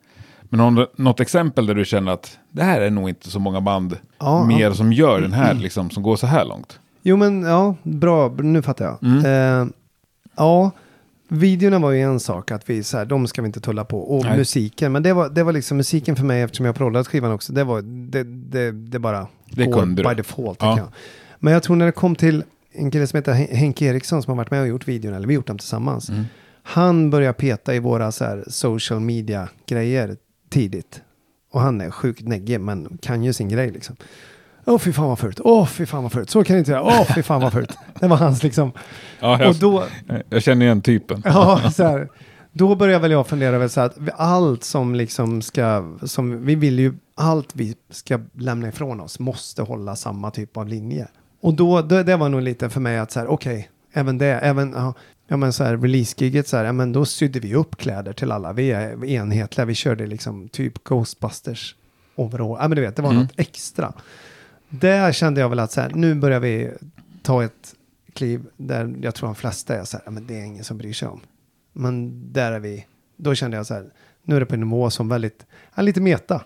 Men 0.50 0.60
har 0.60 0.72
du 0.72 0.88
något 0.96 1.20
exempel 1.20 1.66
där 1.66 1.76
du 1.76 1.86
känner 1.86 2.12
att 2.12 2.38
det 2.52 2.64
här 2.64 2.82
är 2.82 2.90
nog 2.90 3.10
inte 3.10 3.30
så 3.30 3.40
många 3.40 3.62
band 3.62 3.98
Ja, 4.20 4.46
mer 4.46 4.60
ja. 4.60 4.74
som 4.74 4.94
gör 4.94 5.22
den 5.22 5.34
här, 5.34 5.54
liksom, 5.54 5.90
som 5.90 6.04
går 6.04 6.16
så 6.16 6.28
här 6.28 6.46
långt? 6.46 6.80
Jo 7.04 7.18
men 7.18 7.42
ja, 7.42 7.76
bra, 7.84 8.28
nu 8.40 8.62
fattar 8.62 8.86
jag. 8.86 8.98
Mm. 9.04 9.26
Eh, 9.26 9.68
ja, 10.38 10.72
videorna 11.28 11.80
var 11.80 11.92
ju 11.92 12.02
en 12.02 12.20
sak, 12.20 12.52
att 12.52 12.70
vi 12.70 12.84
så 12.84 12.98
här, 12.98 13.06
de 13.06 13.28
ska 13.28 13.42
vi 13.42 13.46
inte 13.46 13.60
tulla 13.60 13.86
på. 13.86 14.00
Och 14.00 14.26
Nej. 14.26 14.38
musiken, 14.38 14.92
men 14.92 15.04
det 15.04 15.14
var, 15.14 15.30
det 15.30 15.44
var 15.44 15.54
liksom 15.54 15.78
musiken 15.78 16.16
för 16.16 16.24
mig, 16.26 16.42
eftersom 16.42 16.66
jag 16.66 16.76
proddat 16.76 17.08
skivan 17.08 17.32
också, 17.32 17.54
det 17.54 17.64
var, 17.64 17.82
det, 17.82 18.24
det, 18.24 18.72
det 18.72 19.00
bara 19.00 19.28
Det 19.52 19.66
kunde 19.66 20.04
du. 20.04 20.10
by 20.10 20.16
default. 20.16 20.58
Ja. 20.62 20.78
Jag. 20.78 20.88
Men 21.40 21.54
jag 21.54 21.64
tror 21.64 21.76
när 21.76 21.86
det 21.86 21.92
kom 21.92 22.16
till 22.16 22.44
en 22.72 22.92
kille 22.92 23.08
som 23.08 23.18
heter 23.18 23.34
Hen- 23.34 23.56
Henke 23.56 23.86
Eriksson 23.86 24.24
som 24.24 24.32
har 24.32 24.38
varit 24.38 24.52
med 24.52 24.62
och 24.62 24.68
gjort 24.68 24.88
videon, 24.88 25.14
eller 25.14 25.28
vi 25.28 25.34
har 25.34 25.36
gjort 25.36 25.48
dem 25.48 25.58
tillsammans. 25.58 26.10
Mm. 26.10 26.24
Han 26.64 27.10
börjar 27.10 27.34
peta 27.34 27.76
i 27.76 27.80
våra 27.80 28.12
så 28.12 28.26
här, 28.26 28.44
social 28.48 29.00
media 29.00 29.50
grejer 29.66 30.16
tidigt. 30.50 31.02
Och 31.52 31.62
han 31.62 31.82
är 31.82 31.92
sjukt 31.92 32.22
neggig 32.28 32.60
men 32.62 32.98
kan 33.02 33.24
ju 33.24 33.34
sin 33.34 33.50
grej 33.50 33.72
liksom. 33.72 33.96
Åh 34.66 34.78
fy 34.78 34.94
fan 34.94 35.08
vad 35.10 35.20
fult, 35.20 35.40
åh 35.44 35.66
fy 35.66 35.86
fan 35.86 36.04
vad 36.04 36.12
fult, 36.12 36.30
så 36.30 36.44
kan 36.44 36.56
jag 36.56 36.62
inte 36.62 36.72
göra, 36.72 36.84
åh 36.84 37.14
fy 37.16 37.24
fan 37.24 37.42
vad 37.42 37.54
fult. 37.54 37.78
Det 38.00 38.08
var 38.08 38.18
hans 38.18 38.44
liksom. 38.44 38.72
Ja, 39.20 39.40
jag, 39.40 39.50
Och 39.50 39.56
då, 39.56 39.84
jag 40.30 40.44
känner 40.44 40.66
igen 40.66 40.82
typen. 40.82 41.22
Ja, 41.26 41.72
så 41.76 41.84
här. 41.84 42.10
Då 42.52 42.76
börjar 42.76 43.00
väl 43.00 43.12
jag 43.12 43.28
fundera 43.28 43.56
över 43.56 43.68
så 43.68 43.82
att 43.82 43.98
vi- 43.98 44.12
allt 44.18 44.64
som 44.64 44.96
liksom 44.96 45.42
ska, 45.42 45.98
som 46.04 46.46
vi 46.46 46.56
vill 46.56 46.80
ju, 46.80 46.94
allt 47.16 47.50
vi 47.54 47.76
ska 47.90 48.20
lämna 48.38 48.68
ifrån 48.68 49.00
oss 49.02 49.20
måste 49.20 49.62
hålla 49.62 49.96
samma 49.96 50.32
typ 50.32 50.58
av 50.58 50.68
linje. 50.68 51.08
Och 51.42 51.54
då, 51.54 51.82
det, 51.82 52.04
det 52.04 52.16
var 52.18 52.30
nog 52.30 52.42
lite 52.42 52.70
för 52.70 52.80
mig 52.80 52.98
att 53.00 53.12
så 53.12 53.20
här, 53.20 53.28
okej, 53.28 53.70
även 53.94 54.18
det, 54.18 54.26
även, 54.28 54.74
ja, 54.78 54.94
ja 55.32 55.38
men 55.38 55.54
så 55.54 55.64
här, 55.64 55.78
release-giget 55.78 56.48
så 56.48 56.58
här, 56.58 56.66
ja 56.66 56.72
men 56.72 56.92
då 56.94 57.06
sydde 57.06 57.40
vi 57.40 57.56
upp 57.56 57.76
kläder 57.78 58.14
till 58.14 58.32
alla, 58.32 58.54
vi 58.54 58.72
är 58.72 59.06
enhetliga, 59.06 59.66
vi 59.66 59.76
körde 59.76 60.08
liksom 60.08 60.50
typ 60.50 60.84
Ghostbusters 60.84 61.76
overall, 62.16 62.58
ja 62.62 62.68
men 62.68 62.76
du 62.76 62.82
vet, 62.82 62.96
det 62.96 63.02
var 63.02 63.10
Mm. 63.10 63.22
något 63.24 63.34
extra. 63.40 63.94
Där 64.70 65.12
kände 65.12 65.42
jag 65.42 65.50
väl 65.50 65.60
att 65.60 65.72
så 65.72 65.82
här, 65.82 65.90
nu 65.96 66.16
börjar 66.16 66.40
vi 66.40 66.72
ta 67.22 67.44
ett 67.44 67.76
kliv 68.14 68.46
där 68.58 68.96
jag 69.02 69.16
tror 69.16 69.28
de 69.28 69.36
flesta 69.36 69.76
är 69.76 69.84
så 69.84 69.98
här, 69.98 70.04
ja, 70.06 70.12
men 70.12 70.28
det 70.28 70.40
är 70.40 70.44
ingen 70.46 70.64
som 70.64 70.78
bryr 70.78 70.94
sig 70.94 71.08
om. 71.08 71.20
Men 71.74 72.24
där 72.34 72.52
är 72.52 72.60
vi, 72.60 72.86
då 73.18 73.36
kände 73.36 73.58
jag 73.58 73.66
så 73.66 73.74
här, 73.74 73.86
nu 74.24 74.36
är 74.36 74.40
det 74.40 74.46
på 74.46 74.54
en 74.54 74.60
nivå 74.60 74.90
som 74.90 75.10
väldigt, 75.10 75.46
ja, 75.76 75.82
lite 75.82 76.02
meta. 76.02 76.44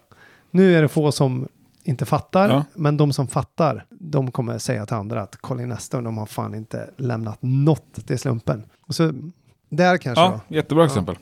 Nu 0.52 0.76
är 0.76 0.82
det 0.82 0.88
få 0.88 1.12
som 1.12 1.48
inte 1.84 2.06
fattar, 2.06 2.50
Ja. 2.50 2.64
men 2.74 2.98
de 2.98 3.14
som 3.14 3.28
fattar, 3.28 3.86
de 3.90 4.32
kommer 4.32 4.58
säga 4.58 4.86
till 4.86 4.96
andra 4.96 5.22
att 5.22 5.38
nästa 5.50 5.98
och 5.98 6.04
de 6.04 6.18
har 6.18 6.26
fan 6.26 6.56
inte 6.56 6.90
lämnat 6.98 7.38
något 7.42 8.08
till 8.08 8.20
slumpen. 8.20 8.64
Och 8.88 8.96
så 8.96 9.14
där 9.70 9.98
kanske 9.98 10.24
Ja, 10.24 10.42
då. 10.50 10.56
jättebra 10.56 10.84
Ja. 10.84 10.88
exempel. 10.88 11.18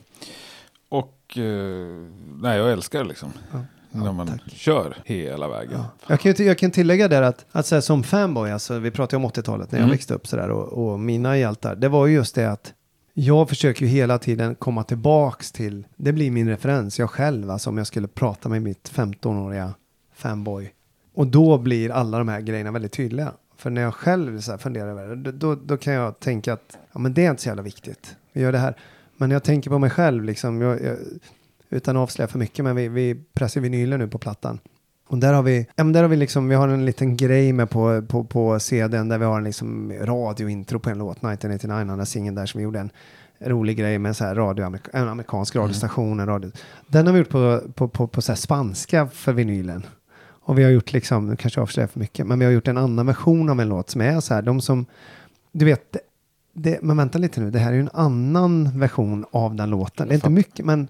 Och 0.88 1.38
eh, 1.38 2.06
nej, 2.40 2.58
jag 2.58 2.72
älskar 2.72 2.98
det 2.98 3.04
liksom. 3.08 3.32
Ja. 3.52 3.58
När 3.90 4.12
man 4.12 4.26
tack. 4.26 4.40
kör 4.52 4.96
hela 5.04 5.48
vägen. 5.48 5.72
Ja. 5.78 5.84
Jag, 6.06 6.20
kan 6.20 6.46
jag 6.46 6.58
kan 6.58 6.70
tillägga 6.70 7.08
där 7.08 7.22
att, 7.22 7.46
att 7.52 7.66
så 7.66 7.74
här, 7.74 7.82
som 7.82 8.02
fanboy, 8.02 8.50
alltså, 8.50 8.78
vi 8.78 8.90
pratar 8.90 9.16
ju 9.18 9.24
om 9.24 9.30
80-talet 9.30 9.72
när 9.72 9.78
jag 9.78 9.84
Mm. 9.84 9.90
växte 9.92 10.14
upp 10.14 10.26
sådär 10.26 10.50
och, 10.50 10.68
och 10.92 11.00
mina 11.00 11.36
hjältar, 11.38 11.76
det 11.76 11.88
var 11.88 12.06
ju 12.06 12.14
just 12.14 12.34
det 12.34 12.50
att 12.50 12.72
jag 13.14 13.48
försöker 13.48 13.82
ju 13.82 13.88
hela 13.88 14.18
tiden 14.18 14.54
komma 14.54 14.82
tillbaks 14.84 15.52
till, 15.52 15.86
det 15.96 16.12
blir 16.12 16.30
min 16.30 16.48
referens, 16.48 16.98
jag 16.98 17.10
själv, 17.10 17.50
alltså 17.50 17.70
om 17.70 17.78
jag 17.78 17.86
skulle 17.86 18.08
prata 18.08 18.48
med 18.48 18.62
mitt 18.62 18.90
15-åriga 18.94 19.74
fanboy. 20.22 20.72
Och 21.14 21.26
då 21.26 21.58
blir 21.58 21.90
alla 21.90 22.18
de 22.18 22.28
här 22.28 22.40
grejerna 22.40 22.70
väldigt 22.70 22.92
tydliga. 22.92 23.32
För 23.56 23.70
när 23.70 23.82
jag 23.82 23.94
själv 23.94 24.40
så 24.40 24.58
funderar 24.58 24.88
över 24.88 25.16
det, 25.16 25.32
då, 25.32 25.54
då, 25.54 25.76
kan 25.76 25.92
jag 25.92 26.20
tänka 26.20 26.52
att 26.52 26.78
ja, 26.92 26.98
men 26.98 27.14
det 27.14 27.26
är 27.26 27.30
inte 27.30 27.42
så 27.42 27.48
jävla 27.48 27.62
viktigt. 27.62 28.16
Vi 28.32 28.40
gör 28.40 28.52
det 28.52 28.58
här. 28.58 28.76
Men 29.16 29.28
när 29.28 29.36
jag 29.36 29.42
tänker 29.42 29.70
på 29.70 29.78
mig 29.78 29.90
själv, 29.90 30.24
liksom, 30.24 30.60
jag, 30.60 30.82
jag, 30.82 30.96
utan 31.70 31.96
att 31.96 32.02
avslöja 32.02 32.28
för 32.28 32.38
mycket, 32.38 32.64
men 32.64 32.76
vi, 32.76 32.88
vi 32.88 33.24
pressar 33.34 33.60
vinyler 33.60 33.98
nu 33.98 34.08
på 34.08 34.18
plattan. 34.18 34.58
Och 35.08 35.18
där 35.18 35.32
har 35.32 35.42
vi, 35.42 35.66
ja, 35.76 35.84
men 35.84 35.92
där 35.92 36.02
har 36.02 36.08
vi 36.08 36.16
liksom, 36.16 36.48
vi 36.48 36.54
har 36.54 36.68
en 36.68 36.86
liten 36.86 37.16
grej 37.16 37.52
med 37.52 37.70
på, 37.70 38.02
på, 38.08 38.24
på 38.24 38.60
CDn 38.60 39.08
där 39.08 39.18
vi 39.18 39.24
har 39.24 39.38
en 39.38 39.44
liksom 39.44 39.92
radiointro 40.00 40.78
på 40.78 40.90
en 40.90 40.98
låt, 40.98 41.16
1989, 41.16 41.84
den 41.86 41.98
där 41.98 42.04
singeln 42.04 42.34
där 42.34 42.46
som 42.46 42.58
vi 42.58 42.64
gjorde 42.64 42.78
en 42.78 42.90
rolig 43.40 43.76
grej 43.76 43.98
med 43.98 44.16
så 44.16 44.24
här 44.24 44.34
radio, 44.34 44.78
en 44.92 45.08
amerikansk 45.08 45.56
radiostation, 45.56 46.20
en 46.20 46.26
radio. 46.26 46.50
Den 46.86 47.06
har 47.06 47.12
vi 47.12 47.18
gjort 47.18 47.28
på, 47.28 47.60
på, 47.74 47.88
på, 47.88 48.06
på 48.06 48.22
så 48.22 48.36
spanska 48.36 49.06
för 49.06 49.32
vinylen. 49.32 49.86
Och 50.44 50.58
vi 50.58 50.64
har 50.64 50.70
gjort 50.70 50.92
liksom, 50.92 51.26
nu 51.26 51.36
kanske 51.36 51.58
jag 51.60 51.62
avslöjar 51.62 51.88
för 51.88 52.00
mycket, 52.00 52.26
men 52.26 52.38
vi 52.38 52.44
har 52.44 52.52
gjort 52.52 52.68
en 52.68 52.78
annan 52.78 53.06
version 53.06 53.50
av 53.50 53.60
en 53.60 53.68
låt 53.68 53.90
som 53.90 54.00
är 54.00 54.20
så 54.20 54.34
här, 54.34 54.42
de 54.42 54.60
som, 54.60 54.86
du 55.52 55.64
vet, 55.64 55.96
det, 56.52 56.82
men 56.82 56.96
vänta 56.96 57.18
lite 57.18 57.40
nu, 57.40 57.50
det 57.50 57.58
här 57.58 57.70
är 57.70 57.74
ju 57.74 57.80
en 57.80 57.90
annan 57.92 58.78
version 58.78 59.24
av 59.30 59.54
den 59.54 59.70
låten. 59.70 60.08
Det 60.08 60.12
är 60.12 60.16
inte 60.16 60.30
mycket, 60.30 60.66
men, 60.66 60.88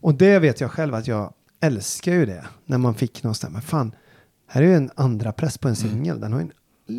och 0.00 0.14
det 0.14 0.38
vet 0.38 0.60
jag 0.60 0.70
själv 0.70 0.94
att 0.94 1.06
jag 1.06 1.32
älskar 1.60 2.12
ju 2.12 2.26
det, 2.26 2.44
när 2.64 2.78
man 2.78 2.94
fick 2.94 3.22
någonstans, 3.22 3.52
men 3.52 3.62
fan, 3.62 3.94
här 4.46 4.62
är 4.62 4.66
ju 4.66 4.74
en 4.74 4.90
andra 4.94 5.32
press 5.32 5.58
på 5.58 5.68
en 5.68 5.76
singel, 5.76 6.20
den 6.20 6.32
har 6.32 6.40
ju 6.40 6.46
en 6.46 6.52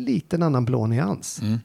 liten 0.04 0.42
annan 0.42 0.64
blå 0.64 0.86
nyans. 0.86 1.42
Mm. 1.42 1.58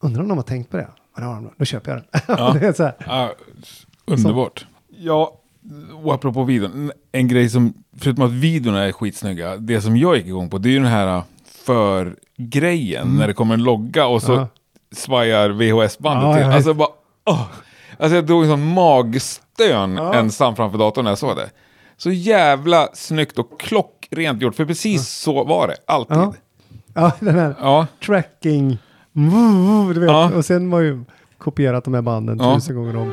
Undrar 0.00 0.22
om 0.22 0.28
de 0.28 0.38
har 0.38 0.42
tänkt 0.42 0.70
på 0.70 0.76
det? 0.76 0.88
Har 1.12 1.22
de. 1.22 1.50
Då 1.56 1.64
köper 1.64 1.90
jag 1.90 2.00
den. 2.00 2.22
Ja. 2.28 2.52
det 2.60 2.66
är 2.66 2.72
så 2.72 2.82
här. 2.82 2.94
Ja, 3.06 3.34
underbart. 4.04 4.66
Ja, 4.88 5.40
och 6.02 6.14
apropå 6.14 6.44
videon. 6.44 6.92
En 7.12 7.28
grej 7.28 7.48
som, 7.48 7.74
förutom 8.00 8.24
att 8.24 8.32
videorna 8.32 8.84
är 8.84 8.92
skitsnygga, 8.92 9.56
det 9.56 9.80
som 9.80 9.96
jag 9.96 10.16
gick 10.16 10.26
igång 10.26 10.50
på, 10.50 10.58
det 10.58 10.68
är 10.68 10.70
ju 10.70 10.78
den 10.78 10.86
här 10.88 11.22
för-grejen. 11.64 13.08
När 13.18 13.26
det 13.26 13.34
kommer 13.34 13.54
en 13.54 13.62
logga 13.62 14.06
och 14.06 14.22
så 14.22 14.32
Mm. 14.32 14.44
Ja. 14.44 14.96
svajar 14.96 15.50
VHS-bandet 15.50 16.24
Ja, 16.28 16.34
till. 16.34 16.42
jag. 16.42 16.54
Alltså 16.54 16.74
bara, 16.74 16.88
åh. 17.26 17.42
Alltså 17.98 18.14
jag 18.14 18.26
drog 18.26 18.42
en 18.44 18.48
sån 18.50 18.72
magstön 18.74 19.94
Ja. 19.96 20.14
ensam 20.14 20.56
framför 20.56 20.78
datorn 20.78 21.04
när 21.04 21.10
jag 21.10 21.18
såg 21.18 21.36
det. 21.36 21.50
Så 21.96 22.10
jävla 22.10 22.88
snyggt 22.94 23.38
och 23.38 23.60
klockrent 23.60 24.42
gjort, 24.42 24.54
för 24.54 24.64
precis 24.64 25.08
så 25.08 25.44
var 25.44 25.68
det, 25.68 25.76
alltid. 25.86 26.16
Ja. 26.16 26.34
ja, 26.94 27.12
den 27.20 27.34
här 27.34 27.54
Ja, 27.60 27.86
tracking. 28.06 28.78
Du 29.94 30.00
vet. 30.00 30.34
Och 30.34 30.44
sen 30.44 30.70
var 30.70 30.80
ju 30.80 31.04
kopierat 31.38 31.84
de 31.84 31.94
här 31.94 32.02
banden 32.02 32.38
tusen 32.38 32.76
gånger 32.76 32.96
om. 32.96 33.12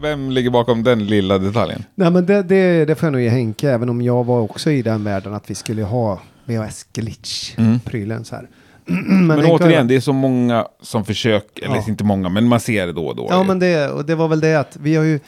Vem 0.00 0.30
ligger 0.30 0.50
bakom 0.50 0.82
den 0.82 1.06
lilla 1.06 1.38
detaljen? 1.38 1.84
Nej 1.94 2.10
men 2.10 2.26
det, 2.26 2.42
det, 2.42 2.84
det 2.84 2.94
får 2.94 3.06
jag 3.06 3.12
nog 3.12 3.22
ge 3.22 3.28
Henke, 3.28 3.70
även 3.70 3.88
om 3.88 4.02
jag 4.02 4.24
var 4.24 4.40
också 4.40 4.70
i 4.70 4.82
den 4.82 5.04
världen 5.04 5.34
att 5.34 5.50
vi 5.50 5.54
skulle 5.54 5.82
ha 5.82 6.20
VHS-glitch-prylen 6.46 8.24
så 8.24 8.36
här. 8.36 8.48
men 8.84 9.26
Men, 9.26 9.44
återigen, 9.44 9.88
det 9.88 9.96
är 9.96 10.00
så 10.00 10.12
många 10.12 10.66
som 10.82 11.04
försöker, 11.04 11.64
eller 11.64 11.76
Ja. 11.76 11.84
inte 11.88 12.04
många, 12.04 12.28
men 12.28 12.48
man 12.48 12.60
ser 12.60 12.86
det 12.86 12.92
då 12.92 13.06
och 13.06 13.16
då. 13.16 13.26
Ja 13.30 13.42
men 13.42 13.58
det, 13.58 13.88
och 13.90 14.04
det 14.06 14.14
var 14.14 14.28
väl 14.28 14.40
det 14.40 14.54
att 14.54 14.76
vi 14.80 14.96
har 14.96 15.04
ju, 15.04 15.20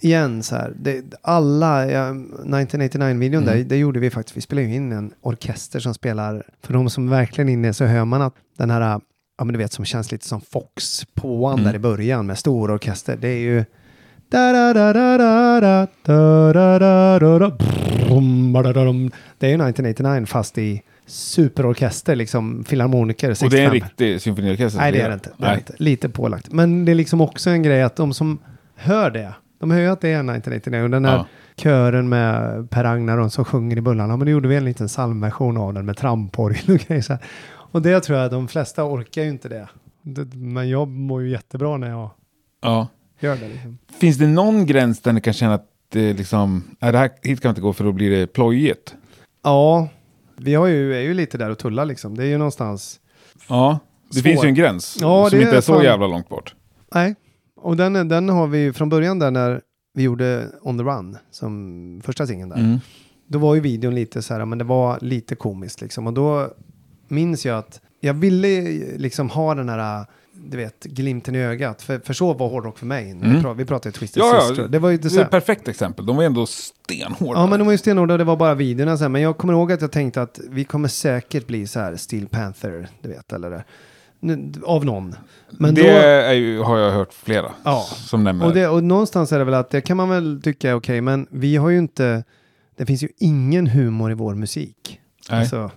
igen 0.00 0.42
så 0.42 0.56
här, 0.56 0.72
det, 0.80 1.04
alla, 1.22 1.90
ja, 1.90 2.10
1989-videon 2.44 3.44
där, 3.44 3.56
det 3.64 3.76
gjorde 3.76 4.00
vi 4.00 4.10
faktiskt, 4.10 4.36
vi 4.36 4.40
spelade 4.40 4.66
ju 4.66 4.74
in 4.74 4.92
en 4.92 5.12
orkester 5.22 5.80
som 5.80 5.94
spelar, 5.94 6.46
för 6.62 6.72
de 6.72 6.90
som 6.90 7.10
verkligen 7.10 7.48
är 7.48 7.52
inne 7.52 7.72
så 7.72 7.84
hör 7.84 8.04
man 8.04 8.22
att 8.22 8.34
den 8.58 8.70
här, 8.70 8.80
ja 9.38 9.44
men 9.44 9.48
du 9.52 9.58
vet 9.58 9.72
som 9.72 9.84
känns 9.84 10.12
lite 10.12 10.26
som 10.28 10.40
Fox 10.40 11.04
på 11.14 11.46
Mm. 11.48 11.64
där 11.64 11.74
i 11.74 11.78
början 11.78 12.26
med 12.26 12.38
stor 12.38 12.70
orkester, 12.70 13.16
det 13.20 13.28
är 13.28 13.38
ju 13.38 13.64
det 19.38 19.46
är 19.46 19.50
ju 19.50 19.54
1989 19.54 20.26
fast 20.26 20.58
i 20.58 20.82
superorkester, 21.06 22.16
liksom 22.16 22.64
filharmoniker. 22.64 23.30
Och 23.44 23.50
det 23.50 23.60
är 23.60 23.64
en 23.64 23.70
riktig 23.70 24.20
symfoniorkester? 24.20 24.80
Nej, 24.80 24.92
det 24.92 25.00
är 25.00 25.08
det 25.08 25.14
inte. 25.14 25.32
Det 25.36 25.46
är 25.46 25.54
inte. 25.54 25.74
Lite 25.78 26.08
pålagt. 26.08 26.52
Men 26.52 26.84
det 26.84 26.92
är 26.92 26.94
liksom 26.94 27.20
också 27.20 27.50
en 27.50 27.62
grej 27.62 27.82
att 27.82 27.96
de 27.96 28.14
som 28.14 28.38
hör 28.74 29.10
det, 29.10 29.34
de 29.58 29.70
hör 29.70 29.80
ju 29.80 29.88
att 29.88 30.00
det 30.00 30.08
är 30.08 30.20
1989. 30.20 30.88
den 30.88 31.04
här 31.04 31.16
ja. 31.16 31.26
kören 31.56 32.08
med 32.08 32.70
Per-Agnar 32.70 33.28
som 33.28 33.44
sjunger 33.44 33.76
i 33.76 33.80
Bullarna, 33.80 34.16
men 34.16 34.26
då 34.26 34.32
gjorde 34.32 34.48
vi 34.48 34.56
en 34.56 34.64
liten 34.64 34.86
psalmversion 34.86 35.56
av 35.56 35.74
den 35.74 35.86
med 35.86 35.96
tramporgel 35.96 36.74
och 36.74 36.80
grejer 36.80 37.02
så 37.02 37.12
här. 37.12 37.22
Och 37.48 37.82
det 37.82 38.00
tror 38.00 38.18
jag 38.18 38.30
de 38.30 38.48
flesta 38.48 38.84
orkar 38.84 39.22
ju 39.22 39.28
inte 39.28 39.48
det 39.48 39.68
men 40.34 40.68
jag 40.68 40.88
mår 40.88 41.22
ju 41.22 41.30
jättebra 41.30 41.76
när 41.76 41.90
jag 41.90 42.10
ja 42.62 42.88
gör 43.20 43.36
det. 43.36 43.48
Liksom. 43.48 43.78
Finns 44.00 44.16
det 44.18 44.26
någon 44.26 44.66
gräns 44.66 45.00
där 45.02 45.12
ni 45.12 45.20
kan 45.20 45.32
känna 45.32 45.54
att 45.54 45.66
det 45.88 46.12
liksom, 46.12 46.64
är 46.80 46.92
det 46.92 46.98
här, 46.98 47.10
hit 47.22 47.40
kan 47.40 47.48
vi 47.48 47.50
inte 47.50 47.60
gå 47.60 47.72
för 47.72 47.84
då 47.84 47.92
blir 47.92 48.10
det 48.10 48.26
plojigt? 48.26 48.94
Ja, 49.42 49.88
vi 50.36 50.54
har 50.54 50.66
ju, 50.66 50.94
är 50.96 51.00
ju 51.00 51.14
lite 51.14 51.38
där 51.38 51.50
och 51.50 51.58
tullar 51.58 51.84
liksom. 51.84 52.16
Det 52.16 52.22
är 52.24 52.28
ju 52.28 52.38
någonstans, 52.38 53.00
Ja, 53.48 53.78
det 54.08 54.14
Svår. 54.14 54.22
finns 54.22 54.44
ju 54.44 54.48
en 54.48 54.54
gräns 54.54 54.96
Ja, 55.00 55.30
som 55.30 55.38
det 55.38 55.44
inte 55.44 55.56
är 55.56 55.60
så 55.60 55.74
fan- 55.74 55.84
jävla 55.84 56.06
långt 56.06 56.28
bort. 56.28 56.54
nej. 56.94 57.14
Och 57.56 57.76
den, 57.76 58.08
den 58.08 58.28
har 58.28 58.46
vi 58.46 58.72
från 58.72 58.88
början 58.88 59.18
där 59.18 59.30
när 59.30 59.60
vi 59.94 60.02
gjorde 60.02 60.48
On 60.62 60.78
the 60.78 60.84
Run 60.84 61.16
som 61.30 62.00
första 62.04 62.26
singeln 62.26 62.48
där. 62.48 62.56
Mm. 62.56 62.78
då 63.28 63.38
var 63.38 63.54
ju 63.54 63.60
videon 63.60 63.94
lite 63.94 64.22
så 64.22 64.34
här, 64.34 64.44
men 64.44 64.58
det 64.58 64.64
var 64.64 64.98
lite 65.00 65.34
komiskt 65.34 65.80
liksom. 65.80 66.06
Och 66.06 66.12
då 66.12 66.48
minns 67.08 67.46
jag 67.46 67.58
att 67.58 67.80
jag 68.00 68.14
ville 68.14 68.60
liksom 68.96 69.30
ha 69.30 69.54
den 69.54 69.68
här, 69.68 70.06
du 70.44 70.56
vet, 70.56 70.84
glimten 70.84 71.34
i 71.34 71.38
ögat. 71.38 71.82
För, 71.82 71.98
för 71.98 72.14
så 72.14 72.32
var 72.34 72.48
hårdrock 72.48 72.78
för 72.78 72.86
mig. 72.86 73.10
Mm. 73.10 73.36
Vi, 73.36 73.42
pra, 73.42 73.52
vi 73.54 73.64
pratade 73.64 73.92
Twisted 73.92 74.22
Ja, 74.22 74.40
Sister. 74.40 74.62
ja, 74.62 74.68
Det 74.68 74.78
var 74.78 74.90
ju 74.90 74.96
det 74.96 75.16
är 75.16 75.20
ett 75.22 75.30
perfekt 75.30 75.68
exempel. 75.68 76.06
De 76.06 76.16
var 76.16 76.22
ändå 76.24 76.46
stenhårda. 76.46 77.40
Ja, 77.40 77.46
men 77.46 77.58
de 77.58 77.64
var 77.64 77.72
ju 77.72 77.78
stenhårda 77.78 78.14
och 78.14 78.18
det 78.18 78.24
var 78.24 78.36
bara 78.36 78.54
videorna 78.54 78.96
så 78.96 79.04
här. 79.04 79.08
Men 79.08 79.22
jag 79.22 79.36
kommer 79.38 79.52
ihåg 79.54 79.72
att 79.72 79.80
jag 79.80 79.92
tänkte 79.92 80.22
att 80.22 80.40
vi 80.50 80.64
kommer 80.64 80.88
säkert 80.88 81.46
bli 81.46 81.66
så 81.66 81.80
här 81.80 81.96
Steel 81.96 82.28
Panther, 82.28 82.88
du 83.02 83.08
vet, 83.08 83.32
eller 83.32 83.50
det. 83.50 83.64
Av 84.64 84.84
någon. 84.84 85.14
Men 85.50 85.74
det 85.74 85.82
då, 86.28 86.32
ju, 86.34 86.60
har 86.60 86.78
jag 86.78 86.90
hört 86.92 87.12
flera 87.12 87.52
Ja. 87.64 87.84
som 87.90 88.24
nämner. 88.24 88.46
och, 88.46 88.54
det, 88.54 88.68
och 88.68 88.84
någonstans 88.84 89.32
är 89.32 89.38
det 89.38 89.44
väl 89.44 89.54
att 89.54 89.70
det 89.70 89.80
kan 89.80 89.96
man 89.96 90.08
väl 90.08 90.40
tycka 90.42 90.70
är 90.70 90.74
okej, 90.74 91.00
men 91.00 91.26
vi 91.30 91.56
har 91.56 91.68
ju 91.70 91.78
inte, 91.78 92.24
det 92.76 92.86
finns 92.86 93.02
ju 93.02 93.08
ingen 93.18 93.66
humor 93.66 94.10
i 94.10 94.14
vår 94.14 94.34
musik. 94.34 95.00
Nej. 95.30 95.40
Alltså, 95.40 95.70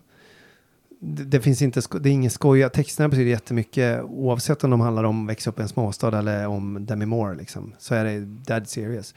det, 0.99 1.23
det 1.23 1.41
finns 1.41 1.61
inte, 1.61 1.81
det 1.99 2.09
är 2.09 2.13
ingen 2.13 2.31
skoja. 2.31 2.69
Texterna 2.69 3.09
betyder 3.09 3.31
jättemycket 3.31 4.03
oavsett 4.03 4.63
om 4.63 4.69
de 4.69 4.79
handlar 4.81 5.03
om 5.03 5.27
växa 5.27 5.49
upp 5.49 5.59
i 5.59 5.61
en 5.61 5.67
småstad 5.67 6.17
eller 6.19 6.47
om 6.47 6.85
Demi 6.85 7.05
Moore 7.05 7.35
liksom. 7.35 7.73
Så 7.79 7.95
är 7.95 8.03
det 8.05 8.19
dead 8.19 8.67
serious. 8.69 9.15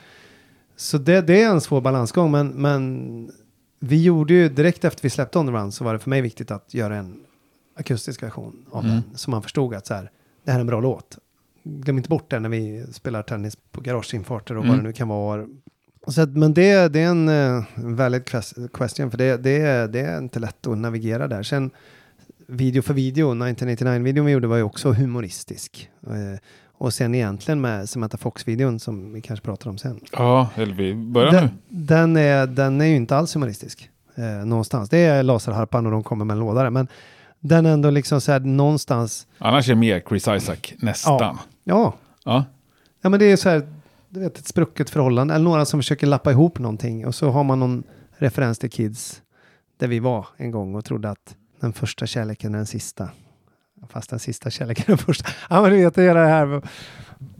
Så 0.77 0.99
det, 0.99 1.21
det 1.21 1.43
är 1.43 1.51
en 1.51 1.61
svår 1.61 1.81
balansgång 1.81 2.31
men, 2.31 2.49
men 2.49 3.31
vi 3.81 4.03
gjorde 4.03 4.35
ju 4.35 4.49
direkt 4.49 4.85
efter 4.85 5.03
vi 5.03 5.11
släppte 5.11 5.39
On 5.39 5.47
the 5.47 5.53
Run 5.53 5.73
så 5.73 5.85
var 5.85 5.93
det 5.93 5.99
för 5.99 6.11
mig 6.11 6.21
viktigt 6.21 6.51
att 6.51 6.75
göra 6.75 6.97
en 6.97 7.21
akustisk 7.77 8.23
version 8.23 8.67
av 8.71 8.85
Mm. 8.85 8.95
den. 8.95 9.03
Så 9.19 9.31
man 9.31 9.43
förstod 9.43 9.75
att 9.75 9.87
så 9.87 9.95
här, 9.95 10.11
det 10.45 10.51
här 10.51 10.59
är 10.59 10.61
en 10.61 10.67
bra 10.67 10.81
låt. 10.81 11.19
Glöm 11.65 11.97
inte 11.97 12.09
bort 12.09 12.31
det 12.31 12.39
när 12.41 12.49
vi 12.49 12.87
spelar 12.93 13.23
tennis 13.23 13.57
på 13.73 13.81
garageinfarter 13.81 14.57
och 14.57 14.65
Mm. 14.65 14.77
vad 14.77 14.85
det 14.85 14.89
nu 14.89 14.93
kan 14.93 15.09
vara. 15.09 15.47
Så 16.07 16.23
att, 16.23 16.29
men 16.29 16.55
det, 16.55 16.89
det 16.89 17.01
är 17.01 17.09
en 17.09 17.29
uh, 17.29 17.65
valid 17.77 18.23
ques- 18.23 18.69
question 18.69 19.11
för 19.11 19.19
det, 19.19 19.37
det, 19.37 19.61
är, 19.61 19.89
det 19.89 20.01
är 20.01 20.19
inte 20.19 20.39
lätt 20.41 20.67
att 20.67 20.79
navigera 20.79 21.29
där. 21.29 21.43
Sen 21.43 21.71
video 22.47 22.83
för 22.83 22.95
video, 22.95 23.35
1989-videon 23.35 24.27
vi 24.27 24.33
gjorde 24.33 24.47
var 24.49 24.57
ju 24.57 24.63
också 24.63 24.93
humoristisk. 24.93 25.91
Eh, 26.07 26.39
och 26.79 26.95
sen 26.95 27.15
egentligen 27.15 27.61
med 27.61 27.89
Samantha 27.89 28.19
Fox-videon 28.19 28.81
som 28.81 29.13
vi 29.13 29.21
kanske 29.21 29.45
pratar 29.45 29.71
om 29.71 29.79
sen. 29.79 30.01
Ja, 30.13 30.49
eller 30.55 30.75
vi 30.75 30.95
börjar 30.95 31.33
nu. 31.33 31.39
Den, 31.39 31.51
den, 31.69 32.17
är, 32.17 32.47
den 32.47 32.81
är 32.81 32.85
ju 32.85 32.97
inte 32.97 33.17
alls 33.17 33.37
humoristisk 33.37 33.91
eh, 34.15 34.25
någonstans. 34.25 34.89
Det 34.91 34.99
är 34.99 35.23
laserharpan 35.23 35.87
och 35.87 35.93
de 35.93 36.03
kommer 36.03 36.25
med 36.25 36.35
en 36.35 36.41
låda 36.41 36.63
där. 36.63 36.71
Men 36.71 36.89
den 37.41 37.67
är 37.67 37.71
ändå 37.73 37.91
liksom 37.91 38.21
så 38.21 38.33
här 38.33 38.41
någonstans. 38.41 39.27
Annars 39.39 39.69
är 39.69 39.75
det 39.75 39.81
mer 39.81 40.03
Chris 40.09 40.29
Isaac, 40.29 40.57
nästan. 40.79 41.19
Ja. 41.21 41.39
Ja, 41.65 41.95
Ja. 42.25 42.45
ja 43.03 43.09
men 43.09 43.21
det 43.21 43.27
är 43.33 43.37
så 43.37 43.49
här. 43.49 43.63
Du 44.13 44.21
vet 44.21 44.39
ett 44.39 44.47
sprucket 44.47 44.91
förhållande. 44.91 45.35
Eller 45.35 45.45
några 45.45 45.65
som 45.65 45.81
försöker 45.81 46.07
lappa 46.07 46.31
ihop 46.31 46.59
någonting. 46.59 47.07
Och 47.07 47.15
så 47.15 47.31
har 47.31 47.45
man 47.45 47.61
någon 47.61 47.83
referens 48.17 48.59
till 48.59 48.71
Kids. 48.71 49.23
Där 49.79 49.87
vi 49.89 49.99
var 49.99 50.27
en 50.37 50.51
gång 50.51 50.75
och 50.75 50.85
trodde 50.85 51.11
att 51.11 51.37
den 51.61 51.73
första 51.73 52.07
kärleken 52.07 52.55
är 52.55 52.59
den 52.59 52.67
sista. 52.67 53.09
Fast 53.89 54.11
den 54.11 54.19
sista 54.19 54.51
kärleken 54.51 54.85
är 54.87 54.89
den 54.89 54.99
första. 54.99 55.29
Ja 55.51 55.63
men 55.63 55.71
du 55.71 55.77
vet, 55.85 55.95
det 55.95 56.03
är 56.03 56.15
det 56.15 56.27
här. 56.27 56.63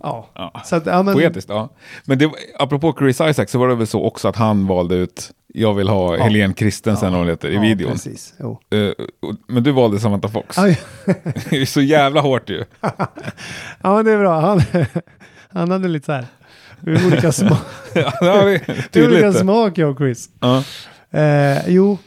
Ja. 0.03 0.29
Ja. 0.35 0.61
Så 0.65 0.77
att, 0.77 0.87
ja 0.87 1.03
men. 1.03 1.15
Poetiskt, 1.15 1.49
ja. 1.51 1.69
Men 2.05 2.19
det, 2.19 2.31
apropå 2.59 2.95
Chris 2.99 3.21
Isaac 3.21 3.47
så 3.49 3.59
var 3.59 3.69
det 3.69 3.75
väl 3.75 3.87
så 3.87 4.03
också 4.05 4.29
att 4.29 4.37
han 4.37 4.67
valde 4.67 4.95
ut, 4.95 5.31
jag 5.47 5.75
vill 5.75 5.89
ha 5.89 6.17
Ja. 6.17 6.25
Helene 6.25 6.55
Christensen, 6.55 7.13
Ja. 7.13 7.19
hon 7.19 7.29
heter, 7.29 7.49
i 7.49 7.55
ja, 7.55 7.61
videon. 7.61 7.93
Precis. 7.93 8.35
Och- 8.41 8.63
men 9.49 9.63
du 9.63 9.73
valde 9.73 10.01
Samantha 10.01 10.29
Fox. 10.29 10.57
Det 11.51 11.57
är 11.61 11.65
så 11.67 11.81
jävla 11.81 12.21
hårt 12.21 12.51
ju. 12.51 12.65
Ja, 13.83 13.95
men 13.97 14.05
det 14.05 14.13
är 14.13 14.19
bra. 14.19 14.41
Han, 14.41 14.63
han 15.49 15.71
hade 15.71 15.89
lite 15.89 16.07
så 16.07 16.13
här. 16.13 16.27
Olika, 16.87 17.33
sma 17.33 17.59
ja, 18.21 18.59
olika 18.95 19.33
smak 19.33 19.79
jag 19.79 19.91
och 19.91 19.99
Chris. 19.99 20.31
Ja. 20.41 20.65
Eh, 21.11 21.69
jo, 21.69 21.99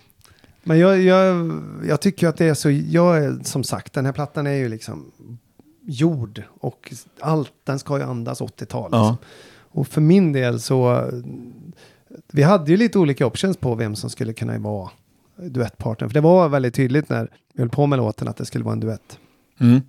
men 0.64 0.80
jag, 0.80 1.02
jag, 1.02 1.52
jag 1.88 2.02
tycker 2.02 2.28
att 2.28 2.38
det 2.38 2.46
är 2.46 2.54
så. 2.54 2.72
Jag 2.72 3.18
är 3.18 3.40
som 3.44 3.64
sagt, 3.64 3.94
den 3.94 4.06
här 4.06 4.14
plattan 4.14 4.48
är 4.48 4.54
ju 4.54 4.70
liksom 4.70 5.12
jord 5.82 6.44
och 6.60 6.94
allt, 7.20 7.52
den 7.64 7.80
ska 7.80 7.98
ju 7.98 8.04
andas 8.04 8.42
80-tal. 8.42 8.90
Ja. 8.92 8.98
Liksom. 8.98 9.18
Och 9.58 9.88
för 9.88 10.02
min 10.02 10.34
del 10.34 10.60
så, 10.60 11.12
vi 12.32 12.44
hade 12.44 12.72
ju 12.72 12.78
lite 12.78 13.00
olika 13.00 13.26
options 13.26 13.58
på 13.58 13.76
vem 13.76 13.96
som 13.96 14.10
skulle 14.10 14.34
kunna 14.34 14.58
vara 14.60 14.90
duettpartner. 15.36 16.08
För 16.08 16.14
det 16.14 16.22
var 16.22 16.50
väldigt 16.50 16.76
tydligt 16.76 17.10
när 17.10 17.32
vi 17.54 17.62
höll 17.62 17.70
på 17.70 17.86
med 17.86 17.98
låten 17.98 18.28
att 18.28 18.38
det 18.38 18.46
skulle 18.46 18.64
vara 18.64 18.74
en 18.74 18.80
duett. 18.80 19.20
Mm. 19.60 19.82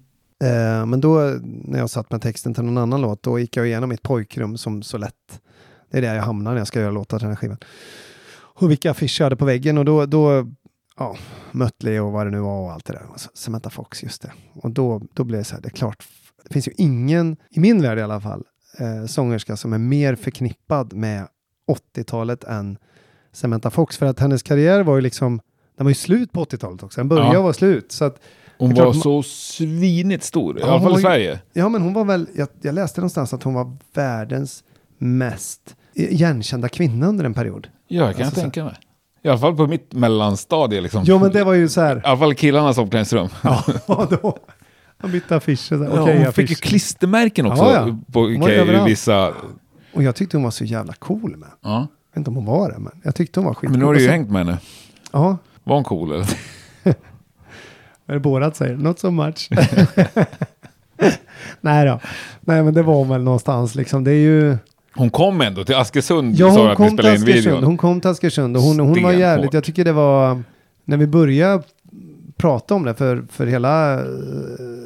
Eh, 0.45 0.87
men 0.87 1.01
då 1.01 1.19
när 1.43 1.79
jag 1.79 1.91
satt 1.91 2.11
med 2.13 2.23
texten 2.23 2.55
till 2.55 2.65
någon 2.65 2.79
annan 2.79 3.01
låt, 3.01 3.23
då 3.23 3.39
gick 3.39 3.57
jag 3.57 3.67
igenom 3.67 3.89
mitt 3.89 4.03
pojkrum 4.03 4.57
som 4.57 4.83
så 4.83 4.99
lätt. 4.99 5.41
Det 5.91 5.99
är 5.99 6.03
där 6.03 6.15
jag 6.15 6.23
hamnar 6.23 6.51
när 6.51 6.59
jag 6.59 6.67
ska 6.67 6.81
göra 6.81 6.91
låtar 6.91 7.19
till 7.19 7.25
den 7.27 7.37
här 7.37 7.41
skivan. 7.41 7.59
Och 8.37 8.71
vilka 8.71 8.91
affischer 8.91 9.21
jag 9.21 9.27
hade 9.27 9.37
på 9.37 9.45
väggen 9.45 9.79
och 9.79 9.85
då, 9.85 10.07
då 10.07 10.47
ja, 10.99 11.17
Mötley 11.53 11.99
och 11.99 12.13
vad 12.13 12.27
det 12.27 12.31
nu 12.31 12.39
var 12.41 12.61
och 12.61 12.73
allt 12.73 12.85
det 12.85 12.93
där. 12.93 13.07
Och 13.13 13.21
så 13.21 13.31
Samantha 13.35 13.71
Fox, 13.71 14.03
just 14.03 14.23
det. 14.23 14.33
Och 14.55 14.71
då, 14.71 15.03
då 15.15 15.25
blev 15.25 15.41
det 15.41 15.45
så 15.45 15.55
här, 15.55 15.63
det 15.63 15.69
är 15.69 15.77
klart, 15.77 16.07
det 16.45 16.53
finns 16.53 16.69
ju 16.69 16.73
ingen, 16.77 17.37
i 17.51 17.61
min 17.61 17.83
värld 17.83 17.99
i 17.99 18.03
alla 18.03 18.21
fall, 18.21 18.45
eh, 18.79 19.07
sångerska 19.07 19.57
som 19.57 19.73
är 19.73 19.79
mer 19.79 20.15
förknippad 20.15 20.93
med 20.93 21.27
80-talet 21.97 22.45
än 22.45 22.79
Samantha 23.33 23.71
Fox. 23.71 23.97
För 23.97 24.07
att 24.07 24.21
hennes 24.21 24.43
karriär 24.43 24.83
var 24.83 24.95
ju 24.95 25.01
liksom, 25.01 25.41
den 25.77 25.85
var 25.85 25.91
ju 25.91 25.95
slut 25.95 26.33
på 26.33 26.45
80-talet 26.45 26.83
också. 26.83 27.01
Den 27.01 27.09
började 27.09 27.35
Ja. 27.35 27.43
vara 27.43 27.53
slut. 27.53 27.93
Så 27.93 28.05
att 28.05 28.21
Hon 28.59 28.75
var 28.75 28.85
man- 28.85 28.95
så 28.95 29.23
svinigt 29.23 30.25
stor, 30.25 30.59
i 30.59 30.61
Ja, 30.61 30.67
alla 30.67 30.79
hon 30.79 30.89
fall 30.91 30.99
i 30.99 31.03
Sverige. 31.03 31.41
Ja, 31.53 31.69
men 31.69 31.83
hon 31.83 31.93
var 31.93 32.05
väl, 32.05 32.27
jag, 32.37 32.49
jag 32.63 32.75
läste 32.75 33.01
någonstans 33.01 33.35
att 33.35 33.43
hon 33.43 33.55
var 33.55 33.77
världens 33.95 34.65
mest 34.99 35.77
igenkända 35.95 36.69
kvinna 36.69 37.07
under 37.07 37.25
en 37.25 37.35
period. 37.35 37.69
Ja, 37.89 38.05
jag 38.07 38.17
kan 38.17 38.25
Alltså, 38.25 38.35
så- 38.35 38.41
tänka 38.41 38.65
mig. 38.65 38.75
I 39.23 39.29
alla 39.29 39.39
fall 39.39 39.57
på 39.57 39.67
mitt 39.67 39.93
mellanstadie 39.93 40.81
liksom. 40.81 41.03
Jo, 41.07 41.19
men 41.19 41.31
det 41.33 41.45
var 41.45 41.53
ju 41.55 41.69
så 41.69 41.81
här. 41.81 41.97
I 41.97 42.01
alla 42.05 42.19
fall 42.19 42.35
killarnas 42.35 42.79
omklädningsrum. 42.79 43.29
Ja, 43.43 43.65
då. 44.23 44.39
Han 44.99 45.13
bytte 45.13 45.37
affischer. 45.37 45.79
här, 45.79 45.97
Ja, 46.19 46.25
hon 46.25 46.33
fick 46.33 46.51
ju 46.51 46.57
klistermärken 46.57 47.47
också. 47.47 47.63
Ja, 47.65 47.89
ja. 47.89 47.99
På 48.13 48.21
Hon 48.21 48.51
överallt. 48.51 48.91
vissa... 48.91 49.33
Och 49.95 50.03
jag 50.03 50.15
tyckte 50.17 50.37
hon 50.37 50.45
var 50.45 50.51
så 50.51 50.65
jävla 50.65 50.93
cool 50.93 51.37
med. 51.37 51.49
Ja. 51.63 51.71
Jag 51.79 51.81
vet 52.11 52.17
inte 52.17 52.31
om 52.31 52.37
hon 52.37 52.45
var 52.45 52.71
det, 52.71 52.79
men 52.79 52.93
jag 53.05 53.15
tyckte 53.15 53.41
hon 53.41 53.47
var 53.47 53.55
skitcool. 53.55 53.71
Men 53.71 53.81
nu 53.81 53.87
har 53.87 53.95
du 53.95 54.01
ju 54.03 54.09
hängt 54.09 54.31
med 54.31 54.47
henne. 54.47 54.59
Ja, 55.13 55.37
Var 55.65 55.75
hon 55.75 55.85
cool 55.85 56.13
eller? 56.13 56.27
Det 58.15 58.21
Borat 58.21 58.57
säger? 58.57 58.77
Not 58.77 58.99
so 58.99 59.11
much. 59.11 59.49
Nej 61.61 61.87
då. 61.87 62.01
Nej, 62.41 62.63
men 62.63 62.75
det 62.75 62.83
var 62.83 62.95
hon 62.95 63.09
väl 63.09 63.23
någonstans 63.23 63.75
liksom. 63.75 64.05
Det 64.05 64.11
är 64.11 64.15
ju... 64.15 64.57
Hon 64.95 65.11
kom 65.11 65.41
ändå 65.41 65.65
till 65.65 65.75
Askersund, 65.75 66.35
Ja, 66.37 66.51
sa 66.55 66.61
hon 66.61 66.71
att 66.71 66.79
ni 66.79 66.87
kom 66.89 66.97
till 66.97 67.05
spelade 67.05 67.17
in 67.17 67.23
Askersund. 67.23 67.45
videon. 67.45 67.65
Hon 67.65 67.77
kom 67.77 68.01
till 68.01 68.11
Askersund 68.11 68.57
och 68.57 68.63
hon, 68.63 68.81
hon 68.81 69.03
var 69.03 69.13
jävligt, 69.13 69.53
jag 69.55 69.65
tycker 69.65 69.85
det 69.85 69.93
var, 69.93 70.43
när 70.85 70.97
vi 70.97 71.07
började 71.07 71.63
prata 72.37 72.75
om 72.75 72.85
det, 72.85 72.95
för, 72.95 73.25
för 73.31 73.47
hela 73.47 73.95
eh, 73.95 74.05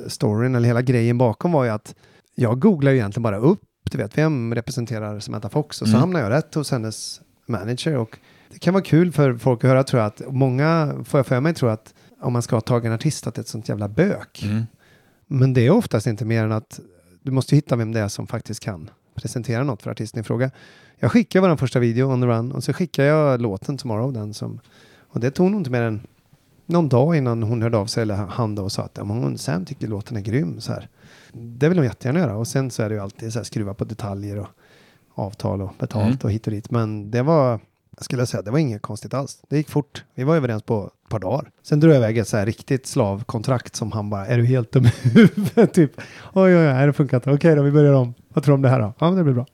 storyn 0.06 0.54
eller 0.54 0.66
hela 0.66 0.83
grejen 0.83 1.18
bakom 1.18 1.52
var 1.52 1.64
ju 1.64 1.70
att 1.70 1.94
jag 2.35 2.59
googlade 2.61 2.94
ju 2.96 2.98
egentligen 3.00 3.22
bara 3.22 3.37
upp, 3.38 3.61
du 3.90 3.98
vet, 3.98 4.18
vem 4.18 4.54
representerar 4.54 5.20
Samantha 5.20 5.48
Fox 5.48 5.83
och 5.83 5.88
så 5.88 5.92
Mm. 5.92 6.00
hamnade 6.00 6.24
jag 6.24 6.33
rätt 6.33 6.54
hos 6.54 6.70
hennes 6.70 7.20
manager 7.48 7.96
och 7.96 8.18
det 8.52 8.59
kan 8.59 8.74
vara 8.74 8.85
kul 8.85 9.12
för 9.12 9.35
folk 9.35 9.64
att 9.64 9.68
höra 9.70 9.85
tror 9.85 10.00
jag 10.02 10.06
att 10.06 10.22
många, 10.33 10.94
får 11.04 11.18
jag 11.18 11.26
för 11.26 11.40
mig, 11.40 11.54
tror 11.54 11.70
att 11.70 11.94
om 12.20 12.33
man 12.33 12.42
ska 12.42 12.56
ha 12.56 12.61
tagit 12.61 12.87
en 12.87 12.92
artist 12.92 13.26
att 13.26 13.35
det 13.35 13.38
är 13.38 13.42
ett 13.42 13.48
sånt 13.48 13.68
jävla 13.68 13.88
bök. 13.88 14.42
Mm. 14.42 14.66
Men 15.26 15.54
det 15.54 15.66
är 15.66 15.70
oftast 15.70 16.06
inte 16.06 16.24
mer 16.24 16.44
än 16.44 16.52
att 16.52 16.80
du 17.22 17.30
måste 17.30 17.56
hitta 17.56 17.76
vem 17.76 17.92
det 17.92 18.00
är 18.00 18.09
som 18.09 18.26
faktiskt 18.26 18.61
kan 18.61 18.90
presentera 19.14 19.64
något 19.64 19.83
för 19.83 19.90
artisten 19.90 20.20
i 20.20 20.22
fråga. 20.24 20.50
Jag 20.98 21.12
skickade 21.12 21.48
vår 21.48 21.56
första 21.56 21.78
video, 21.78 22.12
On 22.12 22.20
the 22.20 22.26
Run, 22.26 22.52
och 22.52 22.64
så 22.64 22.72
skickade 22.72 23.09
jag 23.09 23.40
låten 23.40 23.78
Tomorrow, 23.78 24.12
den 24.12 24.35
som, 24.35 24.61
och 25.09 25.20
det 25.20 25.30
tog 25.30 25.50
nog 25.50 25.61
inte 25.61 25.70
mer 25.70 25.83
än 25.83 26.00
någon 26.66 26.88
dag 26.88 27.16
innan 27.16 27.42
hon 27.42 27.62
hörde 27.62 27.78
av 27.78 27.87
sig, 27.87 28.02
eller 28.02 28.14
han 28.14 28.54
då, 28.54 28.62
och 28.62 28.72
sa 28.72 28.83
att 28.83 28.96
ja, 28.96 29.02
hon, 29.04 29.38
Sam 29.38 29.64
tycker 29.64 29.88
låten 29.88 30.16
är 30.16 30.20
grym. 30.20 30.61
Så 30.61 30.72
här. 30.72 30.88
Det 31.33 31.68
vill 31.68 31.78
hon 31.78 31.87
jättegärna 31.87 32.18
göra. 32.18 32.37
Och 32.37 32.48
sen 32.48 32.71
så 32.71 32.83
är 32.83 32.88
det 32.88 32.94
ju 32.94 33.00
alltid 33.00 33.33
så 33.33 33.38
här, 33.38 33.44
skruva 33.44 33.75
på 33.75 33.85
detaljer 33.85 34.38
och 34.38 34.48
avtal 35.14 35.62
och 35.62 35.73
betalt 35.79 36.06
Mm. 36.06 36.18
och 36.23 36.33
hit 36.33 36.46
och 36.46 36.52
dit. 36.52 36.71
Men 36.71 37.10
det 37.10 37.23
var, 37.23 37.60
jag 37.96 38.04
skulle 38.04 38.26
säga, 38.26 38.42
det 38.42 38.50
var 38.50 38.58
inget 38.58 38.82
konstigt 38.82 39.14
alls. 39.14 39.38
Det 39.48 39.56
gick 39.56 39.70
fort. 39.70 40.04
Vi 40.14 40.24
var 40.24 40.36
överens 40.36 40.62
på 40.62 40.90
ett 41.04 41.08
par 41.08 41.18
dagar. 41.18 41.50
Sen 41.62 41.80
drog 41.80 41.92
jag 41.92 41.98
iväg 41.98 42.18
ett 42.18 42.28
så 42.28 42.36
här 42.36 42.46
riktigt 42.46 42.86
slavkontrakt 42.86 43.76
som 43.76 43.92
han 43.92 44.10
bara, 44.10 44.26
är 44.26 44.38
du 44.38 44.44
helt 44.44 44.72
dum 44.72 44.86
i 44.86 45.08
huvudet? 45.08 45.74
typ, 45.74 45.92
oj, 46.32 46.56
oj, 46.56 46.68
oj, 46.68 46.86
det 46.86 46.92
funkar 46.92 47.16
inte. 47.16 47.30
Okej 47.30 47.56
då, 47.56 47.62
vi 47.62 47.70
börjar 47.70 47.92
om. 47.92 48.14
Vad 48.28 48.44
tror 48.44 48.52
du 48.52 48.54
om 48.54 48.62
det 48.62 48.68
här 48.68 48.80
då? 48.80 48.92
Ja, 48.98 49.06
men 49.06 49.16
det 49.16 49.24
blir 49.24 49.34
bra. 49.34 49.46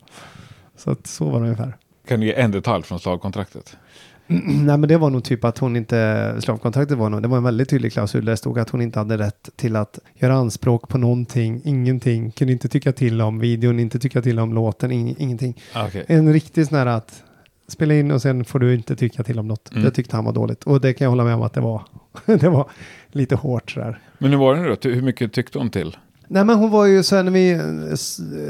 Så 0.77 0.91
att 0.91 1.07
så 1.07 1.25
var 1.25 1.39
det 1.39 1.45
ungefär. 1.45 1.77
Kan 2.07 2.19
du 2.19 2.25
ge 2.25 2.33
en 2.33 2.51
detalj 2.51 2.83
från 2.83 2.99
slagkontraktet? 2.99 3.77
Nej, 4.27 4.77
men 4.77 4.81
det 4.81 4.97
var 4.97 5.09
nog 5.09 5.23
typ 5.23 5.43
att 5.43 5.57
hon 5.57 5.75
inte, 5.75 6.35
slavkontraktet 6.39 6.97
var 6.97 7.09
nog, 7.09 7.21
det 7.21 7.27
var 7.27 7.37
en 7.37 7.43
väldigt 7.43 7.69
tydlig 7.69 7.93
klausul 7.93 8.25
där 8.25 8.31
det 8.31 8.37
stod 8.37 8.59
att 8.59 8.69
hon 8.69 8.81
inte 8.81 8.99
hade 8.99 9.17
rätt 9.17 9.49
till 9.55 9.75
att 9.75 9.99
göra 10.15 10.33
anspråk 10.33 10.89
på 10.89 10.97
någonting, 10.97 11.61
ingenting, 11.65 12.31
kunde 12.31 12.53
inte 12.53 12.67
tycka 12.67 12.91
till 12.91 13.21
om 13.21 13.39
videon, 13.39 13.79
inte 13.79 13.99
tycka 13.99 14.21
till 14.21 14.39
om 14.39 14.53
låten, 14.53 14.91
ing, 14.91 15.15
ingenting. 15.19 15.61
Ah, 15.73 15.87
Okej. 15.87 16.05
En 16.07 16.33
riktig 16.33 16.67
sån 16.67 16.77
här 16.77 16.85
att 16.85 17.23
spela 17.67 17.93
in 17.93 18.11
och 18.11 18.21
sen 18.21 18.45
får 18.45 18.59
du 18.59 18.73
inte 18.75 18.95
tycka 18.95 19.23
till 19.23 19.39
om 19.39 19.47
något. 19.47 19.71
Mm. 19.71 19.83
Det 19.83 19.91
tyckte 19.91 20.15
han 20.15 20.25
var 20.25 20.33
dåligt 20.33 20.63
och 20.63 20.81
det 20.81 20.93
kan 20.93 21.05
jag 21.05 21.09
hålla 21.09 21.23
med 21.23 21.35
om 21.35 21.41
att 21.41 21.53
det 21.53 21.61
var. 21.61 21.83
det 22.25 22.49
var 22.49 22.69
lite 23.07 23.35
hårt 23.35 23.71
sådär. 23.71 24.01
Men 24.17 24.31
hur 24.31 24.37
var 24.37 24.55
det 24.55 24.75
då? 24.75 24.89
Hur 24.89 25.01
mycket 25.01 25.33
tyckte 25.33 25.57
hon 25.57 25.69
till? 25.69 25.97
Nej 26.27 26.45
men 26.45 26.55
hon 26.57 26.71
var 26.71 26.85
ju 26.85 27.03
så 27.03 27.15
här 27.15 27.23
när 27.23 27.31
vi, 27.31 27.55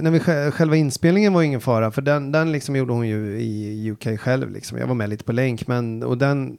när 0.01 0.11
vi 0.11 0.19
sj- 0.19 0.51
själva 0.51 0.75
inspelningen 0.75 1.33
var 1.33 1.41
ingen 1.41 1.61
fara 1.61 1.91
för 1.91 2.01
den, 2.01 2.31
den 2.31 2.51
liksom 2.51 2.75
gjorde 2.75 2.93
hon 2.93 3.07
ju 3.07 3.39
i 3.41 3.91
UK 3.91 4.19
själv 4.19 4.51
liksom. 4.51 4.77
Jag 4.77 4.87
var 4.87 4.95
med 4.95 5.09
lite 5.09 5.23
på 5.23 5.31
länk 5.31 5.67
men 5.67 6.03
och 6.03 6.17
den, 6.17 6.57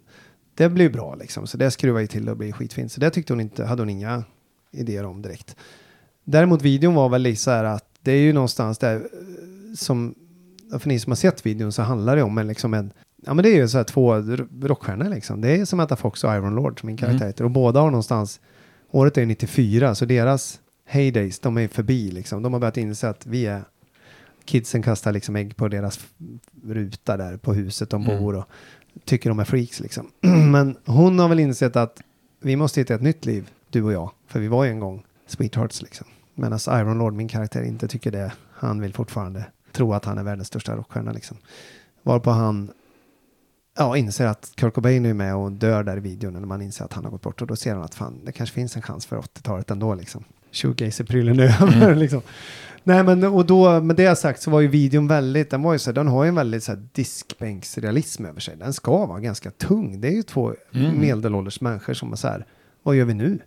det 0.55 0.69
blev 0.69 0.93
bra 0.93 1.15
liksom. 1.15 1.47
Så 1.47 1.57
det 1.57 1.71
skruvade 1.71 2.01
ju 2.03 2.07
till 2.07 2.29
och 2.29 2.37
blev 2.37 2.53
skitfint. 2.53 2.93
Så 2.93 3.01
det 3.01 3.11
tyckte 3.11 3.33
hon 3.33 3.41
inte, 3.41 3.65
hade 3.65 3.83
hon 3.83 3.91
inga 3.91 4.25
idéer 4.73 5.05
om 5.05 5.23
direkt. 5.23 5.57
Däremot 6.25 6.63
videon 6.63 6.95
var 6.95 7.09
väl 7.09 7.23
lite 7.23 7.41
så 7.41 7.51
här 7.51 7.65
att 7.65 7.85
det 8.03 8.13
är 8.13 8.21
ju 8.21 8.33
någonstans 8.33 8.79
där 8.79 8.97
eh, 8.97 9.01
som, 9.77 10.15
för 10.79 10.89
ni 10.89 10.99
som 10.99 11.11
har 11.11 11.17
sett 11.17 11.47
videon 11.47 11.73
så 11.73 11.83
handlar 11.83 12.17
det 12.17 12.23
om 12.23 12.39
en 12.39 12.47
liksom 12.47 12.75
en, 12.75 12.93
ja 13.27 13.35
men 13.35 13.43
det 13.43 13.51
är 13.51 13.57
ju 13.57 13.69
så 13.69 13.77
här 13.77 13.85
två 13.85 14.15
rockstjärnor 14.63 15.09
liksom. 15.09 15.41
Det 15.41 15.49
är 15.57 15.65
Samantha 15.65 15.97
Fox 15.97 16.25
och 16.25 16.35
Iron 16.35 16.55
Lord 16.55 16.81
som 16.81 16.87
min 16.87 16.97
karaktär 16.97 17.17
Mm. 17.17 17.29
heter 17.29 17.45
och 17.45 17.51
båda 17.51 17.81
har 17.81 17.91
någonstans, 17.91 18.41
året 18.91 19.19
är 19.19 19.27
94 19.27 19.95
så 19.95 20.05
deras 20.05 20.61
heydays, 20.87 21.39
de 21.41 21.59
är 21.59 21.69
förbi 21.69 22.11
liksom. 22.11 22.43
De 22.43 22.53
har 22.53 22.61
börjat 22.61 22.77
inse 22.77 23.09
att 23.09 23.27
vi 23.27 23.47
är, 23.47 23.63
kidsen 24.45 24.83
kastar 24.83 25.13
liksom 25.13 25.37
ägg 25.37 25.57
på 25.57 25.69
deras 25.69 26.01
ruta 26.65 27.17
där 27.17 27.37
på 27.37 27.53
huset 27.55 27.91
de 27.91 28.05
Mm. 28.05 28.19
bor 28.23 28.37
och 28.37 28.45
tycker 29.05 29.29
de 29.31 29.39
är 29.39 29.45
freaks 29.45 29.81
liksom. 29.81 30.11
Men 30.53 30.77
hon 30.87 31.19
har 31.19 31.29
väl 31.29 31.41
insett 31.41 31.77
att 31.77 32.01
vi 32.41 32.57
måste 32.57 32.81
hitta 32.81 32.95
ett 32.95 33.03
nytt 33.03 33.27
liv, 33.27 33.51
du 33.71 33.83
och 33.83 33.93
jag. 33.93 34.11
För 34.27 34.41
vi 34.41 34.49
var 34.49 34.65
ju 34.65 34.71
en 34.71 34.81
gång 34.81 35.05
sweethearts 35.27 35.83
liksom. 35.83 36.07
Medan 36.35 36.59
Iron 36.69 36.99
Lord, 36.99 37.15
min 37.15 37.29
karaktär, 37.29 37.63
inte 37.63 37.89
tycker 37.89 38.11
det. 38.11 38.33
Han 38.53 38.81
vill 38.81 38.95
fortfarande 38.95 39.45
tro 39.79 39.95
att 39.95 40.05
han 40.05 40.19
är 40.19 40.23
världens 40.23 40.49
största 40.49 40.77
rockstjärna 40.77 41.13
liksom. 41.13 41.37
Varpå 42.03 42.31
han 42.31 42.71
ja, 43.77 43.97
inser 43.97 44.27
att 44.27 44.53
Kurt 44.55 44.75
Cobain 44.75 45.07
är 45.07 45.15
med 45.15 45.35
och 45.35 45.53
dör 45.53 45.83
där 45.83 45.97
i 45.97 46.01
videon 46.01 46.33
när 46.33 46.41
man 46.41 46.63
inser 46.63 46.85
att 46.85 46.93
han 46.93 47.05
har 47.05 47.11
gått 47.11 47.23
bort 47.23 47.41
och 47.41 47.47
då 47.47 47.57
ser 47.57 47.75
han 47.75 47.83
att 47.83 47.95
fan, 47.95 48.21
det 48.25 48.33
kanske 48.33 48.55
finns 48.55 48.77
en 48.77 48.83
chans 48.83 49.07
för 49.07 49.17
80-talet 49.17 49.71
ändå 49.71 49.95
liksom. 49.95 50.25
Shoegazer-prylen 50.53 51.41
över 51.63 51.87
mm. 51.87 51.99
liksom. 51.99 52.23
Nej 52.85 53.05
men 53.05 53.25
och 53.25 53.47
då, 53.47 53.81
med 53.81 53.97
det 53.97 54.17
sagt 54.17 54.43
så 54.43 54.51
var 54.51 54.61
ju 54.61 54.69
videon 54.69 55.09
väldigt, 55.09 55.51
den 55.51 55.63
var 55.63 55.73
ju 55.73 55.79
så 55.79 55.93
den 55.93 56.09
har 56.09 56.25
ju 56.25 56.29
en 56.29 56.35
väldigt 56.35 56.65
så 56.65 56.73
här 56.73 56.89
diskbänksrealism 56.93 58.25
över 58.25 58.41
sig. 58.41 58.57
Den 58.57 58.73
ska 58.73 59.07
vara 59.07 59.21
ganska 59.21 59.51
tung. 59.51 60.01
Det 60.01 60.09
är 60.09 60.13
ju 60.13 60.23
två 60.23 60.55
mm. 60.75 61.01
medelålders 61.01 61.61
människor 61.61 61.95
som 61.95 62.13
är 62.13 62.17
så 62.17 62.29
här, 62.29 62.47
vad 62.83 62.97
gör 62.97 63.05
vi 63.05 63.15
nu? 63.15 63.39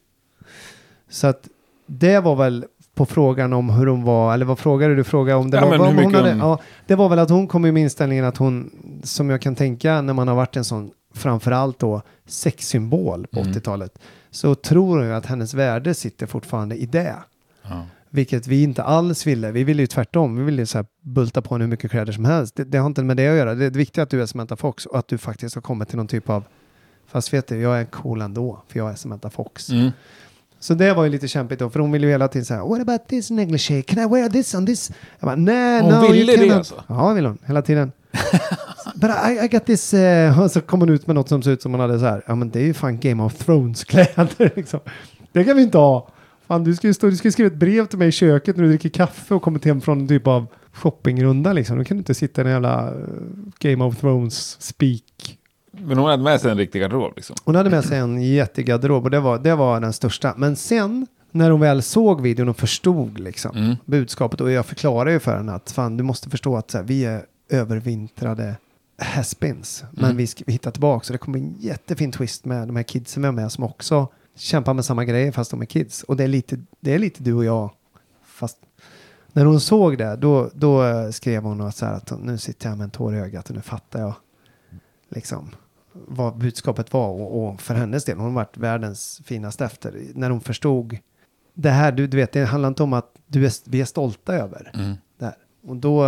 Så 1.10 1.28
att 1.28 1.50
det 1.86 2.20
var 2.20 2.36
väl 2.36 2.66
på 2.96 3.06
frågan 3.06 3.54
om 3.54 3.70
hur 3.70 3.88
hon 3.88 4.04
var, 4.04 4.34
eller 4.34 4.46
vad 4.46 4.60
frågade 4.60 4.96
du? 4.96 5.04
Fråga 5.04 5.38
om 5.38 5.52
det 5.52 5.58
ja, 5.58 5.66
var, 5.66 5.72
hur 5.72 6.04
hon 6.04 6.16
hade, 6.16 6.30
hon... 6.30 6.40
ja, 6.40 6.60
det 6.88 6.96
var 6.96 7.10
väl 7.10 7.20
att 7.20 7.30
hon 7.30 7.48
kom 7.48 7.62
med 7.62 7.78
inställningen 7.78 8.26
att 8.26 8.38
hon, 8.38 8.72
som 9.04 9.30
jag 9.30 9.42
kan 9.42 9.56
tänka 9.56 10.02
när 10.02 10.14
man 10.14 10.28
har 10.28 10.36
varit 10.36 10.56
en 10.56 10.66
sån, 10.66 10.92
framförallt 11.14 11.80
då, 11.80 12.02
sexsymbol 12.26 13.28
på 13.32 13.40
mm. 13.40 13.54
80-talet, 13.54 14.00
så 14.32 14.56
tror 14.56 15.04
jag 15.04 15.18
att 15.18 15.26
hennes 15.26 15.54
värde 15.54 15.94
sitter 15.94 16.28
fortfarande 16.28 16.76
i 16.76 16.86
det. 16.86 17.16
Ja. 17.64 17.86
Vilket 18.14 18.48
vi 18.48 18.64
inte 18.64 18.84
alls 18.84 19.28
ville. 19.28 19.52
Vi 19.52 19.64
ville 19.64 19.82
ju 19.82 19.88
tvärtom. 19.88 20.36
Vi 20.36 20.44
ville 20.44 20.66
så 20.66 20.78
här 20.78 20.86
bulta 21.02 21.42
på 21.42 21.56
henne 21.56 21.64
hur 21.64 21.70
mycket 21.70 21.92
kläder 21.92 22.14
som 22.14 22.26
helst. 22.26 22.56
Det, 22.56 22.64
det, 22.64 22.78
har 22.78 22.86
inte 22.86 23.04
med 23.04 23.18
det 23.18 23.28
att 23.28 23.38
göra. 23.38 23.56
Det 23.56 23.66
är 23.66 23.70
viktigt 23.70 23.98
att 23.98 24.10
du 24.10 24.22
är 24.22 24.26
Samantha 24.26 24.56
Fox 24.56 24.86
och 24.86 25.00
att 25.00 25.08
du 25.08 25.18
faktiskt 25.18 25.56
har 25.56 25.62
kommit 25.62 25.88
till 25.88 25.98
någon 25.98 26.08
typ 26.08 26.30
av... 26.30 26.44
Fast 27.08 27.34
vet 27.34 27.48
du, 27.48 27.62
jag 27.62 27.82
är 27.82 27.86
cool 27.86 28.22
ändå, 28.22 28.62
för 28.68 28.80
jag 28.80 28.92
är 28.92 28.96
Samantha 28.96 29.30
Fox. 29.30 29.70
Mm. 29.70 29.92
Så 30.62 30.74
det 30.74 30.94
var 30.94 31.04
ju 31.04 31.10
lite 31.10 31.28
kämpigt 31.28 31.60
då, 31.60 31.70
för 31.70 31.80
hon 31.80 31.92
ville 31.92 32.08
ju 32.08 32.12
hela 32.12 32.28
tiden 32.28 32.46
säga 32.46 32.66
What 32.66 32.82
about 32.82 33.08
this 33.08 33.30
negligee? 33.30 33.82
Can 33.82 34.04
I 34.04 34.08
wear 34.08 34.30
this 34.30 34.56
on 34.56 34.66
this? 34.66 34.92
Jag 35.20 35.28
bara, 35.28 35.36
nej, 35.36 35.82
hon 35.82 35.92
no, 35.92 36.12
ville 36.12 36.36
det 36.36 36.52
alltså? 36.52 36.84
Ja, 36.88 37.14
vill 37.14 37.26
hon. 37.26 37.38
Hela 37.46 37.62
tiden. 37.62 37.92
But 38.96 39.10
I, 39.10 39.46
I 39.46 39.48
got 39.48 39.66
this... 39.66 39.94
Uh, 39.94 40.48
så 40.48 40.62
kom 40.62 40.80
hon 40.80 40.90
ut 40.90 41.08
med 41.08 41.16
något 41.16 41.30
som 41.30 41.44
ser 41.44 41.52
ut 41.52 41.62
som 41.62 41.72
hon 41.72 41.82
hade 41.82 42.00
så 42.00 42.06
här. 42.06 42.24
Ja, 42.28 42.36
men 42.36 42.50
det 42.50 42.60
är 42.60 42.64
ju 42.64 42.74
fan 42.74 43.00
Game 43.00 43.24
of 43.24 43.34
Thrones-kläder 43.34 44.52
liksom. 44.56 44.80
Det 45.32 45.44
kan 45.44 45.56
vi 45.56 45.64
inte 45.64 45.78
ha. 45.78 46.08
Fan, 46.48 46.64
du 46.64 46.76
ska 46.76 46.88
ju 46.88 46.94
stå, 46.94 47.08
du 47.08 47.16
ska 47.16 47.32
skriva 47.32 47.48
ett 47.48 47.60
brev 47.60 47.86
till 47.86 48.00
mig 48.00 48.08
i 48.08 48.12
köket 48.12 48.56
när 48.56 48.64
du 48.64 48.70
dricker 48.70 48.90
kaffe 48.90 49.34
och 49.34 49.42
kommit 49.42 49.66
hem 49.66 49.82
från 49.82 50.00
en 50.00 50.08
typ 50.08 50.28
av 50.28 50.48
shoppingrunda 50.74 51.54
liksom. 51.54 51.78
Då 51.78 51.84
kan 51.84 51.98
du 51.98 52.00
inte 52.00 52.14
sitta 52.14 52.42
i 52.42 52.46
en 52.46 52.52
jävla 52.52 52.92
uh, 52.92 52.98
Game 53.60 53.84
of 53.84 53.98
Thrones 53.98 54.62
speak 54.62 55.38
men 55.86 55.98
hon 55.98 56.10
hade 56.10 56.24
med 56.24 56.42
sig 56.42 56.52
en 56.52 56.58
riktig 56.58 56.82
garderob 56.82 57.14
liksom? 57.16 57.36
Hon 57.44 57.56
hade 57.56 57.70
med 57.70 57.86
sig 57.86 57.98
en 57.98 58.22
jättegarderob 58.22 59.04
och 59.04 59.12
det 59.12 59.20
var, 59.20 59.40
det 59.40 59.56
var 59.56 59.80
den 59.80 59.94
största. 59.94 60.34
Men 60.38 60.56
sen 60.56 61.08
när 61.32 61.52
hon 61.52 61.60
väl 61.60 61.82
såg 61.82 62.22
videon 62.22 62.50
och 62.50 62.58
förstod 62.58 63.20
liksom 63.20 63.58
mm. 63.58 63.76
budskapet 63.86 64.42
och 64.42 64.52
jag 64.52 64.66
förklarade 64.66 65.12
ju 65.12 65.20
för 65.20 65.38
henne 65.38 65.54
att 65.54 65.72
fan 65.72 65.98
du 65.98 66.04
måste 66.04 66.30
förstå 66.30 66.58
att 66.58 66.72
så 66.72 66.78
här, 66.78 66.86
vi 66.86 67.06
är 67.06 67.26
övervintrade 67.50 68.56
haspins. 68.98 69.84
Men 69.92 70.06
mm. 70.06 70.18
vi, 70.18 70.28
vi 70.46 70.54
hittar 70.54 70.72
tillbaka 70.72 71.04
så 71.04 71.14
det 71.14 71.20
kommer 71.20 71.40
en 71.40 71.56
jättefin 71.60 72.12
twist 72.12 72.46
med 72.46 72.68
de 72.68 72.76
här 72.76 72.84
kidsen 72.84 73.24
vi 73.24 73.26
har 73.26 73.34
med 73.34 73.52
som 73.52 73.64
också 73.64 74.08
kämpar 74.36 74.74
med 74.74 74.86
samma 74.86 75.06
grejer 75.06 75.32
fast 75.32 75.52
de 75.52 75.62
är 75.62 75.66
kids. 75.66 76.04
Och 76.04 76.18
det 76.18 76.24
är 76.24 76.28
lite, 76.28 76.60
det 76.80 76.94
är 76.94 77.00
lite 77.00 77.24
du 77.24 77.34
och 77.34 77.46
jag 77.46 77.72
fast 78.26 78.58
när 79.34 79.46
hon 79.46 79.60
såg 79.60 79.98
det 79.98 80.16
då, 80.16 80.50
då 80.54 80.84
skrev 81.12 81.44
hon 81.44 81.72
så 81.72 81.86
här 81.86 81.94
att 81.94 82.20
nu 82.24 82.38
sitter 82.38 82.70
jag 82.70 82.78
med 82.78 82.86
en 82.86 82.92
tår 82.92 83.16
i 83.16 83.20
ögat 83.20 83.50
och 83.50 83.56
nu 83.56 83.62
fattar 83.62 84.00
jag 84.00 84.14
liksom 85.10 85.50
vad 85.94 86.38
budskapet 86.38 86.94
var 86.94 87.08
och, 87.08 87.44
och, 87.44 87.62
för 87.62 87.74
hennes 87.74 88.06
del, 88.06 88.18
hon 88.18 88.26
har 88.26 88.34
varit 88.34 88.58
världens 88.58 89.22
finaste 89.26 89.66
efter. 89.66 90.04
När 90.14 90.30
hon 90.30 90.42
förstod 90.42 90.98
det 91.54 91.70
här, 91.70 91.92
du, 91.92 92.08
du 92.08 92.18
vet, 92.18 92.32
det 92.32 92.46
handlar 92.46 92.70
inte 92.70 92.84
om 92.84 92.94
att 92.94 93.16
du 93.28 93.46
är, 93.46 93.52
vi 93.70 93.82
är 93.82 93.86
stolta 93.86 94.34
över 94.34 94.72
mm. 94.74 94.94
det 95.20 95.26
här. 95.26 95.36
Och 95.68 95.76
då, 95.76 96.06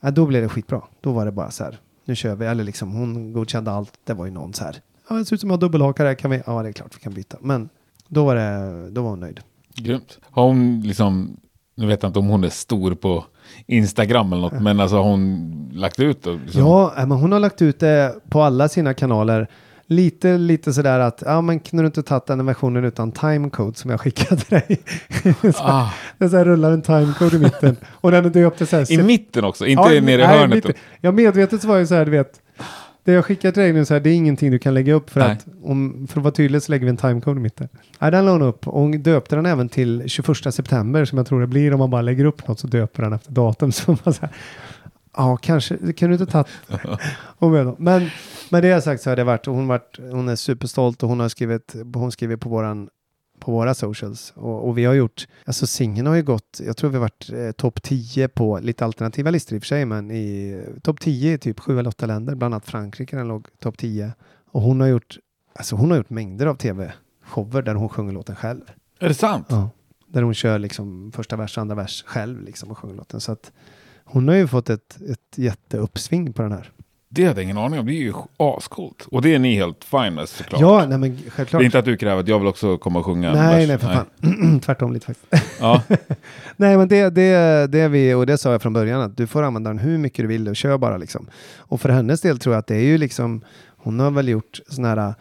ja, 0.00 0.10
då 0.10 0.26
blev 0.26 0.42
det 0.42 0.48
skitbra. 0.48 0.82
Då 1.00 1.12
var 1.12 1.24
det 1.24 1.32
bara 1.32 1.50
så 1.50 1.64
här, 1.64 1.78
nu 2.04 2.16
kör 2.16 2.34
vi, 2.34 2.46
eller 2.46 2.64
liksom 2.64 2.92
hon 2.92 3.32
godkände 3.32 3.70
allt. 3.70 3.92
Det 4.04 4.14
var 4.14 4.24
ju 4.24 4.30
någon 4.30 4.54
så 4.54 4.64
här, 4.64 4.76
ja 5.08 5.16
det 5.16 5.24
ser 5.24 5.34
ut 5.34 5.40
som 5.40 5.50
att 5.50 5.52
jag 5.52 5.56
har 5.56 5.60
dubbelhakare, 5.60 6.14
kan 6.14 6.30
vi, 6.30 6.42
ja 6.46 6.62
det 6.62 6.68
är 6.68 6.72
klart 6.72 6.96
vi 6.96 7.00
kan 7.00 7.14
byta. 7.14 7.36
Men 7.40 7.68
då 8.08 8.24
var, 8.24 8.34
det, 8.34 8.90
då 8.90 9.02
var 9.02 9.10
hon 9.10 9.20
nöjd. 9.20 9.40
Grymt. 9.74 10.18
Har 10.22 10.46
hon 10.46 10.80
liksom, 10.80 11.36
nu 11.74 11.86
vet 11.86 12.02
jag 12.02 12.08
inte 12.08 12.18
om 12.18 12.28
hon 12.28 12.44
är 12.44 12.48
stor 12.48 12.94
på 12.94 13.24
Instagram 13.66 14.32
eller 14.32 14.42
något, 14.42 14.60
men 14.62 14.80
alltså 14.80 14.96
har 14.96 15.04
hon 15.04 15.70
lagt 15.74 16.00
ut 16.00 16.22
det? 16.22 16.32
Liksom. 16.32 16.60
Ja, 16.60 16.92
men 16.96 17.10
hon 17.10 17.32
har 17.32 17.38
lagt 17.38 17.62
ut 17.62 17.80
det 17.80 18.14
på 18.28 18.42
alla 18.42 18.68
sina 18.68 18.94
kanaler. 18.94 19.48
Lite, 19.86 20.38
lite 20.38 20.72
sådär 20.72 21.00
att, 21.00 21.22
ja 21.26 21.40
men 21.40 21.60
kunde 21.60 21.82
du 21.82 21.86
inte 21.86 22.02
tagit 22.02 22.26
den 22.26 22.46
versionen 22.46 22.84
utan 22.84 23.12
timecode 23.12 23.78
som 23.78 23.90
jag 23.90 24.00
skickade 24.00 24.40
till 24.40 24.60
dig? 24.60 24.82
så, 25.52 25.62
ah. 25.62 25.94
Det 26.18 26.28
så 26.28 26.36
här 26.36 26.44
rullar 26.44 26.70
en 26.72 26.82
timecode 26.82 27.36
i 27.36 27.38
mitten. 27.38 27.76
Och 27.90 28.10
den 28.10 28.24
är 28.24 28.30
döpt 28.30 28.68
så 28.68 28.76
här. 28.76 28.92
I 28.92 29.02
mitten 29.02 29.44
också, 29.44 29.66
inte 29.66 29.94
ja, 29.94 30.02
nere 30.02 30.22
i 30.22 30.24
hörnet? 30.24 30.64
Ja, 31.00 31.12
medvetet 31.12 31.62
så 31.62 31.68
var 31.68 31.78
det 31.78 31.86
så 31.86 31.94
här, 31.94 32.04
du 32.04 32.10
vet, 32.10 32.40
det 33.04 33.12
jag 33.12 33.24
skickar 33.24 33.52
till 33.52 33.62
dig 33.62 33.72
nu 33.72 33.84
så 33.84 33.94
här, 33.94 34.00
det 34.00 34.10
är 34.10 34.14
ingenting 34.14 34.50
du 34.50 34.58
kan 34.58 34.74
lägga 34.74 34.94
upp 34.94 35.10
för 35.10 35.20
Nej. 35.20 35.30
att, 35.30 35.46
om, 35.62 36.06
för 36.10 36.20
att 36.20 36.24
vara 36.24 36.34
tydlig 36.34 36.62
så 36.62 36.72
lägger 36.72 36.84
vi 36.84 36.90
en 36.90 36.96
timecode 36.96 37.40
i 37.40 37.42
mitten. 37.42 37.68
Nej, 37.98 38.10
den 38.10 38.24
la 38.24 38.32
hon 38.32 38.42
upp 38.42 38.68
och 38.68 38.80
hon 38.80 39.02
döpte 39.02 39.36
den 39.36 39.46
även 39.46 39.68
till 39.68 40.02
21 40.06 40.54
september 40.54 41.04
som 41.04 41.18
jag 41.18 41.26
tror 41.26 41.40
det 41.40 41.46
blir 41.46 41.72
om 41.72 41.78
man 41.78 41.90
bara 41.90 42.02
lägger 42.02 42.24
upp 42.24 42.48
något 42.48 42.58
så 42.58 42.66
döper 42.66 43.02
den 43.02 43.12
efter 43.12 43.32
datum. 43.32 43.72
Så 43.72 43.98
man 44.04 44.14
så 44.14 44.20
här, 44.20 44.30
ja, 45.16 45.36
kanske, 45.36 45.76
det 45.80 45.92
kan 45.92 46.08
du 46.10 46.14
inte 46.14 46.26
tagit. 46.26 46.48
men 47.78 48.10
med 48.48 48.62
det 48.62 48.82
sagt 48.82 49.02
så 49.02 49.10
har 49.10 49.16
det 49.16 49.24
varit, 49.24 49.46
hon, 49.46 49.68
varit, 49.68 49.98
hon 50.10 50.28
är 50.28 50.36
superstolt 50.36 51.02
och 51.02 51.08
hon 51.08 51.20
har 51.20 51.28
skrivit, 51.28 51.74
hon 51.94 52.12
skriver 52.12 52.36
på 52.36 52.48
våran 52.48 52.88
på 53.42 53.52
våra 53.52 53.74
socials. 53.74 54.32
Och, 54.36 54.68
och, 54.68 54.78
vi 54.78 54.84
har 54.84 54.94
gjort, 54.94 55.26
alltså 55.44 55.66
singeln 55.66 56.06
har 56.06 56.14
ju 56.14 56.22
gått, 56.22 56.60
jag 56.66 56.76
tror 56.76 56.90
vi 56.90 56.96
har 56.96 57.00
varit 57.00 57.30
eh, 57.32 57.52
topp 57.52 57.82
10 57.82 58.28
på 58.28 58.58
lite 58.62 58.84
alternativa 58.84 59.30
listor 59.30 59.56
i 59.56 59.58
och 59.58 59.62
för 59.62 59.66
sig, 59.66 59.84
men 59.84 60.10
i 60.10 60.60
topp 60.82 61.00
10 61.00 61.32
i 61.32 61.38
typ 61.38 61.60
7 61.60 61.78
eller 61.78 61.90
8 61.90 62.06
länder, 62.06 62.34
bland 62.34 62.54
annat 62.54 62.66
Frankrike, 62.66 63.16
den 63.16 63.28
låg 63.28 63.48
topp 63.58 63.78
10. 63.78 64.12
Och 64.50 64.62
hon 64.62 64.80
har 64.80 64.88
gjort, 64.88 65.18
alltså 65.54 65.76
hon 65.76 65.90
har 65.90 65.96
gjort 65.96 66.10
mängder 66.10 66.46
av 66.46 66.54
tv-shower 66.54 67.62
där 67.62 67.74
hon 67.74 67.88
sjunger 67.88 68.12
låten 68.12 68.36
själv. 68.36 68.62
Är 68.98 69.08
det 69.08 69.14
sant? 69.14 69.46
Ja. 69.48 69.70
Där 70.06 70.22
hon 70.22 70.34
kör 70.34 70.58
liksom 70.58 71.12
första 71.12 71.36
vers, 71.36 71.58
andra 71.58 71.74
vers 71.74 72.04
själv 72.06 72.42
liksom 72.42 72.70
och 72.70 72.78
sjunger 72.78 72.94
låten. 72.94 73.20
Så 73.20 73.32
att 73.32 73.52
hon 74.04 74.28
har 74.28 74.34
ju 74.34 74.48
fått 74.48 74.70
ett, 74.70 74.98
ett 75.08 75.38
jätteuppsving 75.38 76.32
på 76.32 76.42
den 76.42 76.52
här. 76.52 76.72
Det 77.14 77.24
hade 77.24 77.40
jag 77.40 77.44
ingen 77.44 77.58
aning 77.58 77.80
om. 77.80 77.86
Det 77.86 77.92
är 77.92 78.02
ju 78.02 78.12
ascoolt. 78.36 79.06
Och 79.10 79.22
det 79.22 79.34
är 79.34 79.38
ni 79.38 79.54
helt 79.54 79.84
fine 79.84 80.14
med 80.14 80.28
såklart. 80.28 80.60
Ja, 80.60 80.86
nej 80.88 80.98
men 80.98 81.18
självklart. 81.28 81.60
Det 81.60 81.64
är 81.64 81.66
inte 81.66 81.78
att 81.78 81.84
du 81.84 81.96
kräver 81.96 82.20
att 82.20 82.28
jag 82.28 82.38
vill 82.38 82.48
också 82.48 82.78
komma 82.78 82.98
och 82.98 83.04
sjunga. 83.04 83.34
Nej, 83.34 83.66
nej 83.66 83.78
för 83.78 83.88
fan. 83.88 84.60
Tvärtom 84.64 84.92
lite 84.92 85.06
faktiskt. 85.06 85.60
Ja. 85.60 85.82
nej, 86.56 86.76
men 86.76 86.88
det, 86.88 87.10
det, 87.10 87.66
det 87.66 87.88
vi, 87.88 88.14
och 88.14 88.26
det 88.26 88.38
sa 88.38 88.52
jag 88.52 88.62
från 88.62 88.72
början, 88.72 89.00
att 89.00 89.16
du 89.16 89.26
får 89.26 89.42
använda 89.42 89.70
den 89.70 89.78
hur 89.78 89.98
mycket 89.98 90.22
du 90.22 90.26
vill 90.26 90.48
och 90.48 90.56
kör 90.56 90.78
bara 90.78 90.96
liksom. 90.96 91.26
Och 91.56 91.80
för 91.80 91.88
hennes 91.88 92.20
del 92.20 92.38
tror 92.38 92.54
jag 92.54 92.60
att 92.60 92.66
det 92.66 92.76
är 92.76 92.84
ju 92.84 92.98
liksom, 92.98 93.40
hon 93.76 94.00
har 94.00 94.10
väl 94.10 94.28
gjort 94.28 94.60
sådana 94.68 94.88
här 94.88 95.14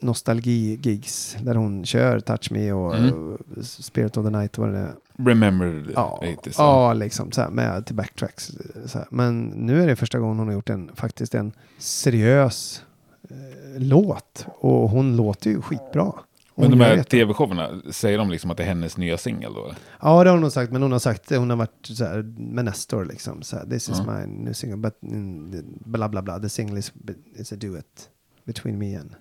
nostalgi-gigs 0.00 1.36
där 1.40 1.54
hon 1.54 1.84
kör 1.84 2.20
Touch 2.20 2.50
Me 2.50 2.72
och 2.72 2.96
mm. 2.96 3.38
Spirit 3.62 4.16
of 4.16 4.26
the 4.26 4.30
Night. 4.30 4.58
Vad 4.58 4.72
det 4.72 4.78
är. 4.78 4.92
Remember 5.18 5.92
ja, 5.94 6.20
80s. 6.22 6.54
Ja, 6.58 6.92
liksom 6.92 7.32
så 7.32 7.40
här, 7.40 7.50
med 7.50 7.86
till 7.86 7.94
backtracks. 7.94 8.52
Så 8.86 8.98
här. 8.98 9.06
Men 9.10 9.44
nu 9.44 9.82
är 9.82 9.86
det 9.86 9.96
första 9.96 10.18
gången 10.18 10.38
hon 10.38 10.46
har 10.46 10.54
gjort 10.54 10.70
en, 10.70 10.90
faktiskt 10.94 11.34
en 11.34 11.52
seriös 11.78 12.82
eh, 13.30 13.80
låt. 13.80 14.46
Och 14.46 14.90
hon 14.90 15.16
låter 15.16 15.50
ju 15.50 15.62
skitbra. 15.62 16.12
Men 16.54 16.70
de 16.70 16.80
här 16.80 17.02
tv-showerna, 17.02 17.82
säger 17.90 18.18
de 18.18 18.30
liksom 18.30 18.50
att 18.50 18.56
det 18.56 18.62
är 18.62 18.66
hennes 18.66 18.96
nya 18.96 19.18
singel 19.18 19.54
då? 19.54 19.74
Ja, 20.00 20.24
det 20.24 20.30
har 20.30 20.36
hon 20.36 20.40
nog 20.40 20.52
sagt, 20.52 20.72
men 20.72 20.82
hon 20.82 20.92
har 20.92 20.98
sagt, 20.98 21.30
hon 21.30 21.50
har 21.50 21.56
varit 21.56 21.86
så 21.86 22.04
här 22.04 22.22
med 22.36 22.64
Nestor 22.64 23.04
liksom, 23.04 23.42
så 23.42 23.56
här, 23.56 23.64
this 23.66 23.88
is 23.88 24.00
mm. 24.00 24.14
my 24.14 24.44
new 24.44 24.52
single, 24.52 24.76
but 24.76 24.98
in, 25.02 25.64
bla 25.84 26.08
bla 26.08 26.22
bla, 26.22 26.40
the 26.40 26.48
single 26.48 26.78
is, 26.78 26.92
is 27.34 27.52
a 27.52 27.56
duet 27.56 28.08
between 28.44 28.78
me 28.78 28.96
and 28.96 29.14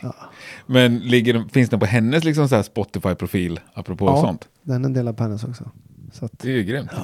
ja. 0.00 0.14
Men 0.66 0.98
ligger, 0.98 1.44
finns 1.52 1.70
den 1.70 1.80
på 1.80 1.86
hennes 1.86 2.24
liksom 2.24 2.48
Spotify-profil, 2.48 3.60
apropå 3.74 4.06
ja, 4.06 4.20
sånt? 4.20 4.48
den 4.62 4.84
är 4.84 4.88
en 4.88 4.92
del 4.92 5.08
av 5.08 5.20
hennes 5.20 5.44
också. 5.44 5.70
Så 6.12 6.24
att, 6.24 6.38
det 6.38 6.48
är 6.48 6.52
ju 6.52 6.62
grymt. 6.62 6.90
Ja. 6.92 7.02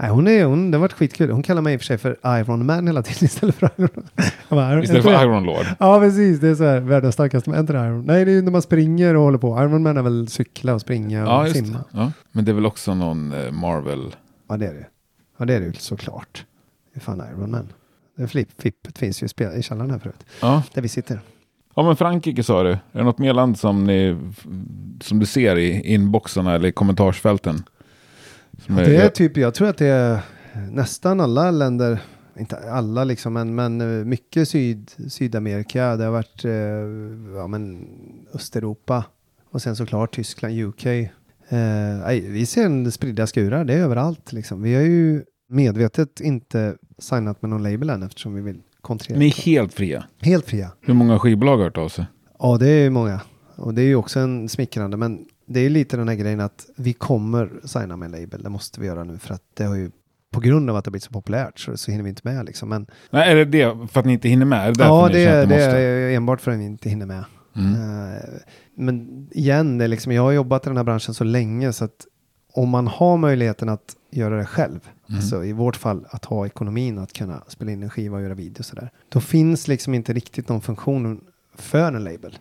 Nej, 0.00 0.10
hon 0.10 0.28
är, 0.28 0.44
hon, 0.44 0.70
det 0.70 0.76
har 0.76 0.80
varit 0.80 0.92
skitkul. 0.92 1.30
Hon 1.30 1.42
kallar 1.42 1.62
mig 1.62 1.74
i 1.74 1.76
och 1.76 1.80
för 1.80 1.86
sig 1.86 1.98
för 1.98 2.18
Iron 2.40 2.66
Man 2.66 2.86
hela 2.86 3.02
tiden 3.02 3.24
istället 3.24 3.54
för 3.54 3.70
Iron 3.76 4.08
bara, 4.48 4.82
Istället 4.82 5.04
för 5.04 5.24
Iron 5.24 5.44
Lord? 5.44 5.66
Ja, 5.78 6.00
precis. 6.00 6.40
Det 6.40 6.48
är 6.48 6.54
så 6.54 6.64
här, 6.64 6.80
världens 6.80 7.14
starkaste, 7.14 7.50
men 7.50 7.60
inte 7.60 7.72
Iron. 7.72 8.04
Nej, 8.04 8.24
det 8.24 8.32
är 8.32 8.42
när 8.42 8.52
man 8.52 8.62
springer 8.62 9.16
och 9.16 9.22
håller 9.22 9.38
på. 9.38 9.62
Iron 9.62 9.82
Man 9.82 9.96
är 9.96 10.02
väl 10.02 10.28
cykla 10.28 10.74
och 10.74 10.80
springa 10.80 11.22
och 11.22 11.48
ja, 11.48 11.52
simma. 11.54 11.84
Ja. 11.90 12.12
Men 12.32 12.44
det 12.44 12.52
är 12.52 12.54
väl 12.54 12.66
också 12.66 12.94
någon 12.94 13.32
eh, 13.32 13.52
Marvel? 13.52 14.16
Ja, 14.48 14.56
det 14.56 14.66
är 14.66 14.74
det. 14.74 14.86
Ja, 15.38 15.44
det 15.44 15.54
är 15.54 15.60
det 15.60 15.66
ju 15.66 15.72
såklart. 15.72 16.44
Det 16.94 16.98
är 16.98 17.00
fan 17.00 17.22
Iron 17.32 17.50
Man. 17.50 17.72
Det 18.16 18.28
flip, 18.28 18.48
Fippet 18.62 18.98
finns 18.98 19.22
ju 19.22 19.26
i, 19.26 19.58
i 19.58 19.62
källaren 19.62 19.90
här 19.90 19.98
förut. 19.98 20.26
Ja. 20.40 20.62
Där 20.74 20.82
vi 20.82 20.88
sitter. 20.88 21.20
Ja, 21.80 21.84
men 21.86 21.96
Frankrike 21.96 22.42
sa 22.42 22.62
du. 22.62 22.70
Är 22.70 22.78
det 22.92 23.04
något 23.04 23.18
mer 23.18 23.34
land 23.34 23.58
som, 23.58 23.84
ni, 23.84 24.16
som 25.00 25.18
du 25.18 25.26
ser 25.26 25.58
i 25.58 25.94
inboxarna 25.94 26.54
eller 26.54 26.68
i 26.68 26.72
kommentarsfälten? 26.72 27.62
Ja, 28.66 28.74
det 28.74 28.96
är 28.96 29.08
typ, 29.08 29.36
jag 29.36 29.54
tror 29.54 29.68
att 29.68 29.78
det 29.78 29.86
är 29.86 30.20
nästan 30.70 31.20
alla 31.20 31.50
länder 31.50 31.98
inte 32.38 32.56
alla 32.56 33.04
liksom, 33.04 33.32
men, 33.32 33.54
men 33.54 33.80
eh, 33.80 34.04
mycket 34.04 34.48
syd, 34.48 34.90
Sydamerika. 35.08 35.96
Det 35.96 36.04
har 36.04 36.12
varit 36.12 36.44
eh, 36.44 36.52
ja, 37.36 37.46
men 37.46 37.88
Östeuropa 38.34 39.04
och 39.50 39.62
sen 39.62 39.76
såklart 39.76 40.14
Tyskland, 40.14 40.60
UK. 40.60 40.86
Eh, 40.86 41.10
vi 42.08 42.46
ser 42.46 42.64
en 42.64 42.92
spridda 42.92 43.26
skurar, 43.26 43.64
det 43.64 43.74
är 43.74 43.82
överallt 43.82 44.32
liksom. 44.32 44.62
Vi 44.62 44.74
har 44.74 44.82
ju 44.82 45.24
medvetet 45.48 46.20
inte 46.20 46.76
signat 46.98 47.42
med 47.42 47.50
någon 47.50 47.62
label 47.62 47.90
än 47.90 48.02
eftersom 48.02 48.34
vi 48.34 48.40
vill 48.40 48.62
kontrera. 48.80 49.18
Ni 49.18 49.26
är 49.26 49.42
helt 49.44 49.74
fria. 49.74 50.04
Helt 50.22 50.46
fria. 50.46 50.70
Hur 50.80 50.94
många 50.94 51.18
skivbolag 51.18 51.56
har 51.56 51.64
hört 51.64 51.78
av 51.78 51.88
sig? 51.88 52.06
Ja, 52.38 52.56
det 52.60 52.68
är 52.68 52.90
många. 52.90 53.20
Och 53.56 53.74
det 53.74 53.82
är 53.82 53.86
ju 53.86 53.96
också 53.96 54.20
en 54.20 54.48
smickrande, 54.48 54.96
men 54.96 55.26
det 55.46 55.60
är 55.60 55.70
lite 55.70 55.96
den 55.96 56.08
här 56.08 56.14
grejen 56.14 56.40
att 56.40 56.66
vi 56.76 56.92
kommer 56.92 57.50
signa 57.64 57.96
med 57.96 58.06
en 58.06 58.20
label. 58.20 58.42
Det 58.42 58.50
måste 58.50 58.80
vi 58.80 58.86
göra 58.86 59.04
nu 59.04 59.18
för 59.18 59.34
att 59.34 59.42
det 59.54 59.64
har 59.64 59.76
ju 59.76 59.90
på 60.32 60.40
grund 60.40 60.70
av 60.70 60.76
att 60.76 60.84
det 60.84 60.88
har 60.88 60.92
blivit 60.92 61.04
så 61.04 61.10
populärt 61.10 61.58
så, 61.58 61.76
så 61.76 61.90
hinner 61.90 62.04
vi 62.04 62.10
inte 62.10 62.22
med 62.24 62.46
liksom. 62.46 62.68
Men, 62.68 62.86
Nej, 63.10 63.32
är 63.32 63.36
det 63.36 63.44
det 63.44 63.88
för 63.92 64.00
att 64.00 64.06
ni 64.06 64.12
inte 64.12 64.28
hinner 64.28 64.46
med? 64.46 64.68
Är 64.68 64.74
det 64.74 64.84
ja, 64.84 65.08
det, 65.08 65.24
det 65.24 65.46
måste? 65.46 65.78
är 65.78 66.10
enbart 66.10 66.40
för 66.40 66.50
att 66.50 66.58
vi 66.58 66.64
inte 66.64 66.88
hinner 66.88 67.06
med. 67.06 67.24
Mm. 67.56 67.74
Eh, 67.74 68.22
men 68.76 69.26
igen, 69.30 69.78
det 69.78 69.84
är 69.84 69.88
liksom, 69.88 70.12
jag 70.12 70.22
har 70.22 70.32
jobbat 70.32 70.66
i 70.66 70.70
den 70.70 70.76
här 70.76 70.84
branschen 70.84 71.14
så 71.14 71.24
länge 71.24 71.72
så 71.72 71.84
att 71.84 72.06
om 72.52 72.68
man 72.68 72.86
har 72.86 73.16
möjligheten 73.16 73.68
att 73.68 73.96
göra 74.10 74.36
det 74.36 74.46
själv, 74.46 74.80
Mm. 75.08 75.18
alltså 75.20 75.44
i 75.44 75.52
vårt 75.52 75.76
fall 75.76 76.06
att 76.10 76.24
ha 76.24 76.46
ekonomin 76.46 76.98
att 76.98 77.12
kunna 77.12 77.42
spela 77.48 77.70
in 77.70 77.82
en 77.82 77.90
skiva 77.90 78.16
och 78.16 78.22
göra 78.22 78.34
video 78.34 78.62
sådär, 78.62 78.90
då 79.08 79.20
finns 79.20 79.68
liksom 79.68 79.94
inte 79.94 80.12
riktigt 80.12 80.48
någon 80.48 80.60
funktion 80.60 81.20
för 81.54 81.92
en 81.92 82.04
label. 82.04 82.38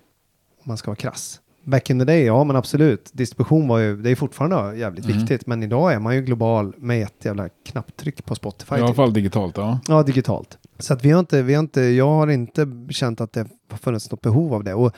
Om 0.58 0.64
man 0.64 0.78
ska 0.78 0.92
vara 0.92 0.96
krass. 0.96 1.42
Back 1.64 1.90
in 1.90 2.00
the 2.00 2.06
day, 2.06 2.24
ja 2.24 2.44
men 2.44 2.56
absolut. 2.56 3.10
Distribution 3.14 3.68
var 3.68 3.78
ju, 3.80 3.98
det 4.02 4.10
är 4.10 4.16
fortfarande 4.16 4.78
jävligt 4.78 5.06
Mm. 5.06 5.18
viktigt, 5.18 5.48
men 5.48 5.64
idag 5.64 5.94
är 5.94 6.00
man 6.00 6.16
ju 6.16 6.22
global 6.22 6.74
med 6.78 7.04
ett 7.04 7.26
jävla 7.26 7.50
knapptryck 7.50 8.26
på 8.26 8.36
Spotify. 8.36 8.76
I 8.76 8.78
alla 8.78 8.88
typ. 8.88 8.96
fall 8.96 9.14
digitalt, 9.14 9.58
ja. 9.58 9.80
Ja, 9.88 10.04
digitalt. 10.04 10.58
Så 10.80 10.94
att 10.94 11.06
vi 11.06 11.12
har 11.12 11.20
inte, 11.20 11.42
vi 11.42 11.54
har 11.54 11.60
inte, 11.64 11.82
jag 11.82 12.08
har 12.10 12.28
inte 12.28 12.68
känt 12.90 13.22
att 13.22 13.34
det 13.34 13.48
har 13.70 13.78
funnits 13.78 14.12
något 14.12 14.22
behov 14.22 14.54
av 14.54 14.64
det. 14.64 14.74
Och 14.74 14.92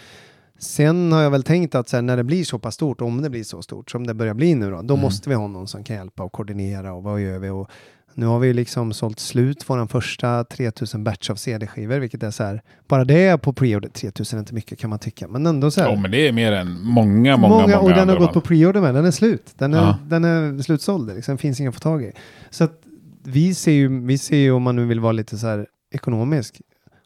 sen 0.62 1.12
har 1.12 1.22
jag 1.22 1.32
väl 1.32 1.44
tänkt 1.44 1.76
att 1.76 1.90
sen 1.90 2.06
när 2.06 2.18
det 2.18 2.24
blir 2.24 2.44
så 2.44 2.60
pass 2.60 2.76
stort, 2.76 3.02
om 3.02 3.22
det 3.22 3.30
blir 3.30 3.44
så 3.44 3.62
stort 3.62 3.92
som 3.92 4.08
det 4.08 4.14
börjar 4.14 4.34
bli 4.34 4.56
nu 4.56 4.72
då, 4.72 4.82
då 4.82 4.94
Mm. 4.94 5.02
måste 5.02 5.30
vi 5.30 5.36
ha 5.36 5.48
någon 5.48 5.68
som 5.68 5.84
kan 5.84 5.96
hjälpa 5.96 6.24
och 6.24 6.32
koordinera 6.32 6.94
och 6.94 7.04
vad 7.04 7.22
gör 7.22 7.40
vi? 7.40 7.50
Och 7.50 7.70
nu 8.14 8.26
har 8.26 8.40
vi 8.40 8.54
liksom 8.54 8.94
sålt 8.94 9.20
slut 9.20 9.64
vår 9.68 9.88
första 9.88 10.44
3000 10.44 11.04
batch 11.04 11.30
av 11.30 11.36
CD-skivor, 11.36 12.00
vilket 12.00 12.24
är 12.24 12.32
så 12.32 12.44
här, 12.44 12.62
bara 12.88 13.04
det 13.06 13.24
är 13.24 13.38
på 13.38 13.54
preorder, 13.54 13.90
3000 13.90 14.38
är 14.38 14.42
inte 14.42 14.54
mycket 14.54 14.80
kan 14.80 14.90
man 14.90 15.00
tycka, 15.00 15.28
men 15.28 15.46
ändå 15.46 15.72
så 15.72 15.82
här. 15.82 15.90
Ja, 15.90 15.96
men 16.00 16.12
det 16.12 16.28
är 16.28 16.32
mer 16.32 16.52
än 16.52 16.82
många, 16.82 17.38
många, 17.38 17.56
många, 17.62 17.80
och 17.80 17.90
den 17.90 18.10
har 18.10 18.18
gått 18.20 18.34
på 18.34 18.42
preorder 18.42 18.82
med, 18.82 18.96
den 18.96 19.06
är 19.06 19.12
slut. 19.12 19.54
Den 19.58 19.74
är, 19.74 19.78
Ja. 19.78 19.98
den 20.08 20.24
är 20.26 20.62
slutsåld, 20.64 21.16
liksom, 21.16 21.38
finns 21.38 21.60
inga 21.60 21.70
att 21.70 21.76
få 21.76 21.82
tag 21.82 22.04
i. 22.04 22.12
Så 22.50 22.64
att 22.64 22.82
vi 23.24 23.54
ser 23.54 23.72
ju, 23.72 24.02
vi 24.06 24.18
ser 24.18 24.38
ju 24.38 24.52
om 24.52 24.64
man 24.64 24.76
nu 24.76 24.86
vill 24.86 25.00
vara 25.00 25.12
lite 25.12 25.38
så 25.38 25.48
här 25.48 25.68
ekonomisk, 25.94 26.62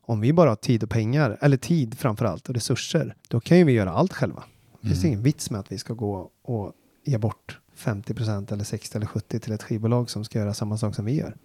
om 0.07 0.19
vi 0.19 0.33
bara 0.33 0.49
har 0.49 0.55
tid 0.55 0.83
och 0.83 0.89
pengar, 0.89 1.37
eller 1.41 1.57
tid 1.57 1.97
framför 1.97 2.25
allt 2.25 2.49
och 2.49 2.55
resurser, 2.55 3.15
då 3.27 3.39
kan 3.39 3.57
ju 3.57 3.63
vi 3.63 3.71
göra 3.71 3.91
allt 3.91 4.13
själva. 4.13 4.43
Det 4.81 4.87
finns 4.87 4.99
Mm. 5.03 5.07
ingen 5.13 5.23
vits 5.23 5.51
med 5.51 5.59
att 5.59 5.71
vi 5.71 5.77
ska 5.77 5.93
gå 5.93 6.29
och 6.43 6.71
ge 7.05 7.17
bort 7.17 7.59
50% 7.77 8.51
eller 8.53 8.63
60 8.63 8.97
eller 8.97 9.07
70 9.07 9.39
till 9.39 9.53
ett 9.53 9.63
skivbolag 9.63 10.09
som 10.09 10.25
ska 10.25 10.39
göra 10.39 10.53
samma 10.53 10.77
sak 10.77 10.95
som 10.95 11.05
vi 11.05 11.15
gör. 11.15 11.35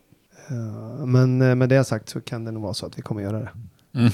Eh, 0.48 1.06
men 1.06 1.42
eh, 1.42 1.54
med 1.54 1.68
det 1.68 1.84
sagt 1.84 2.08
så 2.08 2.20
kan 2.20 2.44
det 2.44 2.50
nog 2.50 2.62
vara 2.62 2.74
så 2.74 2.86
att 2.86 2.98
vi 2.98 3.02
kommer 3.02 3.22
göra 3.22 3.38
det. 3.38 3.50
Mm. 3.98 4.10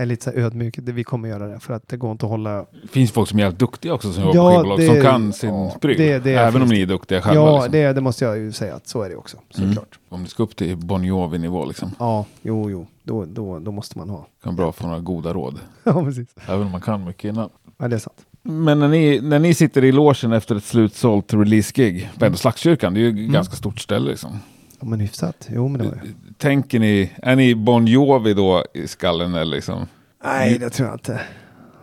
Är 0.00 0.06
lite 0.06 0.24
så 0.24 0.30
ödmjuk, 0.30 0.74
det- 0.78 0.92
vi 0.92 1.04
kommer 1.04 1.28
göra 1.28 1.46
det 1.46 1.60
för 1.60 1.74
att 1.74 1.88
det 1.88 1.96
går 1.96 2.12
inte 2.12 2.26
att 2.26 2.30
hålla 2.30 2.50
Det 2.82 2.88
finns 2.90 3.12
folk 3.12 3.28
som 3.28 3.38
är 3.38 3.42
helt 3.44 3.58
duktiga 3.58 3.94
också 3.94 4.12
som 4.12 4.22
jobbar 4.22 4.34
Ja, 4.52 4.62
på 4.62 4.70
skivbolag, 4.76 4.94
som 4.94 5.02
kan 5.02 5.32
sin 5.32 5.54
ja, 5.54 5.76
det 5.82 6.34
Även 6.34 6.62
om 6.62 6.68
ni 6.68 6.82
är 6.82 6.86
duktiga 6.86 7.20
själva. 7.22 7.40
Ja, 7.42 7.54
liksom. 7.56 7.72
det, 7.72 7.92
det 7.92 8.00
måste 8.00 8.24
jag 8.24 8.38
ju 8.38 8.52
säga 8.52 8.74
att 8.74 8.86
så 8.88 9.02
är 9.02 9.08
det 9.08 9.16
också, 9.16 9.36
Mm. 9.58 9.68
såklart. 9.74 9.98
Om 10.08 10.22
ni 10.22 10.28
ska 10.28 10.42
upp 10.42 10.56
till 10.56 10.76
Bon 10.76 11.04
Jovi-nivå 11.04 11.64
liksom. 11.66 11.90
Ja, 11.98 12.24
jo, 12.42 12.70
jo, 12.70 12.86
då, 13.02 13.24
då, 13.24 13.58
då 13.58 13.70
måste 13.72 13.98
man 13.98 14.10
ha. 14.10 14.26
Kan 14.44 14.56
bra 14.56 14.72
få 14.72 14.86
några 14.86 15.00
goda 15.00 15.32
råd. 15.32 15.58
Ja, 15.84 16.04
precis. 16.04 16.28
Även 16.48 16.66
om 16.66 16.72
man 16.72 16.80
kan 16.80 17.04
mycket 17.04 17.24
innan. 17.24 17.48
Ja, 17.78 17.88
det 17.88 17.96
är 17.96 18.00
sant. 18.00 18.16
Men 18.42 18.78
när 18.78 18.88
ni, 18.88 19.20
när 19.20 19.38
ni 19.38 19.54
sitter 19.54 19.84
i 19.84 19.92
logen 19.92 20.32
efter 20.32 20.56
ett 20.56 20.64
slutsålt 20.64 21.34
release-gig, 21.34 22.08
på 22.18 22.24
ändå 22.24 22.38
Slagskyrkan, 22.38 22.94
det 22.94 23.00
är 23.00 23.02
ju 23.10 23.24
ett 23.26 23.32
ganska 23.32 23.56
stort 23.56 23.80
ställe 23.80 24.10
liksom. 24.10 24.38
Ja, 24.80 24.86
men 24.86 25.00
hyfsat. 25.00 25.48
Jo, 25.52 25.68
men 25.68 25.78
det 25.78 25.84
var 25.88 25.94
det. 25.94 26.34
Tänker 26.38 26.78
ni, 26.78 27.12
är 27.22 27.36
ni 27.36 27.54
Bon 27.54 27.86
Jovi 27.86 28.34
då 28.34 28.64
i 28.74 28.86
skallen 28.88 29.34
eller 29.34 29.54
liksom? 29.56 29.86
Nej, 30.24 30.58
det 30.58 30.70
tror 30.70 30.88
jag 30.88 30.94
inte. 30.94 31.20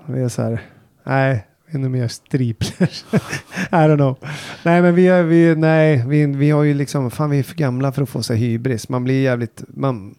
Vi 0.05 0.21
är 0.21 0.29
så 0.29 0.41
här, 0.41 0.61
nej, 1.03 1.47
vi 1.67 1.73
är 1.75 1.79
nog 1.79 1.91
mer 1.91 2.07
striplers. 2.07 3.05
I 3.11 3.75
don't 3.75 3.95
know. 3.95 4.17
Nej, 4.63 4.81
men 4.81 4.95
vi 4.95 5.07
är, 5.07 5.23
vi, 5.23 5.55
nej, 5.55 6.03
vi, 6.07 6.25
vi 6.25 6.51
har 6.51 6.63
ju 6.63 6.73
liksom, 6.73 7.11
fan 7.11 7.29
vi 7.29 7.39
är 7.39 7.43
för 7.43 7.55
gamla 7.55 7.91
för 7.91 8.01
att 8.01 8.09
få 8.09 8.23
så 8.23 8.33
här 8.33 8.39
hybris. 8.39 8.89
Man 8.89 9.03
blir 9.03 9.23
jävligt, 9.23 9.63
man, 9.67 10.15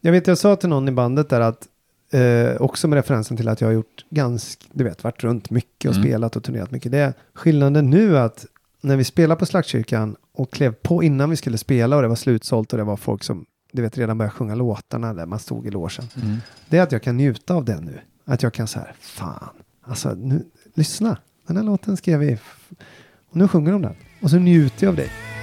jag 0.00 0.12
vet, 0.12 0.26
jag 0.26 0.38
sa 0.38 0.56
till 0.56 0.68
någon 0.68 0.88
i 0.88 0.92
bandet 0.92 1.28
där 1.28 1.40
att, 1.40 1.66
eh, 2.12 2.62
också 2.62 2.88
med 2.88 2.96
referensen 2.96 3.36
till 3.36 3.48
att 3.48 3.60
jag 3.60 3.68
har 3.68 3.72
gjort 3.72 4.04
ganska, 4.10 4.64
du 4.72 4.84
vet, 4.84 5.04
varit 5.04 5.24
runt 5.24 5.50
mycket 5.50 5.88
och 5.90 5.96
Mm. 5.96 6.08
spelat 6.08 6.36
och 6.36 6.42
turnerat 6.44 6.70
mycket. 6.70 6.92
Det 6.92 6.98
är 6.98 7.12
skillnaden 7.34 7.90
nu 7.90 8.18
att 8.18 8.46
när 8.84 8.96
vi 8.96 9.04
spelar 9.04 9.36
på 9.36 9.46
Slagskyrkan 9.46 10.16
och 10.34 10.52
klev 10.52 10.72
på 10.72 11.02
innan 11.02 11.30
vi 11.30 11.36
skulle 11.36 11.58
spela 11.58 11.96
och 11.96 12.02
det 12.02 12.08
var 12.08 12.16
slutsålt 12.16 12.72
och 12.72 12.78
det 12.78 12.84
var 12.84 12.96
folk 12.96 13.24
som, 13.24 13.46
du 13.72 13.82
vet, 13.82 13.98
redan 13.98 14.18
började 14.18 14.34
sjunga 14.34 14.54
låtarna 14.54 15.14
där 15.14 15.26
man 15.26 15.38
stod 15.38 15.66
i 15.66 15.70
logen 15.70 16.04
det 16.68 16.78
är 16.78 16.82
att 16.82 16.92
jag 16.92 17.02
kan 17.02 17.16
njuta 17.16 17.54
av 17.54 17.64
det 17.64 17.80
nu. 17.80 18.00
Att 18.24 18.42
jag 18.42 18.52
kan 18.52 18.68
säga, 18.68 18.86
fan, 19.00 19.48
alltså 19.82 20.14
nu, 20.14 20.44
lyssna, 20.74 21.16
den 21.46 21.56
här 21.56 21.64
låten 21.64 21.96
skrev 21.96 22.20
vi, 22.20 22.38
och 23.30 23.36
nu 23.36 23.48
sjunger 23.48 23.72
de 23.72 23.82
den. 23.82 23.94
Och 24.22 24.30
så 24.30 24.36
njuter 24.36 24.86
jag 24.86 24.90
av 24.90 24.96
det. 24.96 25.33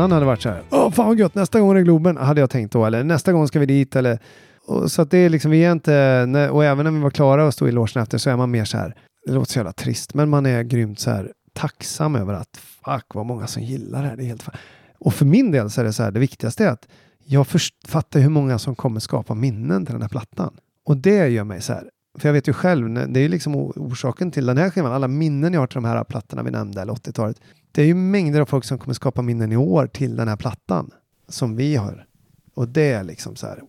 Innan 0.00 0.12
hade 0.12 0.26
varit 0.26 0.42
så 0.42 0.48
här, 0.48 0.62
åh 0.70 0.90
fan 0.90 1.06
vad 1.06 1.18
gött, 1.18 1.34
nästa 1.34 1.60
gång 1.60 1.70
är 1.70 1.74
det 1.74 1.82
Globen, 1.82 2.16
hade 2.16 2.40
jag 2.40 2.50
tänkt 2.50 2.72
då, 2.72 2.84
eller 2.84 3.04
nästa 3.04 3.32
gång 3.32 3.48
ska 3.48 3.58
vi 3.58 3.66
dit, 3.66 3.96
eller 3.96 4.18
och 4.66 4.90
så 4.92 5.02
att 5.02 5.10
det 5.10 5.18
är 5.18 5.28
liksom, 5.28 5.50
vi 5.50 5.64
är 5.64 5.72
inte, 5.72 6.48
och 6.52 6.64
även 6.64 6.84
när 6.84 6.90
vi 6.92 6.98
var 7.00 7.10
klara 7.10 7.46
och 7.46 7.54
stod 7.54 7.68
i 7.68 7.72
logen 7.72 8.02
efter 8.02 8.18
så 8.18 8.30
är 8.30 8.36
man 8.36 8.50
mer 8.50 8.64
så 8.64 8.78
här, 8.78 8.94
det 9.26 9.32
låter 9.32 9.52
så 9.52 9.58
jävla 9.58 9.72
trist, 9.72 10.14
men 10.14 10.28
man 10.28 10.46
är 10.46 10.62
grymt 10.62 11.00
så 11.00 11.10
här 11.10 11.32
tacksam 11.52 12.16
över 12.16 12.34
att 12.34 12.56
fuck 12.84 13.14
vad 13.14 13.26
många 13.26 13.46
som 13.46 13.62
gillar 13.62 14.02
det 14.02 14.08
här, 14.08 14.16
det 14.16 14.22
är 14.22 14.26
helt 14.26 14.42
fan. 14.42 14.54
Och 14.98 15.14
för 15.14 15.24
min 15.24 15.50
del 15.50 15.70
så 15.70 15.80
är 15.80 15.84
det 15.84 15.92
så 15.92 16.02
här, 16.02 16.10
det 16.10 16.20
viktigaste 16.20 16.64
är 16.64 16.68
att 16.68 16.88
jag 17.24 17.46
först- 17.46 17.88
fattar 17.88 18.20
hur 18.20 18.30
många 18.30 18.58
som 18.58 18.74
kommer 18.74 19.00
skapa 19.00 19.34
minnen 19.34 19.86
till 19.86 19.92
den 19.92 20.02
här 20.02 20.08
plattan. 20.08 20.54
Och 20.86 20.96
det 20.96 21.28
gör 21.28 21.44
mig 21.44 21.60
så 21.62 21.72
här, 21.72 21.90
för 22.18 22.28
jag 22.28 22.32
vet 22.32 22.48
ju 22.48 22.52
själv, 22.52 22.88
när- 22.88 23.06
det 23.06 23.20
är 23.20 23.22
ju 23.22 23.28
liksom 23.28 23.54
orsaken 23.56 24.30
till 24.30 24.46
den 24.46 24.58
här 24.58 24.70
skivan, 24.70 24.92
alla 24.92 25.08
minnen 25.08 25.52
jag 25.52 25.60
har 25.60 25.66
till 25.66 25.74
de 25.74 25.84
här 25.84 26.04
plattorna 26.04 26.42
vi 26.42 26.50
nämnde, 26.50 26.82
eller 26.82 26.92
80-talet. 26.92 27.40
Det 27.72 27.82
är 27.82 27.86
ju 27.86 27.94
mängder 27.94 28.40
av 28.40 28.46
folk 28.46 28.64
som 28.64 28.78
kommer 28.78 28.94
skapa 28.94 29.22
minnen 29.22 29.52
i 29.52 29.56
år 29.56 29.86
till 29.86 30.16
den 30.16 30.28
här 30.28 30.36
plattan 30.36 30.90
som 31.28 31.56
vi 31.56 31.76
har. 31.76 32.06
Och 32.54 32.68
det 32.68 32.92
är 32.92 33.04
liksom 33.04 33.36
så 33.36 33.46
här 33.46 33.62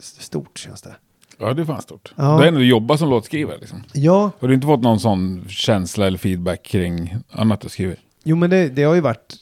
stort 0.00 0.58
känns 0.58 0.82
det. 0.82 0.96
Ja, 1.38 1.54
det 1.54 1.62
är 1.62 1.66
fan 1.66 1.82
stort. 1.82 2.12
Ja. 2.16 2.22
Du 2.22 2.28
har 2.28 2.44
ändå 2.46 2.60
jobbat 2.62 2.98
som 2.98 3.08
låtskrivare 3.10 3.58
liksom. 3.58 3.82
Ja, 3.92 4.30
Har 4.40 4.48
du 4.48 4.54
inte 4.54 4.66
fått 4.66 4.80
någon 4.82 5.00
sån 5.00 5.44
känsla 5.48 6.06
eller 6.06 6.18
feedback 6.18 6.62
kring 6.62 7.16
annat 7.30 7.60
du 7.60 7.68
skriver? 7.68 7.98
jo 8.24 8.36
men 8.36 8.50
det, 8.50 8.68
det 8.68 8.82
har 8.82 8.94
ju 8.94 9.00
varit 9.00 9.34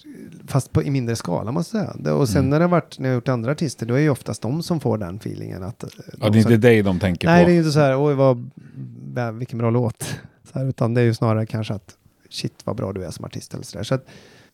fast 0.49 0.73
på, 0.73 0.83
i 0.83 0.91
mindre 0.91 1.17
skala 1.17 1.53
måste 1.53 1.77
jag 1.77 1.87
säga. 1.87 1.97
Det, 2.05 2.13
och 2.13 2.29
sen 2.29 2.39
Mm. 2.39 2.51
när 2.51 2.59
det 2.59 2.65
har 2.65 2.71
varit, 2.71 2.99
när 2.99 3.09
jag 3.09 3.13
har 3.13 3.17
gjort 3.17 3.29
andra 3.29 3.53
artister, 3.53 3.87
då 3.87 3.95
är 3.95 3.99
ju 3.99 4.11
oftast 4.11 4.43
de 4.43 4.63
som 4.63 4.81
får 4.81 4.99
den 4.99 5.17
feelingen. 5.17 5.63
Att, 5.63 5.83
eh, 5.83 5.89
Ja, 5.97 6.13
de 6.19 6.31
det 6.31 6.39
är 6.39 6.41
inte 6.41 6.57
dig 6.57 6.83
de 6.83 6.99
tänker 7.01 7.29
Nej, 7.29 7.43
på. 7.45 7.47
det 7.47 7.53
är 7.53 7.55
ju 7.55 7.59
inte 7.61 7.73
så 7.73 7.81
här, 7.81 8.05
oj 8.05 8.15
vad, 8.15 8.51
vilken 9.39 9.59
bra 9.59 9.71
låt. 9.71 10.03
Så 10.53 10.59
här, 10.59 10.67
utan 10.67 10.95
det 10.95 11.01
är 11.01 11.05
ju 11.05 11.15
snarare 11.15 11.47
kanske 11.47 11.75
att, 11.75 11.97
shit 12.31 12.55
vad 12.65 12.77
bra 12.77 12.93
du 12.93 13.05
är 13.05 13.11
som 13.11 13.25
artist 13.25 13.55
eller 13.55 13.65
så 13.65 13.77
där. 13.79 13.85
Så 13.85 13.95
att 13.95 14.07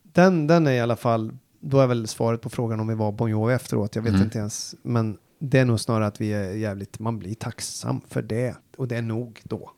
den, 0.03 0.47
den 0.47 0.67
är 0.67 0.73
i 0.73 0.81
alla 0.81 0.97
fall, 0.97 1.33
då 1.61 1.81
är 1.81 1.87
väl 1.87 2.07
svaret 2.09 2.41
på 2.41 2.51
frågan 2.51 2.81
om 2.81 2.89
vi 2.89 2.95
var 2.95 3.13
Bon 3.13 3.31
Jovi 3.31 3.55
efteråt, 3.55 3.97
jag 3.97 4.03
vet 4.03 4.11
Mm. 4.13 4.23
inte 4.25 4.39
ens, 4.39 4.75
men 4.83 5.17
det 5.39 5.59
är 5.59 5.65
nog 5.65 5.81
snarare 5.81 6.07
att 6.07 6.21
vi 6.21 6.33
är 6.33 6.51
jävligt, 6.53 6.99
man 6.99 7.19
blir 7.19 7.35
tacksam 7.35 8.01
för 8.09 8.23
det. 8.23 8.55
Och 8.77 8.89
det 8.89 8.97
är 8.97 9.03
nog 9.03 9.41
då. 9.45 9.71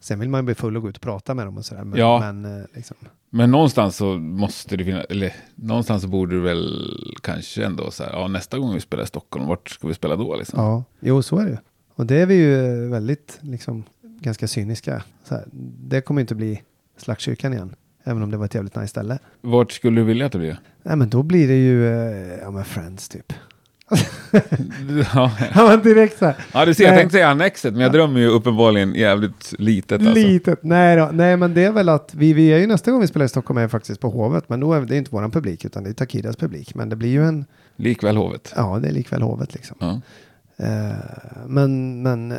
Sen 0.00 0.18
vill 0.20 0.28
man 0.28 0.38
ju 0.40 0.44
bli 0.44 0.54
full 0.54 0.76
och 0.76 0.82
gå 0.82 0.88
ut 0.88 0.96
och 0.96 1.02
prata 1.02 1.34
med 1.34 1.46
dem 1.46 1.56
och 1.58 1.64
sådär. 1.64 1.84
Men, 1.84 1.98
Ja. 1.98 2.18
men 2.32 2.60
eh, 2.60 2.66
liksom, 2.74 2.96
Men 3.36 3.50
någonstans 3.50 3.96
så 3.96 4.18
måste 4.18 4.76
det 4.76 4.84
finnas, 4.84 5.04
eller 5.04 5.32
någonstans 5.54 6.02
så 6.02 6.08
borde 6.08 6.36
det 6.36 6.42
väl 6.42 6.92
kanske 7.22 7.64
ändå 7.64 7.90
så 7.90 8.04
här, 8.04 8.12
ja 8.12 8.28
nästa 8.28 8.58
gång 8.58 8.74
vi 8.74 8.80
spelar 8.80 9.04
i 9.04 9.06
Stockholm, 9.06 9.46
vart 9.46 9.70
ska 9.70 9.88
vi 9.88 9.94
spela 9.94 10.16
då 10.16 10.36
liksom? 10.36 10.60
ja, 10.60 10.84
jo 11.00 11.22
så 11.22 11.38
är 11.38 11.44
det 11.44 11.50
ju. 11.50 11.56
Och 11.94 12.06
det 12.06 12.16
är 12.16 12.26
vi 12.26 12.34
ju 12.34 12.88
väldigt, 12.88 13.38
liksom, 13.40 13.84
ganska 14.02 14.48
cyniska. 14.48 15.02
Så 15.24 15.34
här, 15.34 15.44
det 15.88 16.00
kommer 16.00 16.20
ju 16.20 16.22
inte 16.22 16.34
bli 16.34 16.62
Slagskyrkan 16.96 17.52
igen. 17.52 17.74
Även 18.04 18.22
om 18.22 18.30
det 18.30 18.36
var 18.36 18.44
ett 18.44 18.54
jävligt 18.54 18.76
nice 18.76 18.88
ställe. 18.88 19.18
Vart 19.40 19.72
skulle 19.72 20.00
du 20.00 20.04
vilja 20.04 20.26
att 20.26 20.32
det 20.32 20.38
blir? 20.38 20.58
Nej 20.82 20.96
men 20.96 21.10
då 21.10 21.22
blir 21.22 21.48
det 21.48 21.56
ju, 21.56 21.86
eh, 21.86 22.38
ja 22.42 22.50
men 22.50 22.64
Friends 22.64 23.08
typ. 23.08 23.32
Ja, 25.14 25.32
Ja 25.54 25.66
men 25.68 25.82
direkt 25.82 26.18
så 26.18 26.24
här. 26.24 26.36
ja 26.54 26.64
du 26.64 26.74
ser, 26.74 26.84
jag 26.84 26.94
tänkte 26.96 27.12
säga 27.12 27.28
Annexet, 27.28 27.72
men 27.72 27.82
jag 27.82 27.92
drömmer 27.92 28.20
ju 28.20 28.26
uppenbarligen 28.26 28.94
jävligt 28.94 29.54
litet 29.58 29.92
alltså. 30.00 30.14
Litet. 30.14 30.62
Nej, 30.62 30.96
då. 30.96 31.10
Nej, 31.12 31.36
men 31.36 31.54
det 31.54 31.64
är 31.64 31.72
väl 31.72 31.88
att 31.88 32.14
vi, 32.14 32.32
vi 32.32 32.48
är 32.52 32.58
ju 32.58 32.66
nästa 32.66 32.90
gång 32.90 33.00
vi 33.00 33.06
spelar 33.06 33.26
i 33.26 33.28
Stockholm 33.28 33.58
är 33.58 33.68
faktiskt 33.68 34.00
på 34.00 34.08
Hovet. 34.10 34.48
Men 34.48 34.60
då 34.60 34.72
är 34.72 34.80
det 34.80 34.96
inte 34.96 35.10
våran 35.10 35.30
publik 35.30 35.64
utan 35.64 35.84
det 35.84 35.90
är 35.90 35.94
Takidas 35.94 36.36
publik. 36.36 36.74
Men 36.74 36.88
det 36.88 36.96
blir 36.96 37.10
ju 37.10 37.24
en, 37.24 37.44
Likväl 37.76 38.16
Hovet. 38.16 38.52
ja 38.56 38.78
det 38.82 38.88
är 38.88 38.92
likväl 38.92 39.22
Hovet 39.22 39.54
liksom. 39.54 39.76
Ja. 39.80 40.00
Eh, 40.66 40.94
men, 41.46 42.02
men, 42.02 42.32
eh, 42.32 42.38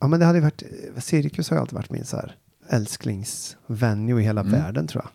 ja 0.00 0.06
men 0.08 0.20
det 0.20 0.26
hade 0.26 0.38
ju 0.38 0.42
varit, 0.42 0.62
Cirkus 0.98 1.50
har 1.50 1.56
ju 1.56 1.60
alltid 1.60 1.74
varit 1.76 1.90
min 1.90 2.04
så 2.04 2.16
här 2.16 2.34
älsklingsvenue 2.70 4.20
i 4.20 4.24
hela 4.24 4.40
Mm. 4.40 4.52
världen 4.52 4.86
tror 4.86 5.04
jag. 5.04 5.12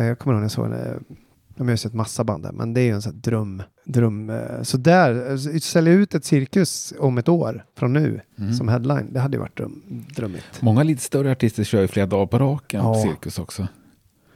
Eh, 0.00 0.06
jag 0.06 0.18
kommer 0.18 0.34
ihåg 0.34 0.40
när 0.40 0.44
jag 0.44 0.50
såg, 0.50 0.66
eh, 0.66 1.16
de 1.56 1.62
har 1.66 1.70
ju 1.70 1.76
sett 1.76 1.94
massa 1.94 2.24
band 2.24 2.42
där, 2.42 2.52
men 2.52 2.74
det 2.74 2.80
är 2.80 2.84
ju 2.84 2.90
en 2.92 3.02
sån 3.02 3.12
här 3.12 3.20
dröm. 3.20 3.62
dröm 3.84 4.30
eh, 4.30 4.62
så 4.62 4.76
där, 4.76 5.30
eh, 5.30 5.58
sälja 5.58 5.92
ut 5.92 6.14
ett 6.14 6.24
cirkus 6.24 6.92
om 6.98 7.18
ett 7.18 7.28
år 7.28 7.64
från 7.78 7.92
nu 7.92 8.20
Mm. 8.38 8.52
som 8.54 8.68
headline, 8.68 9.12
det 9.12 9.20
hade 9.20 9.36
ju 9.36 9.40
varit 9.40 9.56
dröm, 9.56 9.82
drömmigt. 10.16 10.44
Många 10.60 10.82
lite 10.82 11.02
större 11.02 11.32
artister 11.32 11.64
kör 11.64 11.80
ju 11.80 11.88
flera 11.88 12.06
dagar 12.06 12.26
på 12.26 12.38
raken 12.38 12.82
på 12.82 12.88
Ja. 12.88 13.02
cirkus 13.02 13.38
också. 13.38 13.68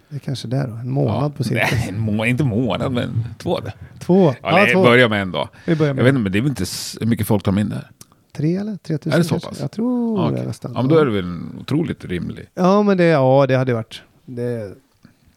Det 0.09 0.17
är 0.17 0.21
kanske 0.21 0.49
det 0.49 0.67
då, 0.67 0.75
en 0.75 0.91
månad 0.91 1.25
ja. 1.25 1.31
på 1.37 1.45
cirkus. 1.45 1.71
Nej, 1.73 1.93
må 1.99 2.25
inte 2.27 2.45
månad, 2.45 2.93
men 2.93 3.25
två. 3.39 3.59
Två. 3.99 4.35
Ja, 4.43 4.51
nej, 4.53 4.73
två. 4.73 4.83
börja 4.83 5.09
med 5.09 5.23
en 5.23 5.33
dag. 5.33 5.49
Vi 5.67 5.77
börjar 5.77 5.89
Jag 5.89 5.97
med 5.97 6.05
vet 6.05 6.11
inte, 6.11 6.21
men 6.23 6.33
det 6.33 6.39
är 6.39 6.43
väl 6.43 6.51
inte 6.51 6.65
hur 7.01 7.07
mycket 7.07 7.27
folk 7.27 7.43
tar 7.43 7.53
de 7.53 7.59
in 7.61 7.69
där? 7.69 7.91
tre 8.33 8.57
eller 8.57 8.77
tre 8.77 8.99
tusen. 8.99 9.13
Är 9.13 9.19
det 9.19 9.25
så 9.25 9.31
kanske? 9.31 9.49
pass? 9.49 9.61
Jag 9.61 9.71
tror 9.71 10.19
Ja, 10.21 10.25
det 10.27 10.33
okej. 10.33 10.47
nästan. 10.47 10.73
Ja, 10.75 10.83
men 10.83 10.89
då 10.91 10.99
är 10.99 11.05
det 11.05 11.11
väl 11.11 11.25
en 11.25 11.57
otroligt 11.61 12.05
rimlig. 12.05 12.47
Ja, 12.55 12.83
men 12.83 12.97
det, 12.97 13.05
ja, 13.05 13.47
det 13.49 13.57
hade 13.57 13.75
varit. 13.75 14.03
Det, 14.27 14.75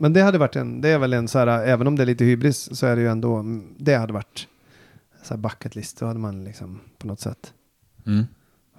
men 0.03 0.13
det 0.13 0.21
hade 0.21 0.37
varit 0.37 0.55
en, 0.55 0.81
det 0.81 0.89
är 0.89 0.97
väl 0.99 1.13
en 1.13 1.27
så 1.27 1.39
här, 1.39 1.47
även 1.47 1.87
om 1.87 1.95
det 1.95 2.03
är 2.03 2.05
lite 2.05 2.25
hybris 2.25 2.77
så 2.77 2.85
är 2.85 2.95
det 2.95 3.01
ju 3.01 3.07
ändå, 3.07 3.45
det 3.77 3.95
hade 3.95 4.13
varit 4.13 4.47
så 5.23 5.33
här 5.33 5.41
bucket 5.41 5.75
list, 5.75 5.99
då 5.99 6.05
hade 6.05 6.19
man 6.19 6.43
liksom 6.43 6.79
på 6.97 7.07
något 7.07 7.19
sätt. 7.19 7.53
Mm. 8.05 8.25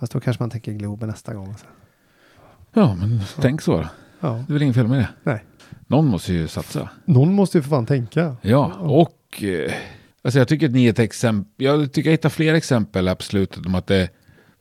Fast 0.01 0.12
då 0.12 0.20
kanske 0.20 0.43
man 0.43 0.51
tänker 0.51 0.72
Globen 0.72 1.09
nästa 1.09 1.35
gång. 1.35 1.55
Så. 1.59 1.66
Ja, 2.72 2.95
men 2.95 3.20
tänk 3.41 3.62
så 3.62 3.77
då. 3.77 3.89
Ja, 4.20 4.29
Det 4.47 4.53
är 4.53 4.53
väl 4.53 4.62
inget 4.62 4.77
fel 4.77 4.89
med 4.89 4.99
det. 4.99 5.09
nej. 5.22 5.45
Någon 5.87 6.07
måste 6.07 6.33
ju 6.33 6.49
satsa. 6.49 6.89
Någon 7.05 7.33
måste 7.33 7.59
ju 7.59 7.62
för 7.62 7.70
fan 7.70 7.87
tänka. 7.87 8.37
Ja, 8.43 8.72
och 8.75 9.43
eh, 9.43 9.72
alltså 10.22 10.39
jag 10.39 10.49
tycker 10.49 10.66
att 10.66 10.72
ni 10.72 10.87
är 10.87 10.91
ett 10.91 10.99
exempel. 10.99 11.66
Jag 11.66 11.93
tycker 11.93 12.11
jag 12.11 12.12
hittar 12.12 12.29
fler 12.29 12.55
exempel 12.55 13.16
slutet 13.18 13.66
om 13.66 13.75
att 13.75 13.87
det 13.87 14.09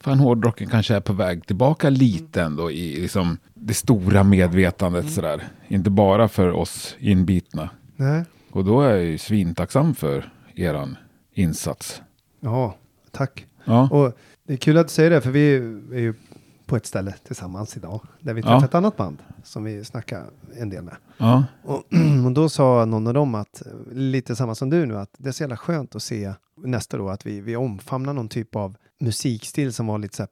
fan 0.04 0.20
hårdrocken 0.20 0.68
kanske 0.70 0.96
är 0.96 1.00
på 1.02 1.14
väg 1.14 1.48
tillbaka 1.48 1.90
lite 1.90 2.42
ändå 2.42 2.72
i 2.72 3.02
liksom 3.02 3.38
det 3.54 3.74
stora 3.74 4.24
medvetandet 4.24 5.12
sådär. 5.12 5.44
Inte 5.68 5.90
bara 5.90 6.28
för 6.28 6.52
oss 6.52 6.96
inbitna. 7.00 7.70
Nej. 7.96 8.24
Och 8.52 8.66
då 8.66 8.82
är 8.82 8.90
jag 8.90 9.04
ju 9.04 9.18
svintacksam 9.18 9.96
för 9.96 10.32
eran 10.56 10.98
insats. 11.34 12.02
Ja, 12.40 12.76
tack. 13.12 13.46
Ja, 13.66 13.90
Och 13.92 14.18
det 14.48 14.54
är 14.54 14.58
kul 14.58 14.78
att 14.78 14.88
du 14.88 14.94
säger 14.94 15.10
det, 15.10 15.22
för 15.22 15.32
vi 15.32 15.56
är 15.94 16.00
ju 16.00 16.14
på 16.66 16.76
ett 16.76 16.86
ställe 16.86 17.14
tillsammans 17.28 17.78
idag. 17.78 18.02
Där 18.20 18.34
vi 18.34 18.42
träffar 18.42 18.56
Ja. 18.60 18.66
ett 18.66 18.76
annat 18.76 18.98
band 18.98 19.18
som 19.44 19.64
vi 19.64 19.84
snackar 19.86 20.24
en 20.60 20.70
del 20.70 20.84
med. 20.84 20.96
ja, 21.18 21.44
Och, 21.64 21.84
och 22.26 22.32
då 22.32 22.50
sa 22.50 22.86
någon 22.86 23.08
av 23.08 23.14
dem 23.14 23.36
att, 23.36 23.62
lite 23.92 24.36
samma 24.36 24.56
som 24.56 24.70
du 24.70 24.86
nu, 24.86 24.98
att 24.98 25.10
det 25.18 25.30
är 25.30 25.32
så 25.34 25.44
jävla 25.44 25.58
skönt 25.58 25.96
att 25.96 26.04
se 26.04 26.34
nästa 26.58 26.98
då 26.98 27.10
att 27.10 27.26
vi, 27.26 27.42
vi 27.42 27.56
omfamnar 27.56 28.14
någon 28.14 28.30
typ 28.30 28.56
av 28.56 28.76
musikstil 29.04 29.74
som 29.74 29.88
var 29.88 29.98
lite 30.00 30.16
så 30.16 30.24
här 30.24 30.30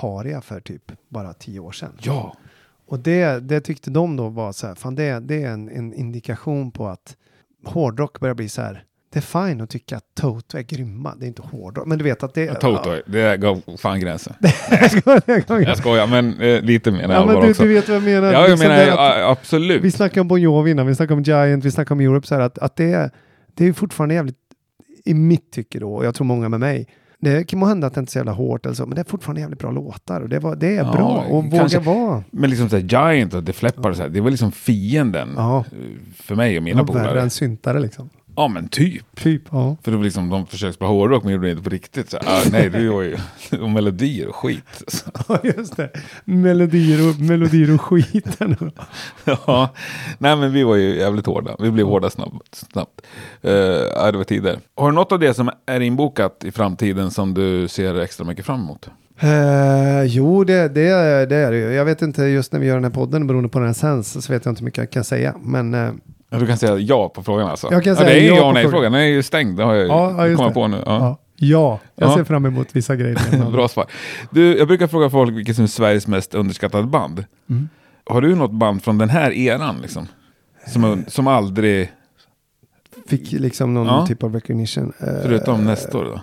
paria 0.00 0.40
för 0.40 0.60
typ 0.60 0.92
bara 1.08 1.32
tio 1.32 1.60
år 1.60 1.72
sedan. 1.72 1.92
ja, 2.02 2.36
Och 2.86 2.98
det, 2.98 3.40
det 3.48 3.60
tyckte 3.60 3.90
de 3.90 4.16
då 4.16 4.28
var 4.28 4.52
så 4.52 4.66
här, 4.66 4.74
fan 4.74 4.94
det, 4.94 5.20
det 5.20 5.42
är 5.42 5.48
en, 5.50 5.68
en 5.68 5.94
indikation 5.94 6.70
på 6.70 6.88
att 6.88 7.16
hårdrock 7.64 8.20
börjar 8.20 8.34
bli 8.34 8.48
så 8.48 8.62
här, 8.62 8.84
det 9.12 9.18
är 9.18 9.48
fine 9.48 9.60
att 9.60 9.70
tycka 9.70 9.96
att 9.96 10.04
Toto 10.14 10.58
är 10.58 10.62
grymma, 10.62 11.14
det 11.18 11.26
är 11.26 11.28
inte 11.28 11.42
hårdrock, 11.42 11.86
men 11.86 11.98
du 11.98 12.04
vet 12.04 12.22
att 12.22 12.34
det 12.34 12.48
är... 12.48 12.54
Toto, 12.54 12.90
det 13.06 13.36
gav 13.36 13.62
fan 13.78 14.00
gränsen. 14.00 14.34
jag 14.70 14.90
skojar, 15.78 15.96
Jag 15.96 16.08
men 16.08 16.40
eh, 16.40 16.60
lite 16.62 16.90
mer 16.90 17.02
Ja, 17.02 17.26
men 17.26 17.40
du, 17.40 17.50
också. 17.50 17.62
du 17.62 17.68
vet 17.74 17.88
vad 17.88 17.96
jag 17.96 18.02
menar. 18.02 18.32
Ja, 18.32 18.40
jag 18.40 18.50
Liksom 18.50 18.68
menar 18.68 18.84
det 18.86 18.92
att- 18.92 19.18
ja, 19.18 19.30
absolut. 19.30 19.82
Vi 19.82 19.90
snackade 19.90 20.20
om 20.20 20.28
Bon 20.28 20.40
Jovi 20.40 20.70
innan, 20.70 20.86
vi 20.86 20.94
snackade 20.94 21.14
om 21.14 21.22
Giant, 21.22 21.64
vi 21.64 21.70
snackade 21.70 21.94
om 21.94 22.00
Europe, 22.00 22.26
så 22.26 22.34
här, 22.34 22.42
att, 22.42 22.58
att 22.58 22.76
det, 22.76 22.92
är, 22.92 23.10
det 23.54 23.64
är 23.66 23.72
fortfarande 23.72 24.14
jävligt, 24.14 24.36
i 25.04 25.14
mitt 25.14 25.52
tycke 25.52 25.78
då, 25.78 25.94
och 25.94 26.04
jag 26.04 26.14
tror 26.14 26.24
många 26.26 26.48
med 26.48 26.60
mig, 26.60 26.88
det 27.24 27.44
kan 27.44 27.58
må 27.58 27.66
hända 27.66 27.86
att 27.86 27.94
det 27.94 28.00
inte 28.00 28.10
är 28.10 28.12
så 28.12 28.18
jävla 28.18 28.32
hårt 28.32 28.66
eller 28.66 28.74
så, 28.76 28.86
men 28.86 28.94
det 28.94 29.00
är 29.00 29.04
fortfarande 29.04 29.40
jävligt 29.40 29.58
bra 29.58 29.70
låtar 29.70 30.20
och 30.20 30.28
det, 30.28 30.38
var, 30.38 30.56
det 30.56 30.66
är 30.76 30.84
Ja, 30.84 30.92
bra 30.92 31.24
och 31.30 31.50
kanske- 31.52 31.78
våga 31.78 31.92
vara. 31.94 32.24
Men 32.30 32.50
liksom 32.50 32.68
så 32.68 32.78
Giant 32.78 33.34
och 33.34 33.42
Def 33.42 33.62
Leppard, 33.62 33.90
och 33.90 33.96
så 33.96 34.02
här, 34.02 34.08
det 34.10 34.20
var 34.20 34.30
liksom 34.30 34.52
fienden 34.52 35.28
Ja, 35.36 35.64
för 36.16 36.34
mig 36.34 36.56
och 36.56 36.62
mina 36.62 36.82
och 36.82 36.88
värre 36.96 37.04
polare. 37.04 37.20
än 37.22 37.30
syntare 37.30 37.80
liksom. 37.80 38.10
Ja 38.36 38.48
men 38.48 38.68
typ. 38.68 39.04
Typ, 39.16 39.42
ja. 39.50 39.76
För 39.82 39.90
det 39.90 39.96
var 39.96 40.04
liksom, 40.04 40.30
de 40.30 40.46
försökte 40.46 40.74
spela 40.76 40.88
hårdrock 40.90 41.24
men 41.24 41.32
gjorde 41.32 41.46
det 41.46 41.50
inte 41.50 41.62
på 41.62 41.70
riktigt. 41.70 42.10
Så, 42.10 42.16
ah, 42.16 42.40
nej, 42.52 42.70
det 42.70 42.88
var 42.90 43.02
ju 43.02 43.16
och 43.62 43.70
melodier 43.70 44.28
och 44.28 44.36
skit. 44.36 44.82
Så, 44.88 45.10
Ja, 45.28 45.38
just 45.56 45.76
det. 45.76 45.90
Melodier 46.24 47.10
och, 47.10 47.20
melodier 47.20 47.74
och 47.74 47.80
skiten. 47.80 48.56
ja, 49.24 49.68
nej 50.18 50.36
men 50.36 50.52
vi 50.52 50.62
var 50.62 50.76
ju 50.76 50.96
jävligt 50.96 51.26
hårda. 51.26 51.56
Vi 51.58 51.70
blev 51.70 51.86
hårda 51.86 52.10
snabbt. 52.10 52.54
snabbt. 52.72 53.00
Uh, 53.44 53.52
ja, 53.52 54.12
det 54.12 54.18
var 54.18 54.24
tider. 54.24 54.58
Har 54.76 54.90
du 54.90 54.94
något 54.94 55.12
av 55.12 55.18
det 55.18 55.34
som 55.34 55.50
är 55.66 55.80
inbokat 55.80 56.44
i 56.44 56.52
framtiden 56.52 57.10
som 57.10 57.34
du 57.34 57.68
ser 57.68 58.00
extra 58.00 58.24
mycket 58.26 58.46
fram 58.46 58.60
emot? 58.60 58.88
Eh, 59.20 60.02
jo, 60.04 60.44
det, 60.44 60.68
det, 60.68 60.88
är- 60.88 61.26
det 61.26 61.36
är 61.36 61.50
det 61.52 61.58
ju. 61.58 61.72
Jag 61.72 61.84
vet 61.84 62.02
inte, 62.02 62.22
just 62.22 62.52
när 62.52 62.60
vi 62.60 62.66
gör 62.66 62.74
den 62.74 62.84
här 62.84 62.90
podden, 62.90 63.26
beroende 63.26 63.48
på 63.48 63.58
när 63.58 63.64
den 63.66 63.74
sänds, 63.74 64.12
så 64.24 64.32
vet 64.32 64.44
jag 64.44 64.52
inte 64.52 64.60
hur 64.60 64.64
mycket 64.64 64.78
jag 64.78 64.90
kan 64.90 65.04
säga. 65.04 65.34
Men 65.42 65.72
Ja, 65.74 65.92
Du 66.40 66.46
kan 66.46 66.58
säga 66.58 66.78
ja 66.78 67.08
på 67.08 67.22
frågan 67.22 67.48
alltså? 67.48 67.68
Jag 67.70 67.84
kan 67.84 67.90
ja, 67.92 67.96
säga 67.96 68.08
det 68.10 68.20
är 68.20 68.28
ja 68.28 68.36
ja 68.36 68.52
nej 68.52 68.68
frågan. 68.70 68.92
Den 68.92 69.00
är 69.00 69.04
ju 69.04 69.22
stängd. 69.22 69.56
Det 69.56 69.64
har 69.64 69.74
jag 69.74 69.88
Ja, 69.88 70.28
ja, 70.28 70.36
kommit 70.36 70.54
på 70.54 70.68
nu. 70.68 70.76
Ja. 70.86 70.98
ja, 70.98 71.18
ja 71.36 71.80
jag 71.94 72.08
Ja. 72.10 72.14
ser 72.16 72.24
fram 72.24 72.46
emot 72.46 72.68
vissa 72.72 72.96
grejer. 72.96 73.50
Bra 73.52 73.68
svar. 73.68 73.86
Du, 74.30 74.58
jag 74.58 74.68
brukar 74.68 74.86
fråga 74.86 75.10
folk 75.10 75.36
vilket 75.36 75.56
som 75.56 75.62
är 75.62 75.68
Sveriges 75.68 76.06
mest 76.06 76.34
underskattade 76.34 76.86
band. 76.86 77.24
Mm. 77.50 77.68
Har 78.06 78.20
du 78.20 78.34
något 78.34 78.52
band 78.52 78.82
från 78.82 78.98
den 78.98 79.08
här 79.08 79.30
eran 79.30 79.76
liksom? 79.82 80.06
Som, 80.66 81.04
som 81.08 81.26
aldrig, 81.26 81.92
Fick 83.06 83.32
liksom 83.32 83.74
någon 83.74 83.86
Ja. 83.86 84.06
typ 84.06 84.22
av 84.22 84.34
recognition. 84.34 84.92
Eh, 84.98 85.06
förutom 85.22 85.64
Nestor 85.64 86.04
då? 86.04 86.20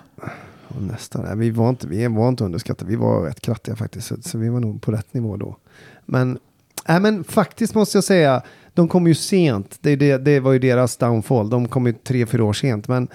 och 0.76 0.82
nästan. 0.82 1.22
Nej, 1.26 1.38
vi, 1.38 1.50
var 1.50 1.70
inte, 1.70 1.88
vi 1.88 2.08
var 2.08 2.30
inte 2.30 2.44
underskattade. 2.44 2.90
Vi 2.90 2.96
var 2.96 3.22
rätt 3.26 3.42
krattiga 3.42 3.76
faktiskt. 3.76 4.08
Så, 4.08 4.16
så 4.22 4.38
vi 4.38 4.50
var 4.50 4.60
nog 4.60 4.82
på 4.82 4.92
rätt 4.92 5.14
nivå 5.14 5.38
då. 5.38 5.58
Men, 6.06 6.40
nej, 6.88 7.00
men 7.00 7.24
faktiskt 7.24 7.76
måste 7.76 7.98
jag 7.98 8.04
säga. 8.04 8.42
De 8.74 8.88
kom 8.88 9.08
ju 9.08 9.16
sent. 9.16 9.78
Det, 9.82 9.96
det, 9.96 10.18
det 10.18 10.40
var 10.40 10.52
ju 10.52 10.60
deras 10.60 10.98
downfall. 10.98 11.50
De 11.50 11.68
kom 11.68 11.86
ju 11.88 11.94
tre, 11.94 12.26
fyra 12.26 12.44
år 12.44 12.54
sent. 12.54 12.88
Men 12.88 13.08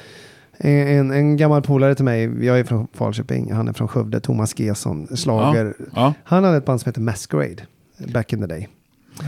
en, 0.58 1.10
en 1.10 1.36
gammal 1.36 1.62
polare 1.62 1.94
till 1.94 2.04
mig. 2.04 2.44
Jag 2.46 2.58
är 2.58 2.64
från 2.64 2.86
Falköping. 2.92 3.52
Han 3.52 3.68
är 3.68 3.72
från 3.72 3.88
Skövde. 3.88 4.20
Thomas 4.20 4.58
Gesson. 4.58 5.16
Slager. 5.16 5.74
Ja. 5.94 6.14
Han 6.24 6.44
hade 6.44 6.56
ett 6.56 6.64
band 6.64 6.80
som 6.80 6.88
heter 6.90 7.00
Masquerade. 7.00 7.62
Back 8.12 8.32
in 8.32 8.40
the 8.40 8.46
day. 8.46 8.68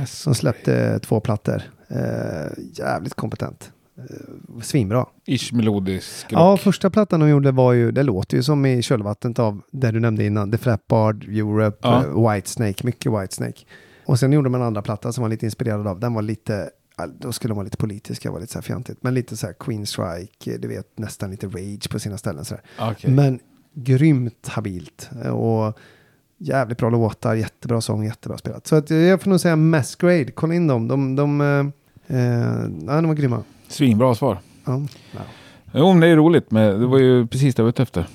Som 0.06 0.34
släppte 0.34 0.98
två 0.98 1.20
plattor. 1.20 1.62
Eh, 1.88 2.58
jävligt 2.72 3.14
kompetent. 3.14 3.70
Eh, 3.98 4.60
svinbra. 4.62 5.06
Ish 5.26 5.52
melodisk 5.52 6.26
Ja, 6.30 6.38
rock. 6.38 6.60
första 6.60 6.90
plattan 6.90 7.20
de 7.20 7.28
gjorde 7.28 7.50
var 7.50 7.72
ju, 7.72 7.90
det 7.90 8.02
låter 8.02 8.36
ju 8.36 8.42
som 8.42 8.66
i 8.66 8.82
kölvattnet 8.82 9.38
av 9.38 9.60
det 9.70 9.90
du 9.90 10.00
nämnde 10.00 10.24
innan, 10.24 10.50
The 10.52 10.58
Flapbard, 10.58 11.24
Europe, 11.24 11.78
Ja. 11.82 12.04
eh, 12.04 12.32
Whitesnake, 12.32 12.86
mycket 12.86 13.12
Whitesnake. 13.12 13.58
Och 14.08 14.18
sen 14.18 14.32
gjorde 14.32 14.50
man 14.50 14.62
andra 14.62 14.82
platta 14.82 15.12
som 15.12 15.22
var 15.22 15.28
lite 15.28 15.46
inspirerad 15.46 15.86
av, 15.86 16.00
den 16.00 16.14
var 16.14 16.22
lite, 16.22 16.70
då 17.18 17.32
skulle 17.32 17.50
de 17.52 17.56
vara 17.56 17.64
lite 17.64 17.76
politiska, 17.76 18.30
var 18.30 18.40
lite 18.40 18.52
så 18.52 18.58
här 18.58 18.62
fjantigt, 18.62 18.98
men 19.02 19.14
lite 19.14 19.36
så 19.36 19.46
här 19.46 19.54
Queen 19.60 19.86
Strike, 19.86 20.52
eh, 20.52 20.60
du 20.60 20.68
vet 20.68 20.98
nästan 20.98 21.30
lite 21.30 21.46
Rage 21.46 21.90
på 21.90 21.98
sina 21.98 22.18
ställen 22.18 22.44
så. 22.44 22.54
Okej. 22.80 23.10
Men 23.10 23.40
grymt 23.74 24.48
habilt 24.48 25.10
eh, 25.24 25.30
och 25.30 25.78
jävligt 26.38 26.78
bra 26.78 26.90
låtar, 26.90 27.34
jättebra 27.34 27.80
sång, 27.80 28.04
jättebra 28.04 28.38
spelat. 28.38 28.66
Så 28.66 28.76
att 28.76 28.90
jag 28.90 29.22
får 29.22 29.30
nog 29.30 29.40
säga 29.40 29.56
Masquerade, 29.56 30.32
kolla 30.32 30.54
in 30.54 30.66
dem, 30.66 30.88
de, 30.88 31.16
de, 31.16 31.40
eh, 31.40 32.16
eh, 32.16 32.62
ja, 32.86 33.00
de 33.00 33.08
var 33.08 33.14
grymma. 33.14 33.42
Svinbra 33.68 34.14
svar. 34.14 34.38
Ja. 34.64 34.82
Ja. 35.12 35.20
Jo, 35.72 35.92
men 35.92 36.00
det 36.00 36.06
är 36.06 36.16
roligt. 36.16 36.50
Med, 36.50 36.80
det 36.80 36.86
var 36.86 36.98
ju 36.98 37.26
precis 37.26 37.54
det 37.54 37.60
jag 37.60 37.64
var 37.64 37.70
ute 37.70 37.82
efter. 37.82 38.06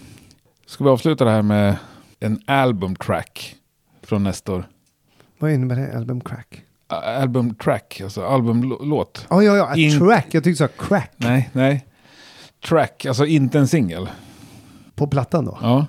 Ska 0.65 0.83
vi 0.83 0.89
avsluta 0.89 1.25
det 1.25 1.31
här 1.31 1.41
med 1.41 1.75
en 2.19 2.39
album 2.45 2.95
track 2.95 3.55
från 4.01 4.23
Nestor? 4.23 4.65
Vad 5.43 5.51
innebär 5.51 5.75
det? 5.75 5.97
Album 5.97 6.21
crack? 6.21 6.65
Album 6.87 7.55
track, 7.55 8.01
alltså 8.03 8.25
albumlåt. 8.25 9.27
Ja, 9.29 9.43
ja, 9.43 9.55
ja. 9.55 9.75
In- 9.75 9.99
Track. 9.99 10.27
Jag 10.31 10.43
tyckte 10.43 10.57
så 10.57 10.63
här 10.63 10.87
crack. 10.87 11.11
Nej, 11.17 11.49
nej. 11.53 11.85
Track, 12.67 13.05
alltså 13.05 13.25
inte 13.25 13.59
en 13.59 13.67
singel. 13.67 14.09
På 14.95 15.07
plattan 15.07 15.45
då? 15.45 15.57
Ja. 15.61 15.87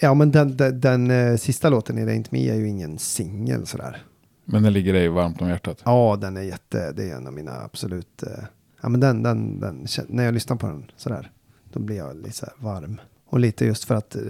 Ja, 0.00 0.14
men 0.14 0.30
den, 0.30 0.56
den, 0.56 0.80
den 0.80 1.10
eh, 1.10 1.36
sista 1.36 1.68
låten 1.68 2.08
i 2.08 2.14
inte 2.14 2.28
me 2.32 2.48
är 2.50 2.54
ju 2.54 2.68
ingen 2.68 2.98
singel 2.98 3.66
sådär. 3.66 4.02
Men 4.44 4.62
den 4.62 4.72
ligger 4.72 4.92
dig 4.92 5.08
varmt 5.08 5.42
om 5.42 5.48
hjärtat. 5.48 5.82
Ja, 5.84 6.18
den 6.20 6.36
är 6.36 6.42
jätte, 6.42 6.92
det 6.92 7.10
är 7.10 7.16
en 7.16 7.26
av 7.26 7.32
mina 7.32 7.52
absolut, 7.64 8.22
eh, 8.22 8.44
ja 8.80 8.88
men 8.88 9.00
den, 9.00 9.22
den, 9.22 9.60
den, 9.60 9.86
när 10.08 10.24
jag 10.24 10.34
lyssnar 10.34 10.56
på 10.56 10.66
den 10.66 10.90
sådär, 10.96 11.30
då 11.72 11.80
blir 11.80 11.96
jag 11.96 12.16
lite 12.16 12.50
varm. 12.56 13.00
Och 13.26 13.40
lite 13.40 13.64
just 13.64 13.84
för 13.84 13.94
att, 13.94 14.16
eh, 14.16 14.22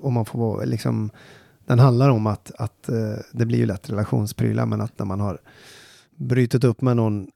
om 0.00 0.14
man 0.14 0.24
får 0.24 0.38
vara 0.38 0.64
liksom, 0.64 1.10
den 1.66 1.78
handlar 1.78 2.10
om 2.10 2.26
att, 2.26 2.52
att 2.58 2.88
eh, 2.88 3.16
det 3.32 3.46
blir 3.46 3.58
ju 3.58 3.66
lätt 3.66 3.90
relationsprylar, 3.90 4.66
men 4.66 4.80
att 4.80 4.98
när 4.98 5.06
man 5.06 5.20
har 5.20 5.38
brutit 6.16 6.64
upp 6.64 6.80
med 6.80 6.96
någon 6.96 7.28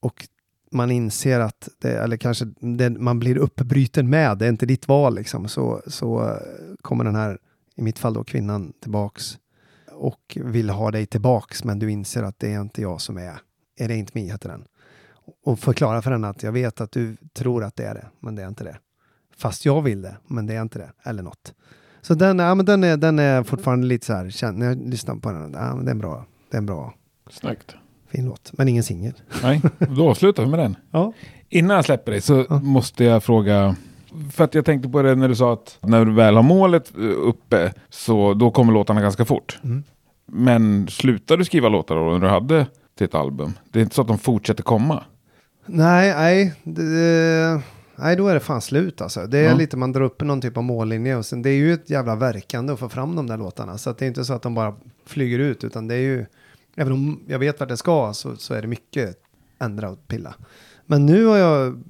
och 0.00 0.28
man 0.70 0.90
inser 0.90 1.40
att 1.40 1.68
det, 1.78 1.92
eller 1.92 2.16
kanske 2.16 2.44
det, 2.60 2.90
man 2.90 3.18
blir 3.18 3.36
uppbryten 3.36 4.10
med, 4.10 4.38
det 4.38 4.44
är 4.44 4.48
inte 4.48 4.66
ditt 4.66 4.88
val 4.88 5.14
liksom, 5.14 5.48
så, 5.48 5.82
så 5.86 6.38
kommer 6.82 7.04
den 7.04 7.14
här, 7.14 7.38
i 7.76 7.82
mitt 7.82 7.98
fall 7.98 8.14
då 8.14 8.24
kvinnan 8.24 8.72
tillbaks 8.80 9.38
och 9.92 10.38
vill 10.44 10.70
ha 10.70 10.90
dig 10.90 11.06
tillbaks, 11.06 11.64
men 11.64 11.78
du 11.78 11.90
inser 11.90 12.22
att 12.22 12.38
det 12.38 12.52
är 12.52 12.60
inte 12.60 12.82
jag 12.82 13.00
som 13.00 13.16
är, 13.16 13.40
är 13.78 13.88
det 13.88 13.96
inte 13.96 14.12
mig, 14.14 14.28
heter 14.28 14.48
den. 14.48 14.64
Och 15.44 15.58
förklara 15.58 16.02
för 16.02 16.10
henne 16.10 16.28
att 16.28 16.42
jag 16.42 16.52
vet 16.52 16.80
att 16.80 16.92
du 16.92 17.16
tror 17.32 17.64
att 17.64 17.76
det 17.76 17.84
är 17.84 17.94
det, 17.94 18.06
men 18.20 18.34
det 18.34 18.42
är 18.42 18.48
inte 18.48 18.64
det. 18.64 18.78
Fast 19.36 19.64
jag 19.64 19.82
vill 19.82 20.02
det, 20.02 20.16
men 20.26 20.46
det 20.46 20.54
är 20.54 20.62
inte 20.62 20.78
det, 20.78 20.92
eller 21.02 21.22
något. 21.22 21.54
Så 22.06 22.14
den, 22.14 22.38
ja, 22.38 22.54
men 22.54 22.66
den, 22.66 22.84
är, 22.84 22.96
den 22.96 23.18
är 23.18 23.42
fortfarande 23.42 23.86
lite 23.86 24.06
så 24.06 24.12
här, 24.12 24.52
när 24.52 24.66
jag 24.66 24.88
lyssnar 24.88 25.14
på 25.16 25.32
den, 25.32 25.52
ja, 25.58 25.74
men 25.74 25.84
det 25.84 25.90
är 25.90 25.94
bra, 25.94 26.24
det 26.50 26.56
är 26.56 26.60
bra, 26.60 26.94
Snyggt. 27.30 27.74
fin 28.12 28.24
låt, 28.24 28.50
men 28.52 28.68
ingen 28.68 28.82
singel. 28.82 29.12
Nej, 29.42 29.62
då 29.78 30.10
avslutar 30.10 30.42
vi 30.44 30.48
med 30.50 30.58
den. 30.58 30.76
Ja. 30.90 31.12
Innan 31.48 31.76
jag 31.76 31.84
släpper 31.84 32.12
dig 32.12 32.20
så 32.20 32.46
Ja. 32.48 32.58
måste 32.60 33.04
jag 33.04 33.22
fråga. 33.22 33.76
För 34.32 34.44
att 34.44 34.54
jag 34.54 34.64
tänkte 34.64 34.88
på 34.88 35.02
det 35.02 35.14
när 35.14 35.28
du 35.28 35.36
sa 35.36 35.52
att 35.52 35.78
när 35.82 36.04
du 36.04 36.12
väl 36.12 36.36
har 36.36 36.42
målet 36.42 36.92
eh, 36.98 37.02
uppe 37.04 37.72
så 37.88 38.34
då 38.34 38.50
kommer 38.50 38.72
låtarna 38.72 39.00
ganska 39.00 39.24
fort. 39.24 39.58
Mm. 39.64 39.82
Men 40.26 40.88
slutar 40.88 41.36
du 41.36 41.44
skriva 41.44 41.68
låtar 41.68 41.94
då 41.96 42.02
när 42.02 42.18
du 42.20 42.28
hade 42.28 42.66
till 42.98 43.04
ett 43.04 43.14
album? 43.14 43.52
Det 43.70 43.78
är 43.78 43.82
inte 43.82 43.94
så 43.94 44.02
att 44.02 44.08
de 44.08 44.18
fortsätter 44.18 44.62
komma? 44.62 45.04
Nej, 45.66 46.14
nej, 46.14 46.54
det, 46.62 47.62
nej, 47.98 48.16
då 48.16 48.28
är 48.28 48.34
det 48.34 48.40
fan 48.40 48.60
slut 48.60 49.00
alltså. 49.00 49.26
Det 49.26 49.38
är 49.38 49.44
Ja. 49.50 49.54
lite, 49.54 49.76
man 49.76 49.92
drar 49.92 50.00
upp 50.02 50.20
någon 50.22 50.40
typ 50.40 50.56
av 50.56 50.62
mållinje 50.64 51.16
och 51.16 51.26
sen 51.26 51.42
det 51.42 51.50
är 51.50 51.54
ju 51.56 51.72
ett 51.72 51.90
jävla 51.90 52.16
verkande 52.16 52.72
att 52.72 52.78
få 52.78 52.88
fram 52.88 53.16
de 53.16 53.26
där 53.26 53.36
låtarna. 53.36 53.78
Så 53.78 53.90
att 53.90 53.98
det 53.98 54.04
är 54.04 54.06
inte 54.08 54.24
så 54.24 54.32
att 54.32 54.42
de 54.42 54.54
bara 54.54 54.74
flyger 55.06 55.38
ut, 55.38 55.64
utan 55.64 55.88
det 55.88 55.94
är 55.94 55.98
ju, 56.00 56.26
även 56.76 56.92
om 56.92 57.22
jag 57.26 57.38
vet 57.38 57.60
vart 57.60 57.68
det 57.68 57.76
ska, 57.76 58.12
så, 58.14 58.36
så 58.36 58.54
är 58.54 58.62
det 58.62 58.68
mycket 58.68 59.16
ändra 59.58 59.90
och 59.90 60.08
pilla. 60.08 60.34
Men 60.86 61.06
nu 61.06 61.24
har 61.24 61.36
jag, 61.36 61.82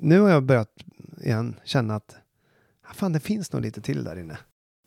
nu 0.00 0.20
har 0.20 0.30
jag 0.30 0.42
börjat 0.42 0.74
igen 1.22 1.54
känna 1.64 1.94
att, 1.94 2.16
ah, 2.88 2.92
fan 2.94 3.12
det 3.12 3.20
finns 3.20 3.52
nog 3.52 3.62
lite 3.62 3.80
till 3.80 4.04
där 4.04 4.18
inne. 4.18 4.38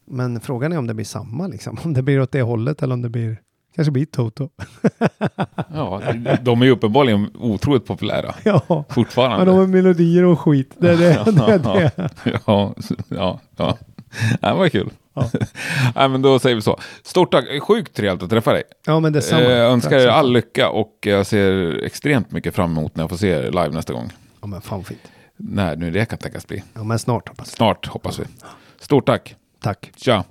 Men 0.06 0.40
frågan 0.40 0.74
är 0.74 0.78
om 0.78 0.88
det 0.88 0.94
blir 0.94 1.06
samma 1.06 1.48
liksom, 1.48 1.78
om 1.84 1.94
det 1.94 2.02
blir 2.02 2.22
åt 2.22 2.32
det 2.32 2.42
hållet 2.42 2.84
eller 2.84 2.94
om 2.94 3.02
det 3.02 3.10
blir, 3.10 3.42
kanske 3.76 3.92
blir 3.92 4.06
Toto. 4.06 4.50
Ja, 5.74 6.02
de 6.42 6.62
är 6.62 6.66
ju 6.66 6.72
uppenbarligen 6.72 7.32
otroligt 7.40 7.86
populära 7.86 8.36
ja. 8.44 8.62
Men 8.68 8.84
fortfarande. 8.90 9.46
de 9.46 9.56
har 9.58 9.68
melodier 9.68 10.24
och 10.24 10.40
skit. 10.40 10.74
Det 10.78 10.90
är 10.92 10.98
det. 10.98 11.32
det, 11.32 11.52
är 11.54 11.60
det. 11.60 11.92
ja, 12.46 12.74
ja, 13.10 13.40
ja. 13.56 13.78
Det 14.42 14.54
var 14.54 14.70
kul. 14.70 14.90
Ja. 15.14 15.30
Nej, 15.96 16.10
men 16.10 16.22
då 16.22 16.40
säger 16.40 16.56
vi 16.56 16.62
så. 16.62 16.80
Stort 17.04 17.32
tack, 17.32 17.46
sjukt 17.62 17.94
trevligt 17.96 18.24
att 18.24 18.30
träffa 18.30 18.54
dig. 18.54 18.64
Ja, 18.86 19.00
men 19.00 19.14
detsamma. 19.14 19.42
Eh, 19.42 19.52
Jag 19.52 19.72
önskar 19.72 19.90
Tack 19.90 20.02
er 20.02 20.08
all 20.08 20.34
lycka 20.34 20.70
och 20.70 20.98
jag 21.02 21.26
ser 21.26 21.80
extremt 21.84 22.32
mycket 22.32 22.56
fram 22.56 22.72
emot 22.72 22.96
när 22.96 23.04
jag 23.04 23.10
får 23.10 23.18
se 23.18 23.28
er 23.30 23.44
live 23.44 23.70
nästa 23.70 23.94
gång. 23.94 24.10
Ja, 24.42 24.48
men 24.48 24.62
fan 24.62 24.84
fint. 24.84 25.00
När 25.38 25.76
nu 25.76 25.92
det 25.92 26.06
kan 26.06 26.18
tänkas 26.20 26.48
bli. 26.48 26.64
Ja, 26.74 26.84
men 26.84 27.00
snart 27.00 27.30
hoppas 27.30 27.48
jag. 27.48 27.56
Snart 27.58 27.86
hoppas 27.88 28.20
vi. 28.20 28.24
Stort 28.80 29.06
tack. 29.06 29.36
Tack. 29.62 29.92
Tja. 29.96 30.24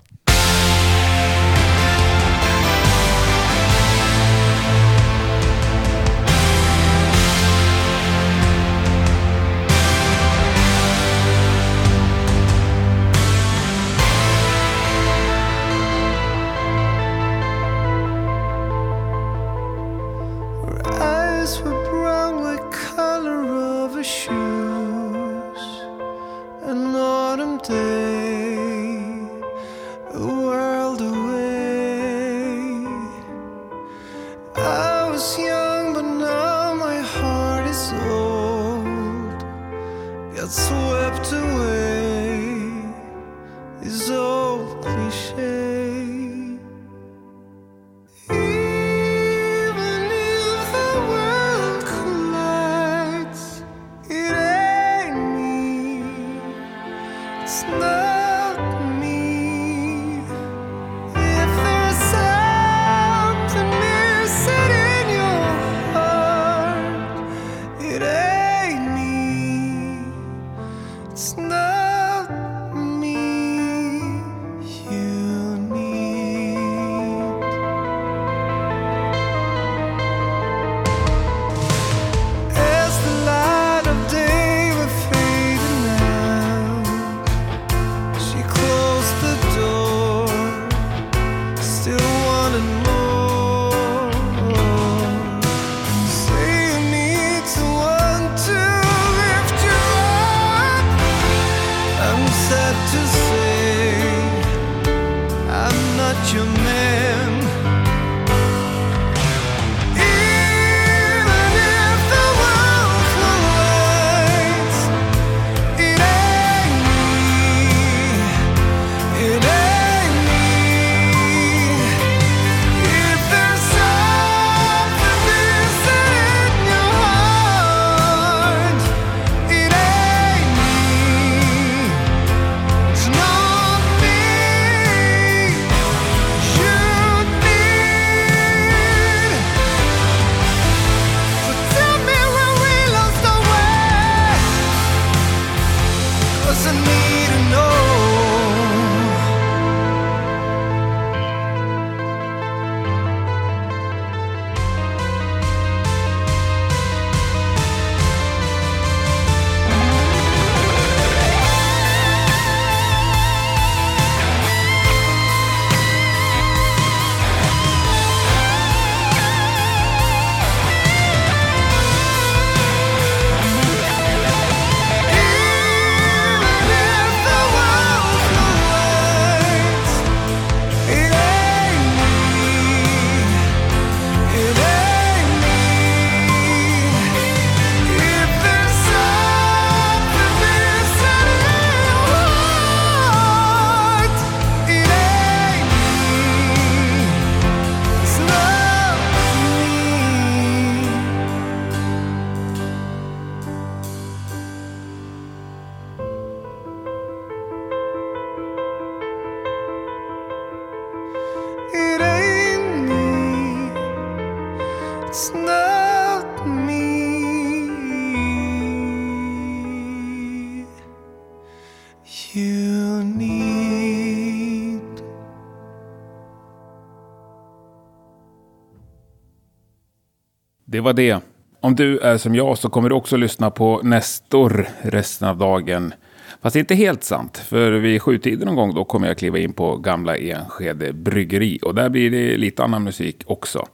Var 230.83 230.93
det. 230.93 231.18
Om 231.61 231.74
du 231.74 231.99
är 231.99 232.18
som 232.18 232.35
jag 232.35 232.59
så 232.59 232.68
kommer 232.68 232.89
du 232.89 232.95
också 232.95 233.16
lyssna 233.16 233.51
på 233.51 233.80
Nestor 233.83 234.68
resten 234.83 235.28
av 235.28 235.39
dagen. 235.39 235.95
Fast 236.43 236.57
inte 236.57 236.74
helt 236.74 237.05
sant, 237.05 237.39
för 237.39 237.72
vid 237.72 238.03
sjutiden 238.03 238.47
någon 238.47 238.57
gång 238.57 238.74
då 238.74 238.85
kommer 238.85 239.09
jag 239.09 239.18
kliva 239.18 239.39
in 239.39 239.53
på 239.53 239.76
gamla 239.76 240.16
Enskede 240.16 240.93
bryggeri. 240.93 241.59
Och 241.62 241.74
där 241.74 241.89
blir 241.89 242.11
det 242.11 242.37
lite 242.37 242.64
annan 242.64 242.85
musik 242.85 243.22
också. 243.26 243.66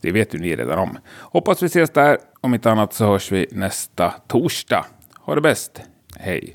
Det 0.00 0.12
vet 0.12 0.34
ju 0.34 0.38
ni 0.38 0.56
redan 0.56 0.78
om. 0.78 0.98
Hoppas 1.20 1.62
vi 1.62 1.66
ses 1.66 1.90
där. 1.90 2.18
Om 2.40 2.54
inte 2.54 2.70
annat 2.70 2.94
så 2.94 3.06
hörs 3.06 3.32
vi 3.32 3.46
nästa 3.50 4.10
torsdag. 4.10 4.84
Ha 5.18 5.34
det 5.34 5.40
bäst. 5.40 5.80
Hej! 6.18 6.54